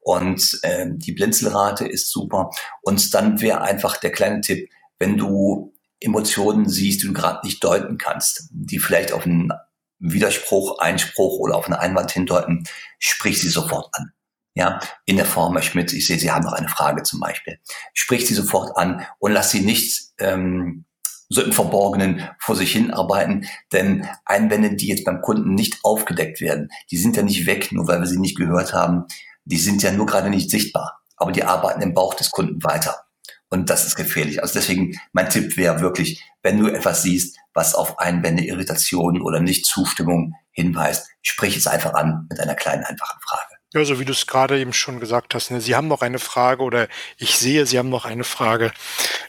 Und 0.00 0.58
äh, 0.62 0.86
die 0.90 1.12
Blinzelrate 1.12 1.86
ist 1.86 2.10
super. 2.10 2.50
Und 2.82 3.14
dann 3.14 3.40
wäre 3.40 3.60
einfach 3.60 3.98
der 3.98 4.10
kleine 4.10 4.40
Tipp, 4.40 4.68
wenn 4.98 5.16
du 5.16 5.72
Emotionen 6.00 6.68
siehst, 6.68 7.02
die 7.02 7.06
du 7.06 7.12
gerade 7.12 7.46
nicht 7.46 7.62
deuten 7.62 7.98
kannst, 7.98 8.48
die 8.50 8.78
vielleicht 8.78 9.12
auf 9.12 9.26
einen 9.26 9.52
Widerspruch, 9.98 10.78
Einspruch 10.78 11.38
oder 11.38 11.56
auf 11.56 11.66
einen 11.66 11.74
Einwand 11.74 12.10
hindeuten, 12.10 12.64
sprich 12.98 13.40
sie 13.40 13.50
sofort 13.50 13.88
an. 13.92 14.12
Ja, 14.54 14.80
in 15.04 15.16
der 15.16 15.26
Form, 15.26 15.52
Herr 15.52 15.62
Schmidt, 15.62 15.92
ich 15.92 16.06
sehe, 16.06 16.18
Sie 16.18 16.30
haben 16.30 16.44
noch 16.44 16.54
eine 16.54 16.68
Frage 16.68 17.04
zum 17.04 17.20
Beispiel. 17.20 17.60
Sprich 17.94 18.26
sie 18.26 18.34
sofort 18.34 18.76
an 18.76 19.06
und 19.20 19.30
lass 19.32 19.52
sie 19.52 19.60
nicht 19.60 20.10
ähm, 20.18 20.86
so 21.28 21.42
im 21.42 21.52
Verborgenen 21.52 22.28
vor 22.40 22.56
sich 22.56 22.72
hin 22.72 22.90
arbeiten, 22.90 23.46
denn 23.72 24.08
Einwände, 24.24 24.74
die 24.74 24.88
jetzt 24.88 25.04
beim 25.04 25.20
Kunden 25.20 25.54
nicht 25.54 25.78
aufgedeckt 25.84 26.40
werden, 26.40 26.68
die 26.90 26.96
sind 26.96 27.16
ja 27.16 27.22
nicht 27.22 27.46
weg, 27.46 27.70
nur 27.70 27.86
weil 27.86 28.00
wir 28.00 28.06
sie 28.06 28.18
nicht 28.18 28.36
gehört 28.36 28.72
haben, 28.74 29.04
die 29.44 29.58
sind 29.58 29.82
ja 29.84 29.92
nur 29.92 30.06
gerade 30.06 30.30
nicht 30.30 30.50
sichtbar, 30.50 31.00
aber 31.16 31.30
die 31.30 31.44
arbeiten 31.44 31.82
im 31.82 31.94
Bauch 31.94 32.14
des 32.14 32.32
Kunden 32.32 32.62
weiter. 32.64 33.04
Und 33.50 33.68
das 33.68 33.84
ist 33.84 33.96
gefährlich. 33.96 34.42
Also 34.42 34.54
deswegen, 34.54 34.98
mein 35.12 35.28
Tipp 35.28 35.56
wäre 35.56 35.80
wirklich, 35.80 36.24
wenn 36.42 36.58
du 36.58 36.68
etwas 36.68 37.02
siehst, 37.02 37.36
was 37.52 37.74
auf 37.74 37.98
Einwände, 37.98 38.44
Irritationen 38.44 39.20
oder 39.20 39.40
Nichtzustimmung 39.40 40.34
hinweist, 40.52 41.08
sprich 41.20 41.56
es 41.56 41.66
einfach 41.66 41.94
an 41.94 42.26
mit 42.30 42.38
einer 42.38 42.54
kleinen, 42.54 42.84
einfachen 42.84 43.20
Frage. 43.20 43.60
Ja, 43.72 43.84
so 43.84 44.00
wie 44.00 44.04
du 44.04 44.12
es 44.12 44.26
gerade 44.26 44.58
eben 44.58 44.72
schon 44.72 44.98
gesagt 44.98 45.34
hast, 45.34 45.50
ne? 45.50 45.60
Sie 45.60 45.76
haben 45.76 45.86
noch 45.86 46.02
eine 46.02 46.18
Frage 46.18 46.62
oder 46.62 46.88
ich 47.18 47.36
sehe, 47.36 47.66
Sie 47.66 47.78
haben 47.78 47.88
noch 47.88 48.04
eine 48.04 48.24
Frage. 48.24 48.72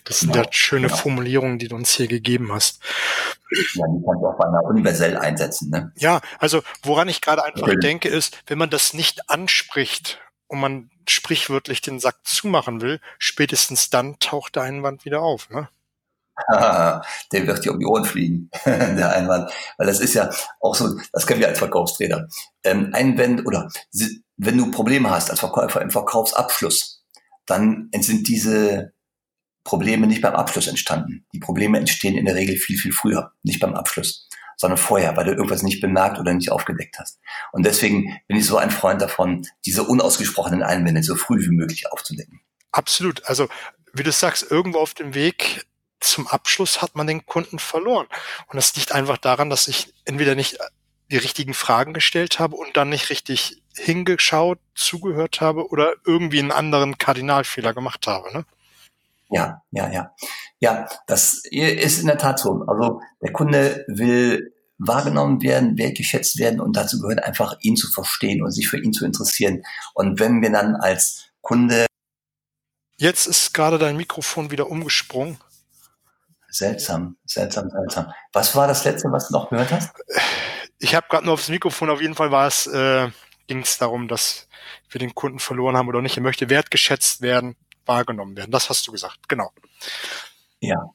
Das 0.04 0.22
sind 0.22 0.34
genau, 0.34 0.46
ja 0.46 0.52
schöne 0.52 0.88
genau. 0.88 0.98
Formulierungen, 0.98 1.60
die 1.60 1.68
du 1.68 1.76
uns 1.76 1.92
hier 1.92 2.08
gegeben 2.08 2.52
hast. 2.52 2.82
Ja, 3.52 3.86
die 3.88 4.04
kannst 4.06 4.22
du 4.22 4.28
auch 4.28 4.38
beinahe 4.38 4.64
universell 4.64 5.18
einsetzen. 5.18 5.70
Ne? 5.70 5.92
Ja, 5.98 6.22
also 6.40 6.64
woran 6.84 7.08
ich 7.08 7.22
gerade 7.22 7.44
einfach 7.44 7.68
okay. 7.68 7.80
denke, 7.80 8.10
ist, 8.10 8.42
wenn 8.48 8.58
man 8.58 8.70
das 8.70 8.94
nicht 8.94 9.30
anspricht 9.30 10.20
und 10.48 10.60
man 10.60 10.91
sprichwörtlich 11.12 11.82
den 11.82 12.00
Sack 12.00 12.20
zumachen 12.24 12.82
will, 12.82 13.00
spätestens 13.20 13.90
dann 13.90 14.20
taucht 14.20 14.56
der 14.56 14.64
Einwand 14.64 15.06
wieder 15.06 15.22
auf. 15.22 15.50
Ne? 15.50 15.70
der 17.32 17.48
wird 17.48 17.66
dir 17.66 17.72
um 17.72 17.80
die 17.80 17.86
Ohren 17.86 18.06
fliegen, 18.06 18.50
der 18.66 19.14
Einwand. 19.14 19.52
Weil 19.78 19.88
das 19.88 20.00
ist 20.00 20.14
ja 20.14 20.30
auch 20.60 20.76
so, 20.76 21.00
das 21.12 21.28
kennen 21.28 21.40
wir 21.40 21.48
als 21.48 21.60
Verkaufstrainer. 21.60 22.28
Ähm, 22.64 22.92
Einwände 22.94 23.44
oder 23.44 23.70
wenn 24.38 24.58
du 24.58 24.72
Probleme 24.72 25.10
hast 25.10 25.30
als 25.30 25.40
Verkäufer 25.40 25.82
im 25.82 25.92
Verkaufsabschluss, 25.92 27.04
dann 27.46 27.90
sind 28.00 28.28
diese 28.28 28.94
Probleme 29.64 30.08
nicht 30.08 30.22
beim 30.22 30.36
Abschluss 30.36 30.68
entstanden. 30.68 31.26
Die 31.34 31.40
Probleme 31.40 31.78
entstehen 31.78 32.18
in 32.18 32.26
der 32.26 32.36
Regel 32.36 32.58
viel, 32.58 32.78
viel 32.78 32.94
früher, 32.94 33.32
nicht 33.44 33.60
beim 33.60 33.76
Abschluss, 33.76 34.28
sondern 34.62 34.78
vorher, 34.78 35.18
weil 35.18 35.26
du 35.26 35.32
irgendwas 35.32 35.64
nicht 35.64 35.82
bemerkt 35.82 36.20
oder 36.20 36.34
nicht 36.34 36.52
aufgedeckt 36.52 37.00
hast. 37.00 37.20
Und 37.52 37.66
deswegen 37.66 38.22
bin 38.28 38.38
ich 38.38 38.46
so 38.46 38.58
ein 38.58 38.70
Freund 38.70 39.02
davon, 39.02 39.46
diese 39.66 39.84
unausgesprochenen 39.84 40.62
Einwände 40.62 41.02
so 41.02 41.16
früh 41.16 41.44
wie 41.44 41.50
möglich 41.50 41.92
aufzudecken. 41.92 42.40
Absolut. 42.72 43.26
Also, 43.26 43.50
wie 43.92 44.04
du 44.04 44.12
sagst, 44.12 44.50
irgendwo 44.50 44.80
auf 44.80 44.94
dem 44.94 45.16
Weg 45.16 45.66
zum 46.00 46.28
Abschluss 46.28 46.82
hat 46.82 46.96
man 46.96 47.08
den 47.08 47.26
Kunden 47.26 47.58
verloren. 47.58 48.06
Und 48.48 48.56
das 48.56 48.76
liegt 48.76 48.92
einfach 48.92 49.18
daran, 49.18 49.50
dass 49.50 49.68
ich 49.68 49.94
entweder 50.06 50.36
nicht 50.36 50.60
die 51.10 51.18
richtigen 51.18 51.56
Fragen 51.56 51.94
gestellt 51.94 52.40
habe 52.40 52.56
und 52.56 52.78
dann 52.78 52.90
nicht 52.90 53.10
richtig 53.10 53.64
hingeschaut, 53.76 54.60
zugehört 54.76 55.42
habe 55.42 55.68
oder 55.70 55.96
irgendwie 56.06 56.40
einen 56.40 56.52
anderen 56.52 57.00
Kardinalfehler 57.00 57.74
gemacht 57.74 58.06
habe. 58.06 58.32
Ne? 58.32 58.46
Ja, 59.32 59.64
ja, 59.72 59.90
ja. 59.90 60.14
Ja, 60.60 60.88
das 61.08 61.42
ist 61.50 62.00
in 62.00 62.08
der 62.08 62.18
Tat 62.18 62.38
so. 62.38 62.64
Also 62.68 63.02
der 63.22 63.32
Kunde 63.32 63.86
will 63.88 64.54
wahrgenommen 64.78 65.42
werden, 65.42 65.78
wertgeschätzt 65.78 66.38
werden 66.38 66.60
und 66.60 66.76
dazu 66.76 67.00
gehört 67.00 67.24
einfach, 67.24 67.56
ihn 67.62 67.76
zu 67.76 67.90
verstehen 67.92 68.44
und 68.44 68.52
sich 68.52 68.68
für 68.68 68.80
ihn 68.80 68.94
zu 68.94 69.06
interessieren. 69.06 69.64
Und 69.94 70.20
wenn 70.20 70.42
wir 70.42 70.52
dann 70.52 70.76
als 70.76 71.30
Kunde... 71.42 71.86
Jetzt 72.98 73.26
ist 73.26 73.54
gerade 73.54 73.78
dein 73.78 73.98
Mikrofon 73.98 74.52
wieder 74.52 74.70
umgesprungen. 74.70 75.38
Seltsam, 76.50 77.16
seltsam, 77.26 77.70
seltsam. 77.70 78.12
Was 78.34 78.56
war 78.56 78.68
das 78.68 78.84
letzte, 78.84 79.12
was 79.12 79.30
du 79.30 79.34
noch 79.34 79.50
gehört 79.50 79.72
hast? 79.72 79.92
Ich 80.80 80.96
habe 80.96 81.08
gerade 81.10 81.26
nur 81.26 81.36
aufs 81.36 81.50
Mikrofon, 81.50 81.90
auf 81.90 82.02
jeden 82.02 82.16
Fall 82.16 82.32
war 82.32 82.48
es, 82.48 82.68
äh, 82.68 83.10
ging 83.48 83.62
es 83.62 83.78
darum, 83.78 84.08
dass 84.08 84.48
wir 84.90 85.00
den 85.00 85.16
Kunden 85.16 85.40
verloren 85.40 85.78
haben 85.78 85.88
oder 85.88 86.02
nicht. 86.02 86.18
Er 86.18 86.24
möchte 86.24 86.50
wertgeschätzt 86.50 87.22
werden, 87.22 87.56
wahrgenommen 87.86 88.36
werden. 88.36 88.52
Das 88.52 88.70
hast 88.70 88.88
du 88.88 88.92
gesagt, 88.92 89.28
genau. 89.28 89.52
Ja. 90.60 90.92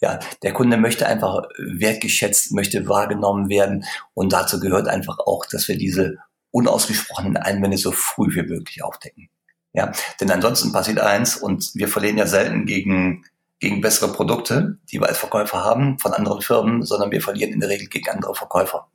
Ja, 0.00 0.18
der 0.42 0.52
Kunde 0.52 0.76
möchte 0.76 1.06
einfach 1.06 1.44
wertgeschätzt, 1.58 2.52
möchte 2.52 2.88
wahrgenommen 2.88 3.48
werden 3.48 3.84
und 4.12 4.32
dazu 4.32 4.60
gehört 4.60 4.88
einfach 4.88 5.18
auch, 5.20 5.46
dass 5.46 5.68
wir 5.68 5.78
diese 5.78 6.18
unausgesprochenen 6.50 7.36
Einwände 7.36 7.78
so 7.78 7.92
früh 7.92 8.34
wie 8.34 8.42
möglich 8.42 8.82
aufdecken. 8.82 9.30
Ja, 9.72 9.92
denn 10.20 10.30
ansonsten 10.30 10.72
passiert 10.72 11.00
eins 11.00 11.36
und 11.36 11.70
wir 11.74 11.88
verlieren 11.88 12.18
ja 12.18 12.26
selten 12.26 12.66
gegen 12.66 13.24
gegen 13.58 13.80
bessere 13.80 14.12
Produkte, 14.12 14.78
die 14.90 15.00
wir 15.00 15.08
als 15.08 15.18
Verkäufer 15.18 15.64
haben 15.64 15.98
von 15.98 16.12
anderen 16.12 16.42
Firmen, 16.42 16.82
sondern 16.82 17.10
wir 17.10 17.22
verlieren 17.22 17.52
in 17.52 17.60
der 17.60 17.70
Regel 17.70 17.88
gegen 17.88 18.10
andere 18.10 18.34
Verkäufer. 18.34 18.88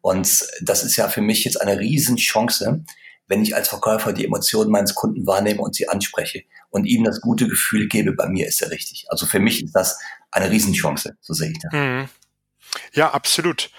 Und 0.00 0.44
das 0.60 0.84
ist 0.84 0.96
ja 0.96 1.08
für 1.08 1.22
mich 1.22 1.44
jetzt 1.44 1.60
eine 1.60 1.78
Riesenchance, 1.78 2.84
wenn 3.32 3.42
ich 3.42 3.56
als 3.56 3.68
Verkäufer 3.68 4.12
die 4.12 4.26
Emotionen 4.26 4.70
meines 4.70 4.94
Kunden 4.94 5.26
wahrnehme 5.26 5.62
und 5.62 5.74
sie 5.74 5.88
anspreche 5.88 6.44
und 6.68 6.84
ihm 6.84 7.02
das 7.02 7.22
gute 7.22 7.48
Gefühl 7.48 7.88
gebe, 7.88 8.12
bei 8.12 8.28
mir 8.28 8.46
ist 8.46 8.60
er 8.60 8.70
richtig. 8.70 9.06
Also 9.08 9.24
für 9.24 9.38
mich 9.38 9.64
ist 9.64 9.72
das 9.72 9.98
eine 10.30 10.50
Riesenchance, 10.50 11.16
so 11.22 11.32
sehe 11.32 11.50
ich 11.50 11.58
das. 11.58 11.72
Mhm. 11.72 12.10
Ja, 12.92 13.12
absolut. 13.12 13.70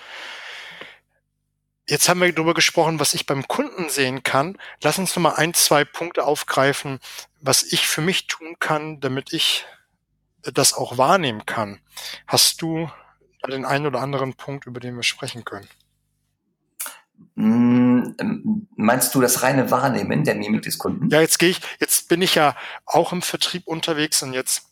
Jetzt 1.88 2.10
haben 2.10 2.20
wir 2.20 2.34
darüber 2.34 2.56
gesprochen, 2.56 3.00
was 3.00 3.14
ich 3.14 3.28
beim 3.28 3.48
Kunden 3.48 3.90
sehen 3.90 4.24
kann. 4.24 4.58
Lass 4.82 4.98
uns 4.98 5.16
noch 5.16 5.22
mal 5.22 5.36
ein, 5.36 5.54
zwei 5.54 5.86
Punkte 5.86 6.26
aufgreifen, 6.26 7.00
was 7.40 7.62
ich 7.62 7.86
für 7.86 8.02
mich 8.02 8.26
tun 8.26 8.56
kann, 8.60 9.02
damit 9.02 9.34
ich 9.34 9.68
das 10.42 10.74
auch 10.74 10.98
wahrnehmen 10.98 11.46
kann. 11.46 11.80
Hast 12.26 12.64
du 12.64 12.90
den 13.48 13.66
einen 13.66 13.86
oder 13.86 14.02
anderen 14.02 14.34
Punkt, 14.34 14.66
über 14.66 14.80
den 14.80 14.96
wir 14.96 15.04
sprechen 15.04 15.46
können? 15.46 15.70
Hm, 17.36 18.16
ähm, 18.20 18.68
meinst 18.76 19.16
du 19.16 19.22
das 19.22 19.42
reine 19.42 19.72
Wahrnehmen 19.72 20.24
der 20.24 20.36
Mimik 20.36 20.62
des 20.62 20.78
Kunden? 20.78 21.10
Ja, 21.10 21.22
jetzt 21.22 21.40
gehe 21.40 21.50
ich, 21.50 21.62
jetzt 21.80 22.08
bin 22.08 22.22
ich 22.22 22.36
ja 22.36 22.56
auch 22.86 23.12
im 23.12 23.22
Vertrieb 23.22 23.68
unterwegs 23.68 24.22
und 24.22 24.34
jetzt 24.34 24.70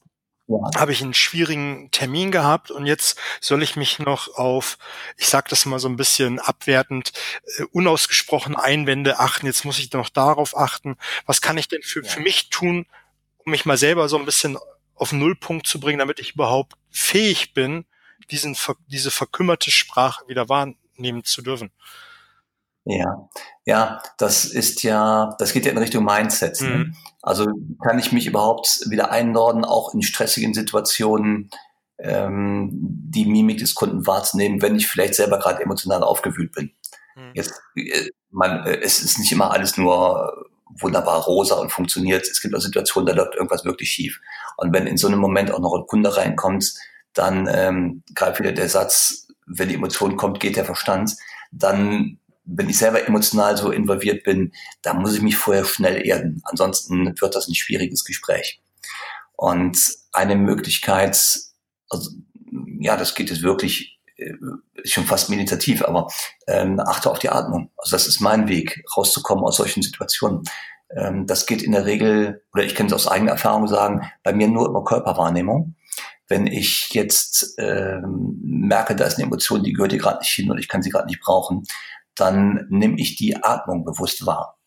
ja. 0.47 0.59
habe 0.75 0.91
ich 0.91 1.01
einen 1.01 1.15
schwierigen 1.15 1.89
Termin 1.91 2.31
gehabt 2.31 2.69
und 2.69 2.85
jetzt 2.85 3.17
soll 3.39 3.63
ich 3.63 3.75
mich 3.75 3.97
noch 3.99 4.35
auf, 4.35 4.77
ich 5.17 5.27
sage 5.27 5.47
das 5.49 5.65
mal 5.65 5.79
so 5.79 5.87
ein 5.89 5.95
bisschen 5.95 6.39
abwertend, 6.39 7.13
äh, 7.57 7.63
unausgesprochene 7.71 8.61
Einwände 8.61 9.19
achten. 9.19 9.47
Jetzt 9.47 9.65
muss 9.65 9.79
ich 9.79 9.91
noch 9.93 10.09
darauf 10.09 10.55
achten. 10.55 10.97
Was 11.25 11.41
kann 11.41 11.57
ich 11.57 11.67
denn 11.67 11.81
für, 11.81 12.03
ja. 12.03 12.09
für 12.09 12.19
mich 12.19 12.49
tun, 12.49 12.85
um 13.39 13.51
mich 13.51 13.65
mal 13.65 13.77
selber 13.77 14.07
so 14.07 14.19
ein 14.19 14.25
bisschen 14.25 14.57
auf 14.93 15.13
Nullpunkt 15.13 15.65
zu 15.65 15.79
bringen, 15.79 15.99
damit 15.99 16.19
ich 16.19 16.33
überhaupt 16.33 16.73
fähig 16.91 17.55
bin, 17.55 17.85
diesen, 18.29 18.55
diese 18.87 19.09
verkümmerte 19.09 19.71
Sprache 19.71 20.27
wieder 20.27 20.47
wahrnehmen 20.47 21.23
zu 21.23 21.41
dürfen? 21.41 21.71
Ja, 22.85 23.29
ja, 23.65 24.01
das 24.17 24.45
ist 24.45 24.81
ja, 24.81 25.35
das 25.37 25.53
geht 25.53 25.65
ja 25.65 25.71
in 25.71 25.77
Richtung 25.77 26.03
Mindset. 26.03 26.61
Ne? 26.61 26.69
Mhm. 26.69 26.95
Also 27.21 27.45
kann 27.83 27.99
ich 27.99 28.11
mich 28.11 28.25
überhaupt 28.25 28.79
wieder 28.89 29.11
einordnen, 29.11 29.65
auch 29.65 29.93
in 29.93 30.01
stressigen 30.01 30.53
Situationen 30.53 31.51
ähm, 31.99 32.69
die 32.71 33.25
Mimik 33.25 33.59
des 33.59 33.75
Kunden 33.75 34.07
wahrzunehmen, 34.07 34.61
wenn 34.61 34.75
ich 34.75 34.87
vielleicht 34.87 35.13
selber 35.13 35.37
gerade 35.37 35.61
emotional 35.61 36.01
aufgewühlt 36.01 36.51
bin. 36.53 36.71
Mhm. 37.15 37.31
Jetzt, 37.35 37.53
äh, 37.75 38.09
man, 38.31 38.65
äh, 38.65 38.79
es 38.81 38.99
ist 38.99 39.19
nicht 39.19 39.31
immer 39.31 39.51
alles 39.51 39.77
nur 39.77 40.47
wunderbar 40.79 41.21
rosa 41.23 41.55
und 41.55 41.71
funktioniert. 41.71 42.27
Es 42.27 42.41
gibt 42.41 42.55
auch 42.55 42.61
Situationen, 42.61 43.07
da 43.07 43.13
läuft 43.13 43.35
irgendwas 43.35 43.65
wirklich 43.65 43.91
schief. 43.91 44.19
Und 44.57 44.73
wenn 44.73 44.87
in 44.87 44.97
so 44.97 45.07
einem 45.07 45.19
Moment 45.19 45.51
auch 45.51 45.59
noch 45.59 45.75
ein 45.75 45.85
Kunde 45.85 46.15
reinkommt, 46.15 46.73
dann 47.13 47.47
ähm, 47.51 48.03
greift 48.15 48.39
wieder 48.39 48.53
der 48.53 48.69
Satz, 48.69 49.27
wenn 49.45 49.69
die 49.69 49.75
Emotion 49.75 50.15
kommt, 50.15 50.39
geht 50.39 50.55
der 50.55 50.65
Verstand. 50.65 51.15
Dann 51.51 52.19
wenn 52.43 52.69
ich 52.69 52.77
selber 52.77 53.05
emotional 53.07 53.57
so 53.57 53.71
involviert 53.71 54.23
bin, 54.23 54.51
da 54.81 54.93
muss 54.93 55.15
ich 55.15 55.21
mich 55.21 55.37
vorher 55.37 55.65
schnell 55.65 56.05
erden. 56.05 56.41
Ansonsten 56.45 57.19
wird 57.19 57.35
das 57.35 57.47
ein 57.47 57.55
schwieriges 57.55 58.03
Gespräch. 58.03 58.61
Und 59.35 59.77
eine 60.11 60.35
Möglichkeit, 60.35 61.17
also, 61.89 62.11
ja, 62.79 62.97
das 62.97 63.15
geht 63.15 63.29
jetzt 63.29 63.43
wirklich 63.43 63.99
äh, 64.17 64.33
ist 64.83 64.93
schon 64.93 65.05
fast 65.05 65.29
meditativ, 65.29 65.83
aber 65.83 66.07
ähm, 66.47 66.79
achte 66.79 67.09
auf 67.09 67.19
die 67.19 67.29
Atmung. 67.29 67.71
Also 67.77 67.95
das 67.95 68.07
ist 68.07 68.19
mein 68.19 68.47
Weg, 68.47 68.83
rauszukommen 68.95 69.43
aus 69.43 69.57
solchen 69.57 69.83
Situationen. 69.83 70.43
Ähm, 70.95 71.27
das 71.27 71.45
geht 71.45 71.61
in 71.61 71.71
der 71.71 71.85
Regel, 71.85 72.43
oder 72.53 72.63
ich 72.63 72.75
kann 72.75 72.87
es 72.87 72.93
aus 72.93 73.07
eigener 73.07 73.31
Erfahrung 73.31 73.67
sagen, 73.67 74.09
bei 74.23 74.33
mir 74.33 74.47
nur 74.47 74.67
über 74.69 74.83
Körperwahrnehmung. 74.83 75.75
Wenn 76.27 76.47
ich 76.47 76.89
jetzt 76.93 77.55
ähm, 77.57 78.39
merke, 78.43 78.95
da 78.95 79.05
ist 79.05 79.17
eine 79.17 79.27
Emotion, 79.27 79.63
die 79.63 79.73
gehört 79.73 79.91
hier 79.91 79.99
gerade 79.99 80.19
nicht 80.19 80.31
hin 80.31 80.49
und 80.49 80.57
ich 80.59 80.67
kann 80.67 80.81
sie 80.81 80.89
gerade 80.89 81.07
nicht 81.07 81.19
brauchen, 81.19 81.63
dann 82.15 82.65
nehme 82.69 82.99
ich 82.99 83.15
die 83.15 83.35
Atmung 83.43 83.85
bewusst 83.85 84.25
wahr. 84.25 84.57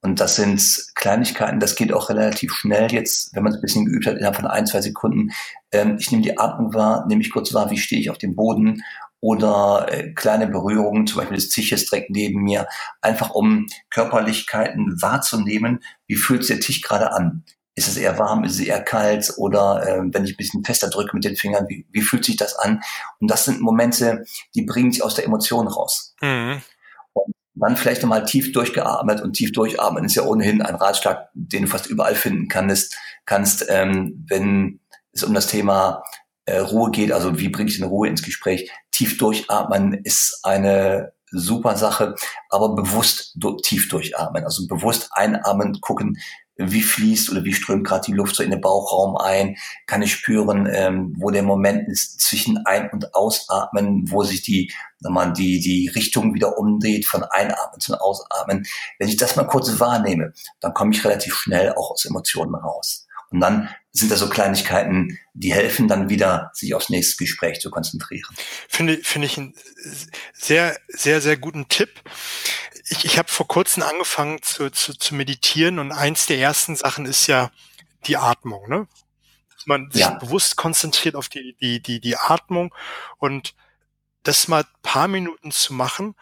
Und 0.00 0.20
das 0.20 0.36
sind 0.36 0.62
Kleinigkeiten, 0.94 1.58
das 1.58 1.74
geht 1.74 1.92
auch 1.92 2.08
relativ 2.08 2.52
schnell 2.52 2.92
jetzt, 2.92 3.34
wenn 3.34 3.42
man 3.42 3.52
es 3.52 3.58
ein 3.58 3.62
bisschen 3.62 3.84
geübt 3.84 4.06
hat, 4.06 4.16
innerhalb 4.16 4.36
von 4.36 4.46
ein, 4.46 4.66
zwei 4.66 4.80
Sekunden. 4.80 5.30
Ähm, 5.72 5.96
ich 5.98 6.12
nehme 6.12 6.22
die 6.22 6.38
Atmung 6.38 6.72
wahr, 6.72 7.04
nehme 7.08 7.20
ich 7.20 7.32
kurz 7.32 7.52
wahr, 7.52 7.70
wie 7.70 7.78
stehe 7.78 8.00
ich 8.00 8.10
auf 8.10 8.18
dem 8.18 8.36
Boden 8.36 8.82
oder 9.20 9.88
äh, 9.90 10.12
kleine 10.12 10.46
Berührungen, 10.46 11.08
zum 11.08 11.18
Beispiel 11.18 11.36
des 11.36 11.48
Tisches 11.48 11.86
direkt 11.86 12.10
neben 12.10 12.42
mir, 12.42 12.68
einfach 13.00 13.30
um 13.30 13.66
Körperlichkeiten 13.90 15.02
wahrzunehmen, 15.02 15.80
wie 16.06 16.14
fühlt 16.14 16.44
sich 16.44 16.56
der 16.56 16.64
Tisch 16.64 16.80
gerade 16.82 17.12
an? 17.12 17.44
Ist 17.74 17.88
es 17.88 17.96
eher 17.96 18.18
warm, 18.18 18.44
ist 18.44 18.54
es 18.54 18.60
eher 18.60 18.82
kalt 18.82 19.32
oder 19.36 19.84
äh, 19.84 20.00
wenn 20.12 20.24
ich 20.24 20.34
ein 20.34 20.36
bisschen 20.36 20.64
fester 20.64 20.90
drücke 20.90 21.14
mit 21.14 21.24
den 21.24 21.36
Fingern, 21.36 21.66
wie, 21.68 21.86
wie 21.90 22.02
fühlt 22.02 22.24
sich 22.24 22.36
das 22.36 22.56
an? 22.56 22.82
Und 23.18 23.28
das 23.28 23.44
sind 23.44 23.60
Momente, 23.60 24.24
die 24.54 24.62
bringen 24.62 24.92
sich 24.92 25.02
aus 25.02 25.16
der 25.16 25.24
Emotion 25.24 25.66
raus. 25.66 26.14
Mhm 26.20 26.62
dann 27.60 27.76
vielleicht 27.76 28.02
nochmal 28.02 28.24
tief 28.24 28.52
durchgeatmet 28.52 29.20
und 29.20 29.34
tief 29.34 29.52
durchatmen. 29.52 30.04
Ist 30.04 30.14
ja 30.14 30.24
ohnehin 30.24 30.62
ein 30.62 30.74
Ratschlag, 30.74 31.28
den 31.34 31.62
du 31.62 31.68
fast 31.68 31.86
überall 31.86 32.14
finden 32.14 32.48
kannst, 32.48 32.96
kannst 33.26 33.66
ähm, 33.68 34.24
wenn 34.28 34.80
es 35.12 35.22
um 35.22 35.34
das 35.34 35.46
Thema 35.46 36.02
äh, 36.46 36.58
Ruhe 36.58 36.90
geht, 36.90 37.12
also 37.12 37.38
wie 37.38 37.48
bringe 37.48 37.70
ich 37.70 37.78
denn 37.78 37.88
Ruhe 37.88 38.08
ins 38.08 38.22
Gespräch, 38.22 38.70
tief 38.90 39.18
durchatmen 39.18 39.94
ist 40.04 40.40
eine 40.42 41.12
super 41.30 41.76
Sache, 41.76 42.14
aber 42.48 42.74
bewusst 42.74 43.38
tief 43.62 43.88
durchatmen, 43.88 44.44
also 44.44 44.66
bewusst 44.66 45.10
einatmen, 45.12 45.80
gucken, 45.80 46.16
wie 46.58 46.82
fließt 46.82 47.30
oder 47.30 47.44
wie 47.44 47.54
strömt 47.54 47.86
gerade 47.86 48.04
die 48.06 48.12
Luft 48.12 48.34
so 48.34 48.42
in 48.42 48.50
den 48.50 48.60
Bauchraum 48.60 49.16
ein, 49.16 49.56
kann 49.86 50.02
ich 50.02 50.12
spüren, 50.12 50.68
ähm, 50.70 51.14
wo 51.16 51.30
der 51.30 51.44
Moment 51.44 51.88
ist 51.88 52.20
zwischen 52.20 52.58
Ein- 52.66 52.90
und 52.90 53.14
Ausatmen, 53.14 54.10
wo 54.10 54.24
sich 54.24 54.42
die, 54.42 54.72
man, 55.00 55.34
die, 55.34 55.60
die 55.60 55.88
Richtung 55.88 56.34
wieder 56.34 56.58
umdreht 56.58 57.06
von 57.06 57.22
Einatmen 57.22 57.80
zu 57.80 57.98
Ausatmen. 58.00 58.66
Wenn 58.98 59.08
ich 59.08 59.16
das 59.16 59.36
mal 59.36 59.46
kurz 59.46 59.78
wahrnehme, 59.78 60.32
dann 60.60 60.74
komme 60.74 60.92
ich 60.92 61.04
relativ 61.04 61.34
schnell 61.34 61.72
auch 61.72 61.92
aus 61.92 62.04
Emotionen 62.04 62.56
raus. 62.56 63.06
Und 63.30 63.40
dann 63.40 63.68
sind 63.92 64.10
da 64.10 64.16
so 64.16 64.28
Kleinigkeiten, 64.28 65.18
die 65.34 65.52
helfen 65.52 65.86
dann 65.86 66.08
wieder, 66.08 66.50
sich 66.54 66.74
aufs 66.74 66.88
nächste 66.88 67.22
Gespräch 67.22 67.60
zu 67.60 67.70
konzentrieren. 67.70 68.34
Finde, 68.68 68.98
finde 69.02 69.26
ich 69.26 69.38
einen 69.38 69.54
sehr, 70.32 70.76
sehr, 70.88 71.20
sehr 71.20 71.36
guten 71.36 71.68
Tipp 71.68 71.90
ich, 72.90 73.04
ich 73.04 73.18
habe 73.18 73.28
vor 73.28 73.46
kurzem 73.46 73.82
angefangen 73.82 74.42
zu, 74.42 74.70
zu, 74.70 74.96
zu 74.96 75.14
meditieren 75.14 75.78
und 75.78 75.92
eins 75.92 76.26
der 76.26 76.38
ersten 76.38 76.76
Sachen 76.76 77.06
ist 77.06 77.26
ja 77.26 77.50
die 78.06 78.16
Atmung, 78.16 78.68
ne? 78.68 78.88
Dass 79.54 79.66
man 79.66 79.90
sich 79.90 80.02
ja. 80.02 80.10
bewusst 80.10 80.56
konzentriert 80.56 81.14
auf 81.14 81.28
die, 81.28 81.56
die, 81.60 81.80
die, 81.82 82.00
die 82.00 82.16
Atmung 82.16 82.74
und 83.18 83.54
das 84.22 84.48
mal 84.48 84.64
paar 84.82 85.08
Minuten 85.08 85.50
zu 85.50 85.74
machen. 85.74 86.14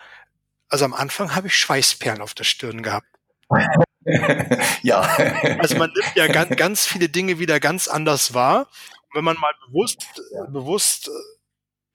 Also 0.68 0.84
am 0.84 0.94
Anfang 0.94 1.34
habe 1.34 1.48
ich 1.48 1.56
Schweißperlen 1.56 2.22
auf 2.22 2.34
der 2.34 2.44
Stirn 2.44 2.82
gehabt. 2.82 3.06
ja. 4.82 5.00
Also 5.60 5.76
man 5.76 5.92
nimmt 5.92 6.16
ja 6.16 6.26
ganz, 6.26 6.56
ganz 6.56 6.86
viele 6.86 7.08
Dinge 7.08 7.38
wieder 7.38 7.60
ganz 7.60 7.88
anders 7.88 8.34
wahr. 8.34 8.68
Und 9.08 9.16
wenn 9.16 9.24
man 9.24 9.38
mal 9.38 9.54
bewusst, 9.66 10.06
ja. 10.32 10.44
bewusst 10.44 11.08
äh, 11.08 11.10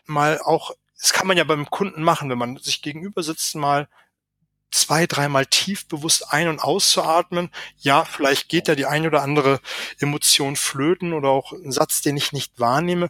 mal 0.06 0.40
auch, 0.40 0.72
das 1.00 1.14
kann 1.14 1.28
man 1.28 1.38
ja 1.38 1.44
beim 1.44 1.70
Kunden 1.70 2.04
machen, 2.04 2.30
wenn 2.30 2.38
man 2.38 2.58
sich 2.58 2.82
gegenüber 2.82 3.24
sitzt, 3.24 3.56
mal 3.56 3.88
zwei, 4.72 5.06
dreimal 5.06 5.46
tief 5.46 5.88
bewusst 5.88 6.32
ein- 6.32 6.48
und 6.48 6.60
auszuatmen. 6.60 7.52
Ja, 7.78 8.06
vielleicht 8.06 8.50
geht 8.50 8.68
da 8.68 8.76
die 8.76 8.86
eine 8.86 9.08
oder 9.08 9.22
andere 9.22 9.60
Emotion 10.00 10.56
flöten 10.56 11.14
oder 11.14 11.30
auch 11.30 11.52
ein 11.52 11.72
Satz, 11.72 12.02
den 12.02 12.18
ich 12.18 12.32
nicht 12.32 12.60
wahrnehme. 12.60 13.10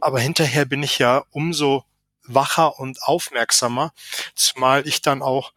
Aber 0.00 0.20
hinterher 0.20 0.64
bin 0.64 0.82
ich 0.82 0.98
ja 0.98 1.24
umso 1.30 1.84
wacher 2.26 2.78
und 2.78 3.02
aufmerksamer, 3.02 3.92
zumal 4.34 4.86
ich 4.86 5.02
dann 5.02 5.22
auch 5.22 5.52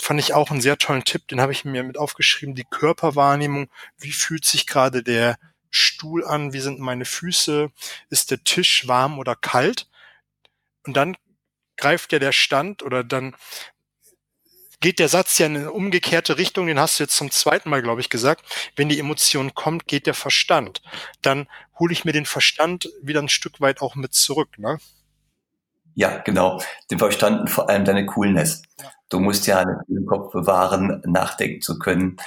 fand 0.00 0.20
ich 0.20 0.32
auch 0.32 0.50
einen 0.50 0.60
sehr 0.60 0.78
tollen 0.78 1.04
Tipp, 1.04 1.26
den 1.28 1.40
habe 1.40 1.52
ich 1.52 1.64
mir 1.64 1.82
mit 1.82 1.98
aufgeschrieben, 1.98 2.54
die 2.54 2.64
Körperwahrnehmung, 2.64 3.68
wie 3.98 4.12
fühlt 4.12 4.44
sich 4.44 4.66
gerade 4.66 5.02
der 5.02 5.38
Stuhl 5.70 6.24
an, 6.24 6.52
wie 6.52 6.60
sind 6.60 6.78
meine 6.78 7.04
Füße, 7.04 7.70
ist 8.08 8.30
der 8.30 8.44
Tisch 8.44 8.86
warm 8.86 9.18
oder 9.18 9.34
kalt? 9.34 9.88
Und 10.86 10.96
dann 10.96 11.16
greift 11.76 12.12
ja 12.12 12.18
der 12.18 12.32
Stand 12.32 12.82
oder 12.82 13.04
dann 13.04 13.34
geht 14.80 14.98
der 14.98 15.08
Satz 15.08 15.38
ja 15.38 15.46
in 15.46 15.56
eine 15.56 15.72
umgekehrte 15.72 16.38
Richtung, 16.38 16.66
den 16.66 16.78
hast 16.78 16.98
du 16.98 17.04
jetzt 17.04 17.16
zum 17.16 17.30
zweiten 17.30 17.70
Mal, 17.70 17.82
glaube 17.82 18.00
ich, 18.00 18.10
gesagt. 18.10 18.44
Wenn 18.76 18.88
die 18.88 18.98
Emotion 18.98 19.54
kommt, 19.54 19.86
geht 19.86 20.06
der 20.06 20.14
Verstand. 20.14 20.82
Dann 21.22 21.48
hole 21.78 21.92
ich 21.92 22.04
mir 22.04 22.12
den 22.12 22.26
Verstand 22.26 22.88
wieder 23.02 23.20
ein 23.20 23.28
Stück 23.28 23.60
weit 23.60 23.80
auch 23.80 23.94
mit 23.94 24.14
zurück, 24.14 24.58
ne? 24.58 24.78
Ja, 25.94 26.18
genau. 26.18 26.62
Den 26.90 26.98
Verstand 26.98 27.40
und 27.40 27.50
vor 27.50 27.68
allem 27.68 27.84
deine 27.84 28.06
Coolness. 28.06 28.62
Ja. 28.80 28.92
Du 29.08 29.18
musst 29.18 29.46
ja 29.48 29.58
einen 29.58 30.06
Kopf 30.06 30.32
bewahren, 30.32 31.02
nachdenken 31.04 31.60
zu 31.60 31.78
können. 31.78 32.18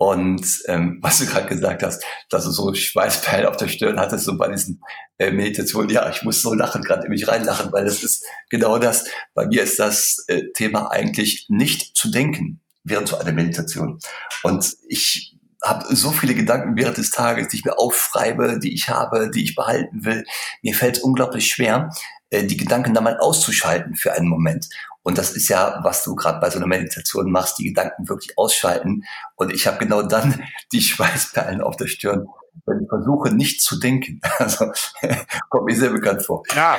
Und 0.00 0.62
ähm, 0.66 0.98
was 1.02 1.18
du 1.18 1.26
gerade 1.26 1.46
gesagt 1.46 1.82
hast, 1.82 2.02
dass 2.30 2.44
du 2.44 2.50
so 2.50 2.72
Schweißperlen 2.72 3.46
auf 3.46 3.58
der 3.58 3.68
Stirn 3.68 4.00
hattest, 4.00 4.24
so 4.24 4.38
bei 4.38 4.48
diesen 4.48 4.82
äh, 5.18 5.30
Meditationen, 5.30 5.90
ja, 5.90 6.08
ich 6.08 6.22
muss 6.22 6.40
so 6.40 6.54
lachen, 6.54 6.82
gerade 6.82 7.04
in 7.04 7.10
mich 7.10 7.28
reinlachen, 7.28 7.70
weil 7.70 7.84
das 7.84 8.02
ist 8.02 8.24
genau 8.48 8.78
das. 8.78 9.04
Bei 9.34 9.46
mir 9.46 9.62
ist 9.62 9.78
das 9.78 10.24
äh, 10.28 10.44
Thema 10.54 10.90
eigentlich 10.90 11.46
nicht 11.50 11.96
zu 11.96 12.10
denken 12.10 12.60
während 12.82 13.08
so 13.08 13.18
einer 13.18 13.32
Meditation. 13.32 13.98
Und 14.42 14.74
ich 14.88 15.36
habe 15.62 15.94
so 15.94 16.12
viele 16.12 16.34
Gedanken 16.34 16.78
während 16.78 16.96
des 16.96 17.10
Tages, 17.10 17.48
die 17.48 17.58
ich 17.58 17.66
mir 17.66 17.78
aufschreibe, 17.78 18.58
die 18.58 18.72
ich 18.72 18.88
habe, 18.88 19.30
die 19.30 19.44
ich 19.44 19.54
behalten 19.54 20.06
will. 20.06 20.24
Mir 20.62 20.74
fällt 20.74 20.96
es 20.96 21.02
unglaublich 21.02 21.48
schwer, 21.48 21.90
äh, 22.30 22.44
die 22.44 22.56
Gedanken 22.56 22.94
da 22.94 23.02
mal 23.02 23.18
auszuschalten 23.18 23.96
für 23.96 24.14
einen 24.14 24.28
Moment. 24.28 24.66
Und 25.02 25.18
das 25.18 25.32
ist 25.32 25.48
ja, 25.48 25.80
was 25.82 26.04
du 26.04 26.14
gerade 26.14 26.40
bei 26.40 26.50
so 26.50 26.58
einer 26.58 26.66
Meditation 26.66 27.30
machst, 27.30 27.58
die 27.58 27.64
Gedanken 27.64 28.08
wirklich 28.08 28.36
ausschalten. 28.36 29.04
Und 29.34 29.52
ich 29.52 29.66
habe 29.66 29.78
genau 29.78 30.02
dann 30.02 30.42
die 30.72 30.82
Schweißperlen 30.82 31.62
auf 31.62 31.76
der 31.76 31.86
Stirn, 31.86 32.28
wenn 32.66 32.82
ich 32.82 32.88
versuche, 32.88 33.34
nicht 33.34 33.62
zu 33.62 33.78
denken. 33.78 34.20
Also 34.38 34.72
kommt 35.48 35.66
mir 35.66 35.76
sehr 35.76 35.90
bekannt 35.90 36.24
vor. 36.24 36.42
Ja, 36.54 36.78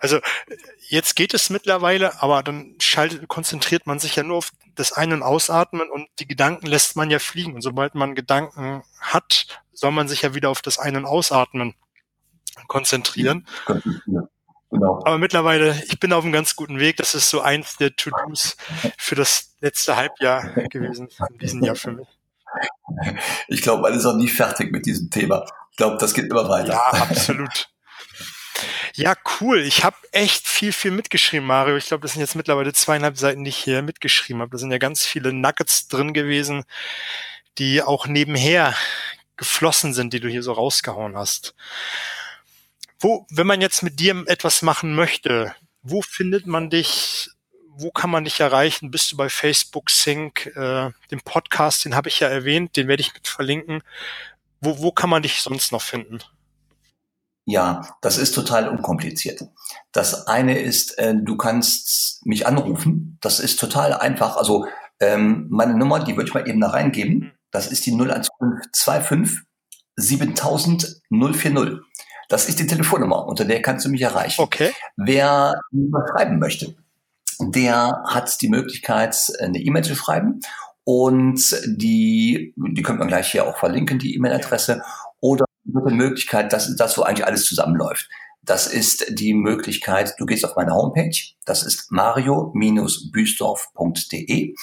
also 0.00 0.18
jetzt 0.88 1.14
geht 1.14 1.34
es 1.34 1.50
mittlerweile, 1.50 2.22
aber 2.22 2.42
dann 2.42 2.76
schaltet, 2.80 3.28
konzentriert 3.28 3.86
man 3.86 3.98
sich 3.98 4.16
ja 4.16 4.22
nur 4.22 4.38
auf 4.38 4.52
das 4.74 4.92
Ein- 4.92 5.12
und 5.12 5.22
Ausatmen 5.22 5.90
und 5.90 6.08
die 6.18 6.26
Gedanken 6.26 6.66
lässt 6.66 6.96
man 6.96 7.10
ja 7.10 7.18
fliegen. 7.18 7.54
Und 7.54 7.62
sobald 7.62 7.94
man 7.94 8.14
Gedanken 8.14 8.82
hat, 9.00 9.46
soll 9.72 9.92
man 9.92 10.08
sich 10.08 10.22
ja 10.22 10.34
wieder 10.34 10.48
auf 10.48 10.62
das 10.62 10.78
Ein- 10.78 10.96
und 10.96 11.04
Ausatmen 11.04 11.74
konzentrieren. 12.68 13.46
Ja. 14.06 14.28
Genau. 14.72 15.00
Aber 15.04 15.18
mittlerweile, 15.18 15.80
ich 15.86 16.00
bin 16.00 16.14
auf 16.14 16.24
einem 16.24 16.32
ganz 16.32 16.56
guten 16.56 16.80
Weg. 16.80 16.96
Das 16.96 17.14
ist 17.14 17.28
so 17.28 17.42
eins 17.42 17.76
der 17.76 17.94
To-Dos 17.94 18.56
für 18.96 19.14
das 19.14 19.54
letzte 19.60 19.96
Halbjahr 19.96 20.48
gewesen, 20.70 21.10
in 21.30 21.38
diesem 21.38 21.62
Jahr 21.62 21.76
für 21.76 21.92
mich. 21.92 22.08
Ich 23.48 23.60
glaube, 23.60 23.82
man 23.82 23.92
ist 23.92 24.06
auch 24.06 24.16
nie 24.16 24.28
fertig 24.28 24.72
mit 24.72 24.86
diesem 24.86 25.10
Thema. 25.10 25.44
Ich 25.70 25.76
glaube, 25.76 25.98
das 25.98 26.14
geht 26.14 26.30
immer 26.30 26.48
weiter. 26.48 26.72
Ja, 26.72 27.02
absolut. 27.02 27.68
Ja, 28.94 29.14
cool. 29.40 29.58
Ich 29.60 29.84
habe 29.84 29.96
echt 30.10 30.48
viel, 30.48 30.72
viel 30.72 30.90
mitgeschrieben, 30.90 31.46
Mario. 31.46 31.76
Ich 31.76 31.86
glaube, 31.86 32.02
das 32.02 32.12
sind 32.12 32.22
jetzt 32.22 32.34
mittlerweile 32.34 32.72
zweieinhalb 32.72 33.18
Seiten, 33.18 33.44
die 33.44 33.50
ich 33.50 33.58
hier 33.58 33.82
mitgeschrieben 33.82 34.40
habe. 34.40 34.52
Da 34.52 34.58
sind 34.58 34.72
ja 34.72 34.78
ganz 34.78 35.04
viele 35.04 35.34
Nuggets 35.34 35.88
drin 35.88 36.14
gewesen, 36.14 36.64
die 37.58 37.82
auch 37.82 38.06
nebenher 38.06 38.74
geflossen 39.36 39.92
sind, 39.92 40.14
die 40.14 40.20
du 40.20 40.28
hier 40.28 40.42
so 40.42 40.52
rausgehauen 40.52 41.14
hast. 41.14 41.54
Wo, 43.02 43.26
wenn 43.30 43.48
man 43.48 43.60
jetzt 43.60 43.82
mit 43.82 43.98
dir 43.98 44.22
etwas 44.28 44.62
machen 44.62 44.94
möchte, 44.94 45.52
wo 45.82 46.02
findet 46.02 46.46
man 46.46 46.70
dich? 46.70 47.30
Wo 47.74 47.90
kann 47.90 48.10
man 48.10 48.22
dich 48.22 48.38
erreichen? 48.38 48.92
Bist 48.92 49.10
du 49.10 49.16
bei 49.16 49.28
Facebook 49.28 49.90
Sync? 49.90 50.46
Äh, 50.54 50.90
den 51.10 51.20
Podcast, 51.24 51.84
den 51.84 51.96
habe 51.96 52.08
ich 52.08 52.20
ja 52.20 52.28
erwähnt, 52.28 52.76
den 52.76 52.86
werde 52.86 53.00
ich 53.00 53.12
mit 53.12 53.26
verlinken. 53.26 53.82
Wo, 54.60 54.78
wo 54.78 54.92
kann 54.92 55.10
man 55.10 55.24
dich 55.24 55.42
sonst 55.42 55.72
noch 55.72 55.82
finden? 55.82 56.20
Ja, 57.44 57.96
das 58.02 58.18
ist 58.18 58.36
total 58.36 58.68
unkompliziert. 58.68 59.42
Das 59.90 60.28
eine 60.28 60.60
ist, 60.60 60.96
äh, 60.98 61.12
du 61.16 61.36
kannst 61.36 62.24
mich 62.24 62.46
anrufen. 62.46 63.18
Das 63.20 63.40
ist 63.40 63.58
total 63.58 63.94
einfach. 63.94 64.36
Also 64.36 64.68
ähm, 65.00 65.48
meine 65.50 65.74
Nummer, 65.74 66.04
die 66.04 66.16
würde 66.16 66.28
ich 66.28 66.34
mal 66.34 66.48
eben 66.48 66.60
da 66.60 66.68
reingeben. 66.68 67.32
Das 67.50 67.66
ist 67.66 67.84
die 67.84 67.90
01525 67.90 69.40
7000 69.96 71.02
040. 71.10 71.80
Das 72.32 72.48
ist 72.48 72.58
die 72.58 72.66
Telefonnummer, 72.66 73.26
unter 73.26 73.44
der 73.44 73.60
kannst 73.60 73.84
du 73.84 73.90
mich 73.90 74.00
erreichen. 74.00 74.40
Okay. 74.40 74.72
Wer 74.96 75.60
schreiben 76.10 76.38
möchte, 76.38 76.74
der 77.38 78.02
hat 78.06 78.40
die 78.40 78.48
Möglichkeit, 78.48 79.14
eine 79.38 79.58
E-Mail 79.58 79.84
zu 79.84 79.94
schreiben. 79.94 80.40
Und 80.82 81.54
die, 81.66 82.54
die 82.56 82.82
könnte 82.82 83.00
man 83.00 83.08
gleich 83.08 83.30
hier 83.30 83.46
auch 83.46 83.58
verlinken, 83.58 83.98
die 83.98 84.14
E-Mail-Adresse. 84.14 84.82
Oder 85.20 85.44
die 85.64 85.94
Möglichkeit, 85.94 86.54
dass 86.54 86.74
das, 86.74 86.96
wo 86.96 87.02
eigentlich 87.02 87.26
alles 87.26 87.44
zusammenläuft. 87.44 88.08
Das 88.40 88.66
ist 88.66 89.04
die 89.10 89.34
Möglichkeit, 89.34 90.14
du 90.16 90.24
gehst 90.24 90.46
auf 90.46 90.56
meine 90.56 90.74
Homepage, 90.74 91.14
das 91.44 91.62
ist 91.62 91.92
mario-büsdorf.de 91.92 94.54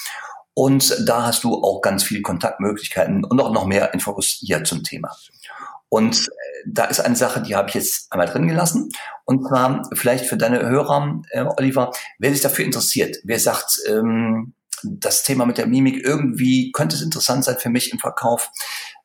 und 0.54 1.08
da 1.08 1.24
hast 1.24 1.44
du 1.44 1.54
auch 1.54 1.80
ganz 1.80 2.02
viele 2.02 2.22
Kontaktmöglichkeiten 2.22 3.24
und 3.24 3.40
auch 3.40 3.52
noch 3.52 3.66
mehr 3.66 3.94
Infos 3.94 4.38
hier 4.40 4.64
zum 4.64 4.82
Thema. 4.82 5.14
Und 5.88 6.28
da 6.66 6.84
ist 6.84 7.00
eine 7.00 7.16
Sache, 7.16 7.42
die 7.42 7.56
habe 7.56 7.68
ich 7.68 7.74
jetzt 7.74 8.12
einmal 8.12 8.28
drin 8.28 8.48
gelassen. 8.48 8.90
Und 9.24 9.46
zwar 9.46 9.82
vielleicht 9.94 10.26
für 10.26 10.36
deine 10.36 10.60
Hörer, 10.68 11.22
äh, 11.30 11.44
Oliver, 11.56 11.92
wer 12.18 12.32
sich 12.32 12.40
dafür 12.40 12.64
interessiert, 12.64 13.18
wer 13.24 13.38
sagt, 13.38 13.78
ähm, 13.88 14.54
das 14.82 15.24
Thema 15.24 15.46
mit 15.46 15.58
der 15.58 15.66
Mimik 15.66 16.04
irgendwie 16.04 16.72
könnte 16.72 16.96
es 16.96 17.02
interessant 17.02 17.44
sein 17.44 17.58
für 17.58 17.68
mich 17.68 17.92
im 17.92 17.98
Verkauf. 17.98 18.50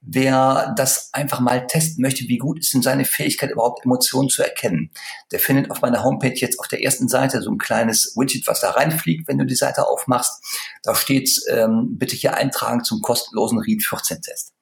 Wer 0.01 0.73
das 0.77 1.09
einfach 1.13 1.39
mal 1.39 1.65
testen 1.67 2.01
möchte, 2.01 2.27
wie 2.27 2.37
gut 2.37 2.59
ist 2.59 2.73
denn 2.73 2.81
seine 2.81 3.05
Fähigkeit 3.05 3.51
überhaupt 3.51 3.83
Emotionen 3.83 4.29
zu 4.29 4.43
erkennen, 4.43 4.91
der 5.31 5.39
findet 5.39 5.71
auf 5.71 5.81
meiner 5.81 6.03
Homepage 6.03 6.35
jetzt 6.35 6.59
auf 6.59 6.67
der 6.67 6.83
ersten 6.83 7.07
Seite 7.07 7.41
so 7.41 7.51
ein 7.51 7.57
kleines 7.57 8.15
Widget, 8.15 8.47
was 8.47 8.61
da 8.61 8.71
reinfliegt, 8.71 9.27
wenn 9.27 9.37
du 9.37 9.45
die 9.45 9.55
Seite 9.55 9.87
aufmachst. 9.87 10.43
Da 10.83 10.93
steht, 10.95 11.41
ähm, 11.49 11.97
bitte 11.97 12.15
hier 12.15 12.35
eintragen 12.35 12.83
zum 12.83 13.01
kostenlosen 13.01 13.59
Read 13.59 13.83
14 13.83 14.21
Test. 14.21 14.54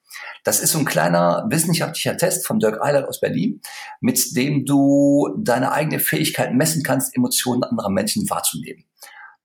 Das 0.44 0.60
ist 0.60 0.72
so 0.72 0.78
ein 0.78 0.84
kleiner 0.84 1.46
wissenschaftlicher 1.48 2.16
Test 2.16 2.46
von 2.46 2.58
Dirk 2.58 2.80
Eilert 2.82 3.08
aus 3.08 3.20
Berlin, 3.20 3.60
mit 4.00 4.36
dem 4.36 4.64
du 4.64 5.34
deine 5.38 5.72
eigene 5.72 5.98
Fähigkeit 5.98 6.54
messen 6.54 6.82
kannst, 6.82 7.16
Emotionen 7.16 7.64
anderer 7.64 7.90
Menschen 7.90 8.28
wahrzunehmen. 8.28 8.84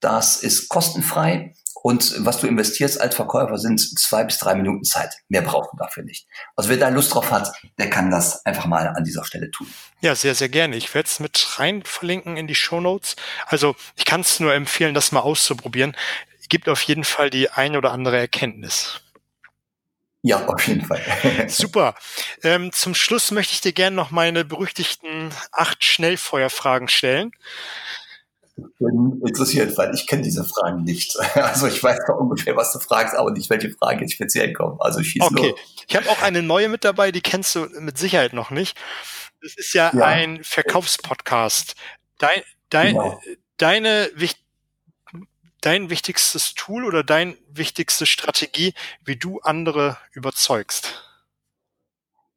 Das 0.01 0.43
ist 0.43 0.69
kostenfrei 0.69 1.53
und 1.81 2.25
was 2.25 2.39
du 2.39 2.47
investierst 2.47 2.99
als 2.99 3.15
Verkäufer 3.15 3.57
sind 3.57 3.79
zwei 3.79 4.25
bis 4.25 4.37
drei 4.37 4.55
Minuten 4.55 4.83
Zeit. 4.83 5.15
Mehr 5.29 5.41
brauchst 5.41 5.71
du 5.71 5.77
dafür 5.77 6.03
nicht. 6.03 6.27
Also 6.55 6.69
wer 6.69 6.77
da 6.77 6.89
Lust 6.89 7.13
drauf 7.13 7.31
hat, 7.31 7.51
der 7.77 7.89
kann 7.89 8.11
das 8.11 8.45
einfach 8.45 8.65
mal 8.65 8.87
an 8.89 9.03
dieser 9.03 9.23
Stelle 9.23 9.49
tun. 9.51 9.67
Ja, 10.01 10.15
sehr, 10.15 10.35
sehr 10.35 10.49
gerne. 10.49 10.75
Ich 10.75 10.93
werde 10.93 11.07
es 11.07 11.19
mit 11.19 11.59
rein 11.59 11.83
verlinken 11.83 12.35
in 12.35 12.47
die 12.47 12.55
Show 12.55 12.81
Notes. 12.81 13.15
Also 13.45 13.75
ich 13.95 14.05
kann 14.05 14.21
es 14.21 14.39
nur 14.39 14.53
empfehlen, 14.53 14.93
das 14.93 15.11
mal 15.11 15.21
auszuprobieren. 15.21 15.95
Gibt 16.49 16.67
auf 16.67 16.81
jeden 16.81 17.03
Fall 17.03 17.29
die 17.29 17.49
eine 17.49 17.77
oder 17.77 17.91
andere 17.91 18.17
Erkenntnis. 18.17 19.01
Ja, 20.21 20.45
auf 20.45 20.67
jeden 20.67 20.85
Fall. 20.85 21.01
Super. 21.47 21.95
Ähm, 22.43 22.71
zum 22.73 22.93
Schluss 22.93 23.31
möchte 23.31 23.53
ich 23.53 23.61
dir 23.61 23.71
gerne 23.73 23.95
noch 23.95 24.11
meine 24.11 24.43
berüchtigten 24.43 25.29
acht 25.51 25.83
Schnellfeuerfragen 25.83 26.89
stellen. 26.89 27.31
Ich 28.57 28.65
bin 28.77 29.21
interessiert, 29.25 29.77
weil 29.77 29.95
ich 29.95 30.05
kenne 30.05 30.21
diese 30.23 30.43
Fragen 30.43 30.83
nicht. 30.83 31.15
Also 31.35 31.67
ich 31.67 31.81
weiß 31.81 31.99
doch 32.07 32.17
ungefähr, 32.17 32.55
was 32.57 32.73
du 32.73 32.79
fragst, 32.79 33.15
aber 33.15 33.31
nicht, 33.31 33.49
welche 33.49 33.71
Frage 33.71 34.01
jetzt 34.01 34.13
speziell 34.13 34.51
kommt. 34.51 34.81
Also 34.81 35.01
schieß 35.01 35.21
Okay, 35.21 35.49
nur. 35.49 35.59
ich 35.87 35.95
habe 35.95 36.09
auch 36.09 36.21
eine 36.21 36.41
neue 36.41 36.67
mit 36.67 36.83
dabei, 36.83 37.11
die 37.11 37.21
kennst 37.21 37.55
du 37.55 37.67
mit 37.79 37.97
Sicherheit 37.97 38.33
noch 38.33 38.49
nicht. 38.51 38.77
Das 39.41 39.55
ist 39.55 39.73
ja, 39.73 39.91
ja. 39.95 40.03
ein 40.03 40.43
Verkaufspodcast. 40.43 41.75
Dein, 42.17 42.41
dein, 42.69 42.95
genau. 42.95 43.21
Deine 43.55 44.09
wichtigsten 44.15 44.48
dein 45.61 45.89
wichtigstes 45.89 46.53
Tool 46.53 46.85
oder 46.85 47.03
dein 47.03 47.37
wichtigste 47.49 48.05
Strategie, 48.05 48.73
wie 49.03 49.15
du 49.15 49.39
andere 49.41 49.97
überzeugst? 50.11 51.03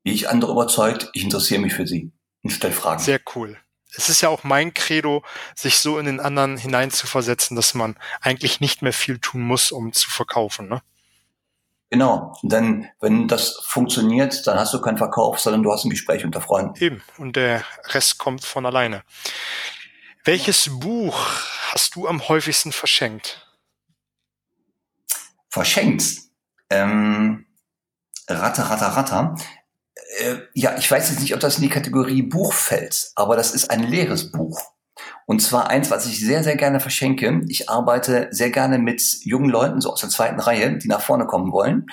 Wie 0.03 0.12
ich 0.12 0.29
andere 0.29 0.53
überzeugt, 0.53 1.11
ich 1.12 1.23
interessiere 1.23 1.61
mich 1.61 1.75
für 1.75 1.87
sie 1.87 2.12
und 2.43 2.51
stelle 2.51 2.73
Fragen. 2.73 3.03
Sehr 3.03 3.20
cool. 3.35 3.59
Es 3.95 4.09
ist 4.09 4.23
ja 4.23 4.31
auch 4.31 4.43
mein 4.43 4.73
Credo, 4.73 5.23
sich 5.55 5.79
so 5.79 5.99
in 5.99 6.07
den 6.07 6.18
anderen 6.18 6.57
hineinzuversetzen, 6.57 7.57
dass 7.57 7.75
man 7.75 7.97
eigentlich 8.20 8.61
nicht 8.61 8.83
mehr 8.83 8.95
viel 8.95 9.18
tun 9.18 9.43
muss, 9.43 9.70
um 9.70 9.93
zu 9.93 10.11
verkaufen. 10.11 10.68
Ne? 10.68 10.83
Genau, 11.91 12.35
denn 12.43 12.89
wenn 13.01 13.29
das 13.29 13.61
funktioniert, 13.66 14.47
dann 14.47 14.59
hast 14.59 14.73
du 14.73 14.81
keinen 14.81 14.97
Verkauf, 14.97 15.39
sondern 15.39 15.62
du 15.62 15.70
hast 15.70 15.85
ein 15.85 15.91
Gespräch 15.91 16.25
unter 16.25 16.41
Freunden. 16.41 16.83
Eben, 16.83 17.03
und 17.18 17.37
der 17.37 17.64
Rest 17.89 18.16
kommt 18.16 18.47
von 18.47 18.64
alleine. 18.64 19.03
Welches 20.25 20.70
Buch 20.79 21.18
hast 21.73 21.97
du 21.97 22.07
am 22.07 22.29
häufigsten 22.29 22.70
verschenkt? 22.70 23.45
Verschenkt? 25.49 26.05
Ähm, 26.70 27.47
ratter, 28.29 28.62
ratter, 28.62 28.87
ratter. 28.87 29.35
Äh, 30.18 30.37
ja, 30.55 30.77
ich 30.79 30.89
weiß 30.89 31.11
jetzt 31.11 31.20
nicht, 31.20 31.35
ob 31.35 31.41
das 31.41 31.57
in 31.57 31.62
die 31.62 31.68
Kategorie 31.68 32.23
Buch 32.23 32.53
fällt, 32.53 33.11
aber 33.16 33.35
das 33.35 33.51
ist 33.53 33.73
ein 33.73 33.83
leeres 33.83 34.31
Buch. 34.31 34.61
Und 35.27 35.43
zwar 35.43 35.70
eins, 35.70 35.91
was 35.91 36.07
ich 36.07 36.20
sehr, 36.20 36.45
sehr 36.45 36.57
gerne 36.57 36.79
verschenke. 36.79 37.41
Ich 37.49 37.68
arbeite 37.68 38.29
sehr 38.31 38.51
gerne 38.51 38.79
mit 38.79 39.03
jungen 39.25 39.51
Leuten, 39.51 39.81
so 39.81 39.93
aus 39.93 40.03
der 40.03 40.11
zweiten 40.11 40.39
Reihe, 40.39 40.79
die 40.79 40.87
nach 40.87 41.01
vorne 41.01 41.27
kommen 41.27 41.51
wollen. 41.51 41.87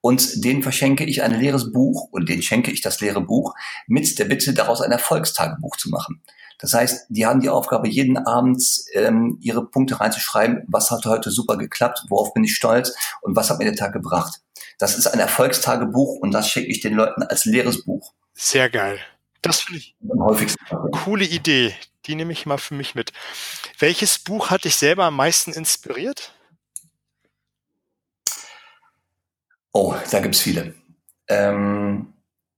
Und 0.00 0.44
denen 0.44 0.64
verschenke 0.64 1.04
ich 1.04 1.22
ein 1.22 1.38
leeres 1.38 1.70
Buch 1.70 2.08
und 2.10 2.28
denen 2.28 2.42
schenke 2.42 2.72
ich 2.72 2.80
das 2.80 3.00
leere 3.00 3.20
Buch 3.20 3.54
mit 3.86 4.18
der 4.18 4.24
Bitte, 4.24 4.54
daraus 4.54 4.80
ein 4.80 4.90
Erfolgstagebuch 4.90 5.76
zu 5.76 5.88
machen. 5.88 6.20
Das 6.58 6.74
heißt, 6.74 7.06
die 7.10 7.26
haben 7.26 7.40
die 7.40 7.50
Aufgabe, 7.50 7.88
jeden 7.88 8.18
Abend 8.18 8.62
ähm, 8.94 9.38
ihre 9.40 9.66
Punkte 9.66 10.00
reinzuschreiben, 10.00 10.64
was 10.68 10.90
hat 10.90 11.04
heute 11.04 11.30
super 11.30 11.56
geklappt, 11.56 12.04
worauf 12.08 12.32
bin 12.32 12.44
ich 12.44 12.54
stolz 12.54 12.94
und 13.22 13.36
was 13.36 13.50
hat 13.50 13.58
mir 13.58 13.66
der 13.66 13.76
Tag 13.76 13.92
gebracht. 13.92 14.40
Das 14.78 14.96
ist 14.96 15.06
ein 15.06 15.20
Erfolgstagebuch 15.20 16.18
und 16.20 16.32
das 16.32 16.48
schicke 16.48 16.70
ich 16.70 16.80
den 16.80 16.94
Leuten 16.94 17.22
als 17.22 17.44
leeres 17.44 17.84
Buch. 17.84 18.12
Sehr 18.34 18.70
geil. 18.70 18.98
Das 19.42 19.60
finde 19.60 19.78
ich 19.78 19.94
eine 20.00 20.90
coole 20.90 21.24
Idee. 21.24 21.74
Die 22.06 22.14
nehme 22.14 22.32
ich 22.32 22.46
mal 22.46 22.58
für 22.58 22.74
mich 22.74 22.94
mit. 22.94 23.12
Welches 23.78 24.18
Buch 24.18 24.50
hat 24.50 24.64
dich 24.64 24.76
selber 24.76 25.04
am 25.04 25.16
meisten 25.16 25.52
inspiriert? 25.52 26.32
Oh, 29.72 29.94
da 30.10 30.20
gibt's 30.20 30.40
viele. 30.40 30.74
Ähm, 31.28 32.14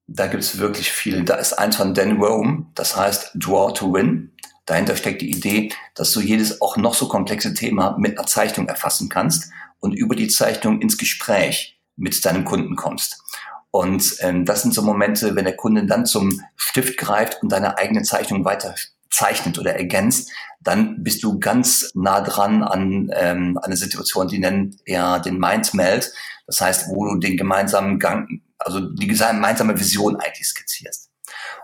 da 0.09 0.27
gibt's 0.27 0.59
wirklich 0.59 0.91
viele. 0.91 1.23
Da 1.23 1.35
ist 1.35 1.53
eins 1.53 1.77
von 1.77 1.95
Dan 1.95 2.21
Rome, 2.21 2.67
das 2.75 2.97
heißt 2.97 3.33
Draw 3.35 3.73
to 3.75 3.93
Win. 3.93 4.33
Dahinter 4.65 4.97
steckt 4.97 5.23
die 5.23 5.31
Idee, 5.31 5.71
dass 5.95 6.13
du 6.13 6.21
jedes 6.21 6.61
auch 6.61 6.77
noch 6.77 6.95
so 6.95 7.09
komplexe 7.09 7.55
Thema 7.55 7.97
mit 7.99 8.19
einer 8.19 8.27
Zeichnung 8.27 8.69
erfassen 8.69 9.09
kannst 9.09 9.51
und 9.81 9.93
über 9.93 10.17
die 10.17 10.29
Zeichnung 10.29 10.81
ins 10.81 10.97
Gespräch 10.97 11.79
mit 11.97 12.25
deinem 12.25 12.45
Kunden 12.45 12.75
kommst. 12.75 13.23
Und 13.71 14.17
ähm, 14.21 14.47
das 14.47 14.63
sind 14.63 14.73
so 14.73 14.83
Momente, 14.83 15.37
wenn 15.37 15.45
der 15.45 15.57
Kunde 15.57 15.85
dann 15.85 16.07
zum 16.07 16.43
Stift 16.57 16.97
greift 16.97 17.43
und 17.43 17.53
deine 17.53 17.77
eigene 17.77 18.03
Zeichnung 18.03 18.45
weiter 18.45 18.75
zeichnet 19.11 19.59
oder 19.59 19.75
ergänzt, 19.75 20.31
dann 20.61 21.03
bist 21.03 21.23
du 21.23 21.39
ganz 21.39 21.91
nah 21.95 22.21
dran 22.23 22.63
an 22.63 23.11
ähm, 23.15 23.59
eine 23.63 23.77
Situation, 23.77 24.29
die 24.29 24.39
nennt 24.39 24.77
er 24.87 25.21
den 25.21 25.39
Mindmeld. 25.39 26.13
Das 26.47 26.61
heißt, 26.61 26.89
wo 26.89 27.05
du 27.05 27.19
den 27.19 27.37
gemeinsamen 27.37 27.99
Gang, 27.99 28.41
also 28.59 28.81
die 28.81 29.07
gemeinsame 29.07 29.79
Vision 29.79 30.17
eigentlich 30.17 30.47
skizzierst. 30.47 31.11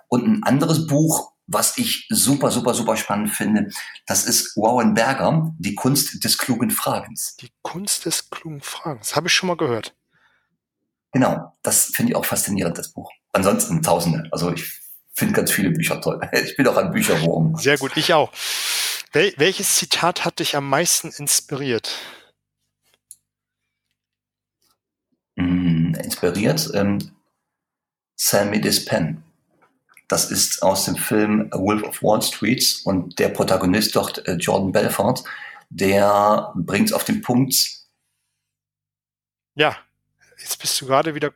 Und 0.09 0.27
ein 0.27 0.43
anderes 0.43 0.87
Buch, 0.87 1.33
was 1.47 1.77
ich 1.77 2.07
super, 2.09 2.51
super, 2.51 2.75
super 2.75 2.97
spannend 2.97 3.31
finde, 3.31 3.71
das 4.07 4.25
ist 4.25 4.57
Warren 4.57 4.95
Berger, 4.95 5.53
Die 5.59 5.75
Kunst 5.75 6.25
des 6.25 6.39
klugen 6.39 6.71
Fragens. 6.71 7.37
Die 7.37 7.51
Kunst 7.63 8.07
des 8.07 8.31
klugen 8.31 8.61
Fragens, 8.61 9.17
habe 9.17 9.27
ich 9.27 9.35
schon 9.35 9.49
mal 9.49 9.57
gehört. 9.57 9.95
Genau, 11.13 11.57
das 11.63 11.87
finde 11.95 12.13
ich 12.13 12.17
auch 12.17 12.25
faszinierend, 12.25 12.77
das 12.79 12.93
Buch. 12.93 13.11
Ansonsten 13.33 13.83
Tausende. 13.83 14.29
Also 14.33 14.53
ich 14.53 14.81
finde 15.13 15.35
ganz 15.35 15.51
viele 15.51 15.71
Bücher 15.71 16.01
toll. 16.01 16.21
Ich 16.33 16.57
bin 16.57 16.67
auch 16.67 16.77
ein 16.77 16.91
Bücherwurm. 16.91 17.57
Sehr 17.57 17.79
gut, 17.79 17.97
ich 17.97 18.13
auch. 18.15 18.33
Wel 19.13 19.33
welches 19.37 19.77
Zitat 19.77 20.25
hat 20.25 20.41
dich 20.41 20.57
am 20.57 20.69
meisten 20.69 21.11
inspiriert? 21.11 21.97
Mm, 25.37 25.95
inspiriert? 25.95 26.71
Ähm, 26.75 27.11
Sell 28.17 28.47
me 28.47 28.61
this 28.61 28.85
pen. 28.85 29.23
Das 30.09 30.31
ist 30.31 30.63
aus 30.63 30.85
dem 30.85 30.97
Film 30.97 31.49
A 31.51 31.59
Wolf 31.59 31.83
of 31.83 32.03
Wall 32.03 32.23
Street 32.23 32.81
und 32.85 33.19
der 33.19 33.31
Protagonist 33.31 33.97
dort, 33.97 34.27
äh, 34.29 34.35
Jordan 34.35 34.71
Belfort, 34.71 35.25
der 35.71 36.53
bringt 36.55 36.89
es 36.89 36.93
auf 36.93 37.05
den 37.05 37.23
Punkt. 37.23 37.55
Ja, 39.57 39.77
jetzt 40.39 40.61
bist 40.61 40.81
du 40.81 40.87
gerade 40.87 41.15
wieder. 41.15 41.33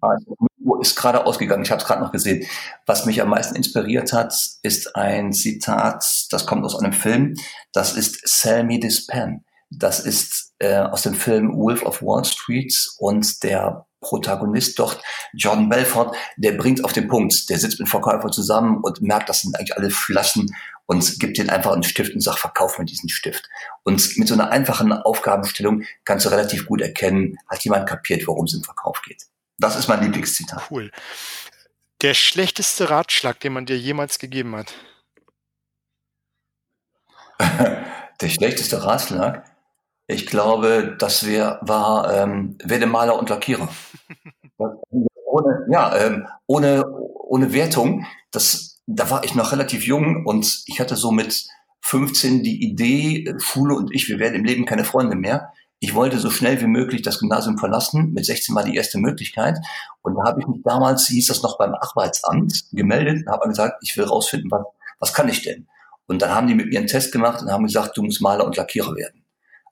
Also, 0.00 0.36
ist 0.80 0.96
gerade 0.96 1.24
ausgegangen, 1.24 1.62
ich 1.62 1.70
habe 1.70 1.80
es 1.80 1.86
gerade 1.86 2.02
noch 2.02 2.12
gesehen. 2.12 2.46
Was 2.86 3.06
mich 3.06 3.20
am 3.20 3.30
meisten 3.30 3.56
inspiriert 3.56 4.12
hat, 4.12 4.34
ist 4.62 4.94
ein 4.96 5.32
Zitat, 5.32 6.04
das 6.30 6.46
kommt 6.46 6.64
aus 6.64 6.78
einem 6.78 6.92
Film, 6.92 7.34
das 7.72 7.96
ist 7.96 8.26
Sell 8.26 8.64
me 8.64 8.80
this 8.80 9.06
pen. 9.06 9.44
Das 9.70 10.00
ist 10.00 10.45
äh, 10.58 10.78
aus 10.78 11.02
dem 11.02 11.14
Film 11.14 11.56
Wolf 11.56 11.82
of 11.82 12.02
Wall 12.02 12.24
Street 12.24 12.74
und 12.98 13.42
der 13.42 13.86
Protagonist 14.00 14.78
dort, 14.78 15.02
Jordan 15.32 15.68
Belfort, 15.68 16.14
der 16.36 16.52
bringt 16.52 16.84
auf 16.84 16.92
den 16.92 17.08
Punkt. 17.08 17.48
Der 17.50 17.58
sitzt 17.58 17.80
mit 17.80 17.88
Verkäufer 17.88 18.30
zusammen 18.30 18.80
und 18.82 19.02
merkt, 19.02 19.28
das 19.28 19.40
sind 19.42 19.56
eigentlich 19.56 19.76
alle 19.76 19.90
Flaschen 19.90 20.54
und 20.86 21.18
gibt 21.18 21.38
ihnen 21.38 21.50
einfach 21.50 21.72
einen 21.72 21.82
Stift 21.82 22.14
und 22.14 22.20
sagt, 22.20 22.38
verkauf 22.38 22.78
mir 22.78 22.84
diesen 22.84 23.08
Stift. 23.08 23.48
Und 23.82 24.16
mit 24.16 24.28
so 24.28 24.34
einer 24.34 24.50
einfachen 24.50 24.92
Aufgabenstellung 24.92 25.82
kannst 26.04 26.26
du 26.26 26.30
relativ 26.30 26.66
gut 26.66 26.80
erkennen, 26.80 27.36
hat 27.48 27.64
jemand 27.64 27.88
kapiert, 27.88 28.26
worum 28.26 28.44
es 28.44 28.54
im 28.54 28.62
Verkauf 28.62 29.02
geht. 29.02 29.24
Das 29.58 29.76
ist 29.76 29.88
mein 29.88 30.02
Lieblingszitat. 30.02 30.70
Cool. 30.70 30.90
Der 32.02 32.14
schlechteste 32.14 32.90
Ratschlag, 32.90 33.40
den 33.40 33.54
man 33.54 33.66
dir 33.66 33.78
jemals 33.78 34.18
gegeben 34.18 34.54
hat? 34.54 34.74
Der 38.20 38.28
schlechteste 38.28 38.82
Ratschlag? 38.82 39.44
Ich 40.08 40.26
glaube, 40.26 40.96
das 40.98 41.26
wär, 41.26 41.58
war 41.62 42.12
ähm, 42.14 42.56
werde 42.62 42.86
Maler 42.86 43.18
und 43.18 43.28
Lackierer. 43.28 43.68
ohne, 45.26 45.66
ja, 45.70 45.96
ähm, 45.96 46.26
ohne, 46.46 46.84
ohne 46.88 47.52
Wertung. 47.52 48.06
Das, 48.30 48.80
da 48.86 49.10
war 49.10 49.24
ich 49.24 49.34
noch 49.34 49.52
relativ 49.52 49.84
jung 49.84 50.24
und 50.24 50.62
ich 50.66 50.80
hatte 50.80 50.96
so 50.96 51.10
mit 51.10 51.46
15 51.82 52.42
die 52.42 52.62
Idee, 52.64 53.34
Schule 53.38 53.74
und 53.74 53.94
ich, 53.94 54.08
wir 54.08 54.18
werden 54.18 54.34
im 54.34 54.44
Leben 54.44 54.64
keine 54.64 54.84
Freunde 54.84 55.16
mehr. 55.16 55.52
Ich 55.78 55.94
wollte 55.94 56.18
so 56.18 56.30
schnell 56.30 56.60
wie 56.60 56.66
möglich 56.66 57.02
das 57.02 57.18
Gymnasium 57.18 57.58
verlassen, 57.58 58.12
mit 58.12 58.24
16 58.24 58.54
war 58.54 58.64
die 58.64 58.76
erste 58.76 58.98
Möglichkeit. 58.98 59.58
Und 60.02 60.16
da 60.16 60.24
habe 60.24 60.40
ich 60.40 60.46
mich 60.46 60.62
damals, 60.64 61.06
hieß 61.08 61.26
das 61.26 61.42
noch 61.42 61.58
beim 61.58 61.74
Arbeitsamt, 61.74 62.64
gemeldet 62.72 63.26
und 63.26 63.32
habe 63.32 63.48
gesagt, 63.48 63.82
ich 63.82 63.96
will 63.96 64.04
rausfinden, 64.04 64.50
was, 64.50 64.64
was 65.00 65.12
kann 65.12 65.28
ich 65.28 65.42
denn? 65.42 65.66
Und 66.06 66.22
dann 66.22 66.34
haben 66.34 66.46
die 66.46 66.54
mit 66.54 66.68
mir 66.68 66.78
einen 66.78 66.88
Test 66.88 67.12
gemacht 67.12 67.42
und 67.42 67.50
haben 67.50 67.64
gesagt, 67.64 67.96
du 67.96 68.02
musst 68.02 68.22
Maler 68.22 68.46
und 68.46 68.56
Lackierer 68.56 68.94
werden. 68.94 69.25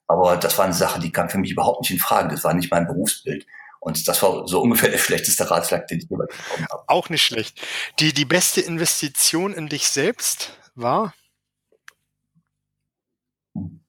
Aber 0.07 0.37
das 0.37 0.57
war 0.57 0.65
eine 0.65 0.73
Sache, 0.73 0.99
die 0.99 1.11
kam 1.11 1.29
für 1.29 1.37
mich 1.37 1.51
überhaupt 1.51 1.81
nicht 1.81 1.91
in 1.91 1.99
Frage. 1.99 2.29
Das 2.29 2.43
war 2.43 2.53
nicht 2.53 2.71
mein 2.71 2.87
Berufsbild. 2.87 3.45
Und 3.79 4.07
das 4.07 4.21
war 4.21 4.47
so 4.47 4.61
ungefähr 4.61 4.89
der 4.91 4.97
schlechteste 4.97 5.49
Ratschlag, 5.49 5.87
den 5.87 5.99
ich 5.99 6.09
jemals 6.09 6.35
bekommen 6.35 6.67
habe. 6.71 6.83
Auch 6.87 7.09
nicht 7.09 7.23
schlecht. 7.23 7.61
Die, 7.99 8.13
die 8.13 8.25
beste 8.25 8.61
Investition 8.61 9.53
in 9.53 9.67
dich 9.67 9.87
selbst 9.87 10.57
war? 10.75 11.13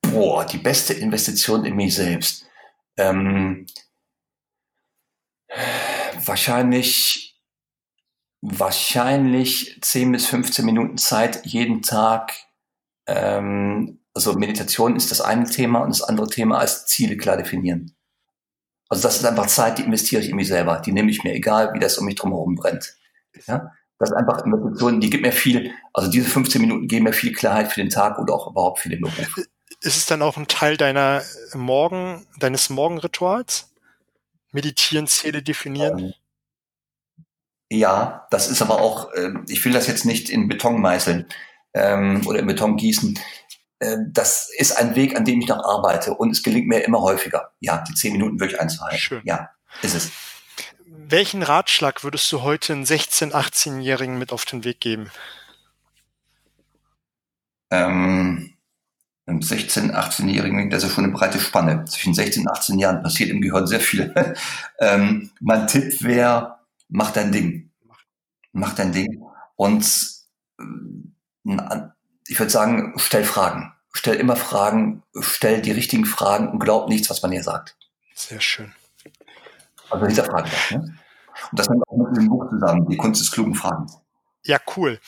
Boah, 0.02 0.44
die 0.44 0.58
beste 0.58 0.94
Investition 0.94 1.64
in 1.64 1.76
mich 1.76 1.94
selbst. 1.94 2.46
Ähm, 2.96 3.66
wahrscheinlich, 6.24 7.38
wahrscheinlich 8.40 9.78
10 9.82 10.12
bis 10.12 10.26
15 10.26 10.64
Minuten 10.64 10.98
Zeit 10.98 11.44
jeden 11.44 11.82
Tag 11.82 12.34
ähm, 13.06 14.00
also 14.16 14.32
Meditation 14.32 14.96
ist 14.96 15.10
das 15.10 15.20
eine 15.20 15.44
Thema 15.44 15.80
und 15.80 15.90
das 15.90 16.02
andere 16.02 16.28
Thema 16.28 16.58
als 16.58 16.86
Ziele 16.86 17.16
klar 17.16 17.36
definieren. 17.36 17.94
Also 18.88 19.02
das 19.02 19.16
ist 19.16 19.24
einfach 19.26 19.46
Zeit, 19.46 19.78
die 19.78 19.82
investiere 19.82 20.22
ich 20.22 20.30
in 20.30 20.36
mich 20.36 20.48
selber. 20.48 20.80
Die 20.84 20.92
nehme 20.92 21.10
ich 21.10 21.22
mir, 21.22 21.34
egal 21.34 21.74
wie 21.74 21.80
das 21.80 21.98
um 21.98 22.06
mich 22.06 22.14
drumherum 22.14 22.54
brennt. 22.54 22.96
Ja? 23.46 23.72
Das 23.98 24.10
ist 24.10 24.16
einfach 24.16 24.44
Investition, 24.44 25.00
die 25.00 25.10
gibt 25.10 25.22
mir 25.22 25.32
viel, 25.32 25.72
also 25.92 26.10
diese 26.10 26.28
15 26.28 26.60
Minuten 26.60 26.88
geben 26.88 27.04
mir 27.04 27.12
viel 27.12 27.32
Klarheit 27.32 27.72
für 27.72 27.80
den 27.80 27.90
Tag 27.90 28.18
oder 28.18 28.34
auch 28.34 28.50
überhaupt 28.50 28.78
für 28.78 28.88
den 28.88 29.02
Beruf. 29.02 29.36
Ist 29.80 29.96
es 29.96 30.06
dann 30.06 30.22
auch 30.22 30.36
ein 30.36 30.48
Teil 30.48 30.76
deiner 30.76 31.22
Morgen, 31.54 32.26
deines 32.38 32.70
Morgenrituals? 32.70 33.72
Meditieren, 34.52 35.06
Ziele 35.06 35.42
definieren? 35.42 35.98
Ähm, 35.98 36.12
ja, 37.68 38.26
das 38.30 38.48
ist 38.48 38.62
aber 38.62 38.80
auch, 38.80 39.12
äh, 39.12 39.32
ich 39.48 39.62
will 39.64 39.72
das 39.72 39.86
jetzt 39.86 40.06
nicht 40.06 40.30
in 40.30 40.48
Beton 40.48 40.80
meißeln 40.80 41.26
ähm, 41.74 42.22
oder 42.26 42.38
in 42.38 42.46
Beton 42.46 42.76
gießen. 42.76 43.18
Äh, 43.78 43.96
das 44.08 44.50
ist 44.56 44.72
ein 44.72 44.94
Weg, 44.94 45.16
an 45.16 45.24
dem 45.24 45.40
ich 45.40 45.48
noch 45.48 45.64
arbeite 45.64 46.14
und 46.14 46.30
es 46.30 46.42
gelingt 46.42 46.68
mir 46.68 46.84
immer 46.84 47.00
häufiger. 47.00 47.52
Ja, 47.60 47.84
die 47.88 47.94
zehn 47.94 48.12
Minuten 48.12 48.40
wirklich 48.40 48.60
einzuhalten. 48.60 48.98
Schön. 48.98 49.22
Ja, 49.24 49.50
ist 49.82 49.94
es. 49.94 50.10
Welchen 50.86 51.42
Ratschlag 51.42 52.02
würdest 52.04 52.30
du 52.32 52.42
heute 52.42 52.72
einen 52.72 52.84
16-, 52.84 53.32
18-Jährigen 53.32 54.18
mit 54.18 54.32
auf 54.32 54.44
den 54.44 54.64
Weg 54.64 54.80
geben? 54.80 55.10
Ähm, 57.70 58.54
einem 59.26 59.40
16-, 59.40 59.92
18-Jährigen, 59.92 60.70
das 60.70 60.84
ist 60.84 60.94
schon 60.94 61.04
eine 61.04 61.12
breite 61.12 61.38
Spanne. 61.38 61.84
Zwischen 61.84 62.14
16 62.14 62.42
und 62.42 62.48
18 62.48 62.78
Jahren 62.78 63.02
passiert 63.02 63.30
im 63.30 63.40
Gehirn 63.40 63.66
sehr 63.66 63.80
viel. 63.80 64.14
ähm, 64.80 65.30
mein 65.40 65.66
Tipp 65.66 66.02
wäre, 66.02 66.58
mach 66.88 67.10
dein 67.10 67.30
Ding. 67.30 67.70
Mach 68.52 68.74
dein 68.74 68.92
Ding. 68.92 69.22
Und 69.56 69.84
äh, 70.58 71.78
ich 72.28 72.38
würde 72.38 72.50
sagen, 72.50 72.94
stell 72.96 73.24
Fragen. 73.24 73.72
Stell 73.92 74.16
immer 74.16 74.36
Fragen, 74.36 75.02
stell 75.20 75.62
die 75.62 75.72
richtigen 75.72 76.04
Fragen 76.04 76.48
und 76.48 76.58
glaub 76.58 76.88
nichts, 76.88 77.08
was 77.08 77.22
man 77.22 77.30
dir 77.30 77.42
sagt. 77.42 77.76
Sehr 78.14 78.40
schön. 78.40 78.74
Also 79.88 80.06
hinterfragen 80.06 80.50
das. 80.50 80.70
Ne? 80.70 80.98
Und 81.50 81.58
das 81.58 81.68
hängt 81.68 81.82
auch 81.86 81.96
mit 81.96 82.16
dem 82.16 82.28
Buch 82.28 82.48
zusammen, 82.50 82.86
die 82.88 82.96
Kunst 82.96 83.20
des 83.20 83.30
klugen 83.30 83.54
Fragens. 83.54 83.98
Ja, 84.44 84.58
cool. 84.76 85.00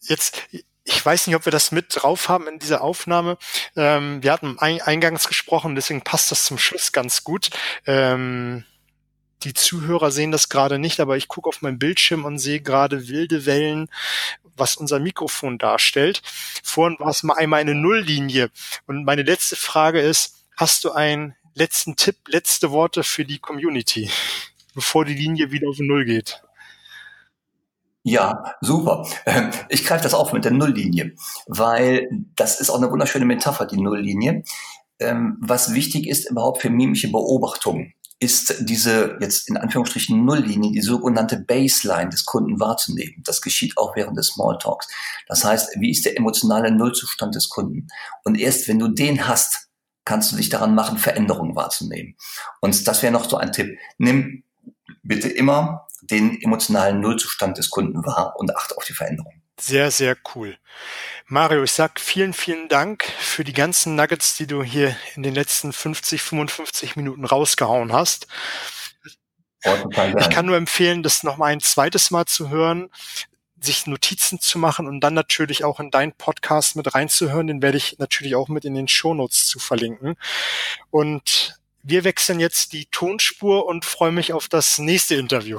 Jetzt, 0.00 0.42
ich 0.84 1.04
weiß 1.04 1.26
nicht, 1.26 1.36
ob 1.36 1.44
wir 1.44 1.52
das 1.52 1.72
mit 1.72 1.86
drauf 1.90 2.28
haben 2.28 2.46
in 2.46 2.58
dieser 2.58 2.82
Aufnahme. 2.82 3.38
Ähm, 3.74 4.22
wir 4.22 4.32
hatten 4.32 4.58
eingangs 4.58 5.28
gesprochen, 5.28 5.74
deswegen 5.74 6.02
passt 6.02 6.30
das 6.30 6.44
zum 6.44 6.58
Schluss 6.58 6.92
ganz 6.92 7.24
gut. 7.24 7.50
Ähm, 7.86 8.64
die 9.42 9.54
Zuhörer 9.54 10.10
sehen 10.10 10.32
das 10.32 10.48
gerade 10.48 10.78
nicht, 10.78 11.00
aber 11.00 11.16
ich 11.16 11.28
gucke 11.28 11.48
auf 11.48 11.62
meinen 11.62 11.78
Bildschirm 11.78 12.24
und 12.24 12.38
sehe 12.38 12.60
gerade 12.60 13.08
wilde 13.08 13.46
Wellen 13.46 13.88
was 14.56 14.76
unser 14.76 14.98
Mikrofon 14.98 15.58
darstellt. 15.58 16.22
Vorhin 16.62 16.98
war 16.98 17.10
es 17.10 17.22
mal 17.22 17.34
einmal 17.34 17.60
eine 17.60 17.74
Nulllinie. 17.74 18.50
Und 18.86 19.04
meine 19.04 19.22
letzte 19.22 19.56
Frage 19.56 20.00
ist, 20.00 20.44
hast 20.56 20.84
du 20.84 20.92
einen 20.92 21.34
letzten 21.54 21.96
Tipp, 21.96 22.16
letzte 22.28 22.70
Worte 22.70 23.02
für 23.02 23.24
die 23.24 23.38
Community, 23.38 24.10
bevor 24.74 25.04
die 25.04 25.14
Linie 25.14 25.50
wieder 25.50 25.68
auf 25.68 25.78
Null 25.78 26.04
geht? 26.04 26.42
Ja, 28.02 28.54
super. 28.60 29.04
Ähm, 29.26 29.50
ich 29.68 29.84
greife 29.84 30.04
das 30.04 30.14
auf 30.14 30.32
mit 30.32 30.44
der 30.44 30.52
Nulllinie, 30.52 31.16
weil 31.48 32.08
das 32.36 32.60
ist 32.60 32.70
auch 32.70 32.76
eine 32.76 32.90
wunderschöne 32.90 33.24
Metapher, 33.24 33.66
die 33.66 33.80
Nulllinie. 33.80 34.44
Ähm, 35.00 35.38
was 35.40 35.74
wichtig 35.74 36.08
ist 36.08 36.30
überhaupt 36.30 36.62
für 36.62 36.70
mimische 36.70 37.10
Beobachtungen 37.10 37.94
ist 38.18 38.54
diese 38.60 39.18
jetzt 39.20 39.48
in 39.48 39.56
Anführungsstrichen 39.56 40.24
Nulllinie, 40.24 40.72
die 40.72 40.80
sogenannte 40.80 41.38
Baseline 41.38 42.08
des 42.08 42.24
Kunden 42.24 42.58
wahrzunehmen. 42.58 43.22
Das 43.24 43.42
geschieht 43.42 43.76
auch 43.76 43.94
während 43.94 44.16
des 44.16 44.28
Smalltalks. 44.28 44.88
Das 45.28 45.44
heißt, 45.44 45.76
wie 45.80 45.90
ist 45.90 46.06
der 46.06 46.16
emotionale 46.16 46.70
Nullzustand 46.70 47.34
des 47.34 47.48
Kunden? 47.50 47.88
Und 48.24 48.38
erst 48.40 48.68
wenn 48.68 48.78
du 48.78 48.88
den 48.88 49.28
hast, 49.28 49.68
kannst 50.04 50.32
du 50.32 50.36
dich 50.36 50.48
daran 50.48 50.74
machen, 50.74 50.98
Veränderungen 50.98 51.56
wahrzunehmen. 51.56 52.16
Und 52.60 52.86
das 52.88 53.02
wäre 53.02 53.12
noch 53.12 53.28
so 53.28 53.36
ein 53.36 53.52
Tipp. 53.52 53.76
Nimm 53.98 54.44
bitte 55.02 55.28
immer 55.28 55.86
den 56.02 56.40
emotionalen 56.40 57.00
Nullzustand 57.00 57.58
des 57.58 57.70
Kunden 57.70 58.04
wahr 58.04 58.34
und 58.38 58.56
achte 58.56 58.76
auf 58.76 58.84
die 58.84 58.94
Veränderung. 58.94 59.42
Sehr, 59.58 59.90
sehr 59.90 60.16
cool. 60.34 60.56
Mario, 61.28 61.64
ich 61.64 61.72
sag 61.72 61.98
vielen, 61.98 62.32
vielen 62.32 62.68
Dank 62.68 63.02
für 63.18 63.42
die 63.42 63.52
ganzen 63.52 63.96
Nuggets, 63.96 64.36
die 64.36 64.46
du 64.46 64.62
hier 64.62 64.96
in 65.16 65.24
den 65.24 65.34
letzten 65.34 65.72
50, 65.72 66.22
55 66.22 66.94
Minuten 66.94 67.24
rausgehauen 67.24 67.92
hast. 67.92 68.28
Ich 69.64 70.30
kann 70.30 70.46
nur 70.46 70.56
empfehlen, 70.56 71.02
das 71.02 71.24
nochmal 71.24 71.52
ein 71.52 71.60
zweites 71.60 72.12
Mal 72.12 72.26
zu 72.26 72.48
hören, 72.48 72.90
sich 73.60 73.88
Notizen 73.88 74.38
zu 74.38 74.60
machen 74.60 74.86
und 74.86 75.00
dann 75.00 75.14
natürlich 75.14 75.64
auch 75.64 75.80
in 75.80 75.90
deinen 75.90 76.12
Podcast 76.12 76.76
mit 76.76 76.94
reinzuhören. 76.94 77.48
Den 77.48 77.60
werde 77.60 77.78
ich 77.78 77.98
natürlich 77.98 78.36
auch 78.36 78.46
mit 78.46 78.64
in 78.64 78.74
den 78.74 78.86
Shownotes 78.86 79.48
zu 79.48 79.58
verlinken. 79.58 80.14
Und 80.90 81.58
wir 81.82 82.04
wechseln 82.04 82.38
jetzt 82.38 82.72
die 82.72 82.86
Tonspur 82.86 83.66
und 83.66 83.84
freue 83.84 84.12
mich 84.12 84.32
auf 84.32 84.48
das 84.48 84.78
nächste 84.78 85.16
Interview. 85.16 85.58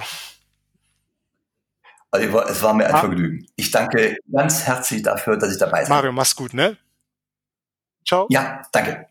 Also 2.17 2.41
es 2.41 2.61
war 2.61 2.73
mir 2.73 2.85
ein. 2.87 2.97
Vergnügen. 2.97 3.47
Ich 3.55 3.71
danke 3.71 4.17
ganz 4.31 4.63
herzlich 4.63 5.03
dafür, 5.03 5.37
dass 5.37 5.51
ich 5.51 5.57
dabei 5.57 5.81
bin. 5.81 5.89
Mario, 5.89 6.11
mach's 6.11 6.35
gut, 6.35 6.53
ne? 6.53 6.77
Ciao. 8.05 8.27
Ja, 8.29 8.61
danke. 8.71 9.07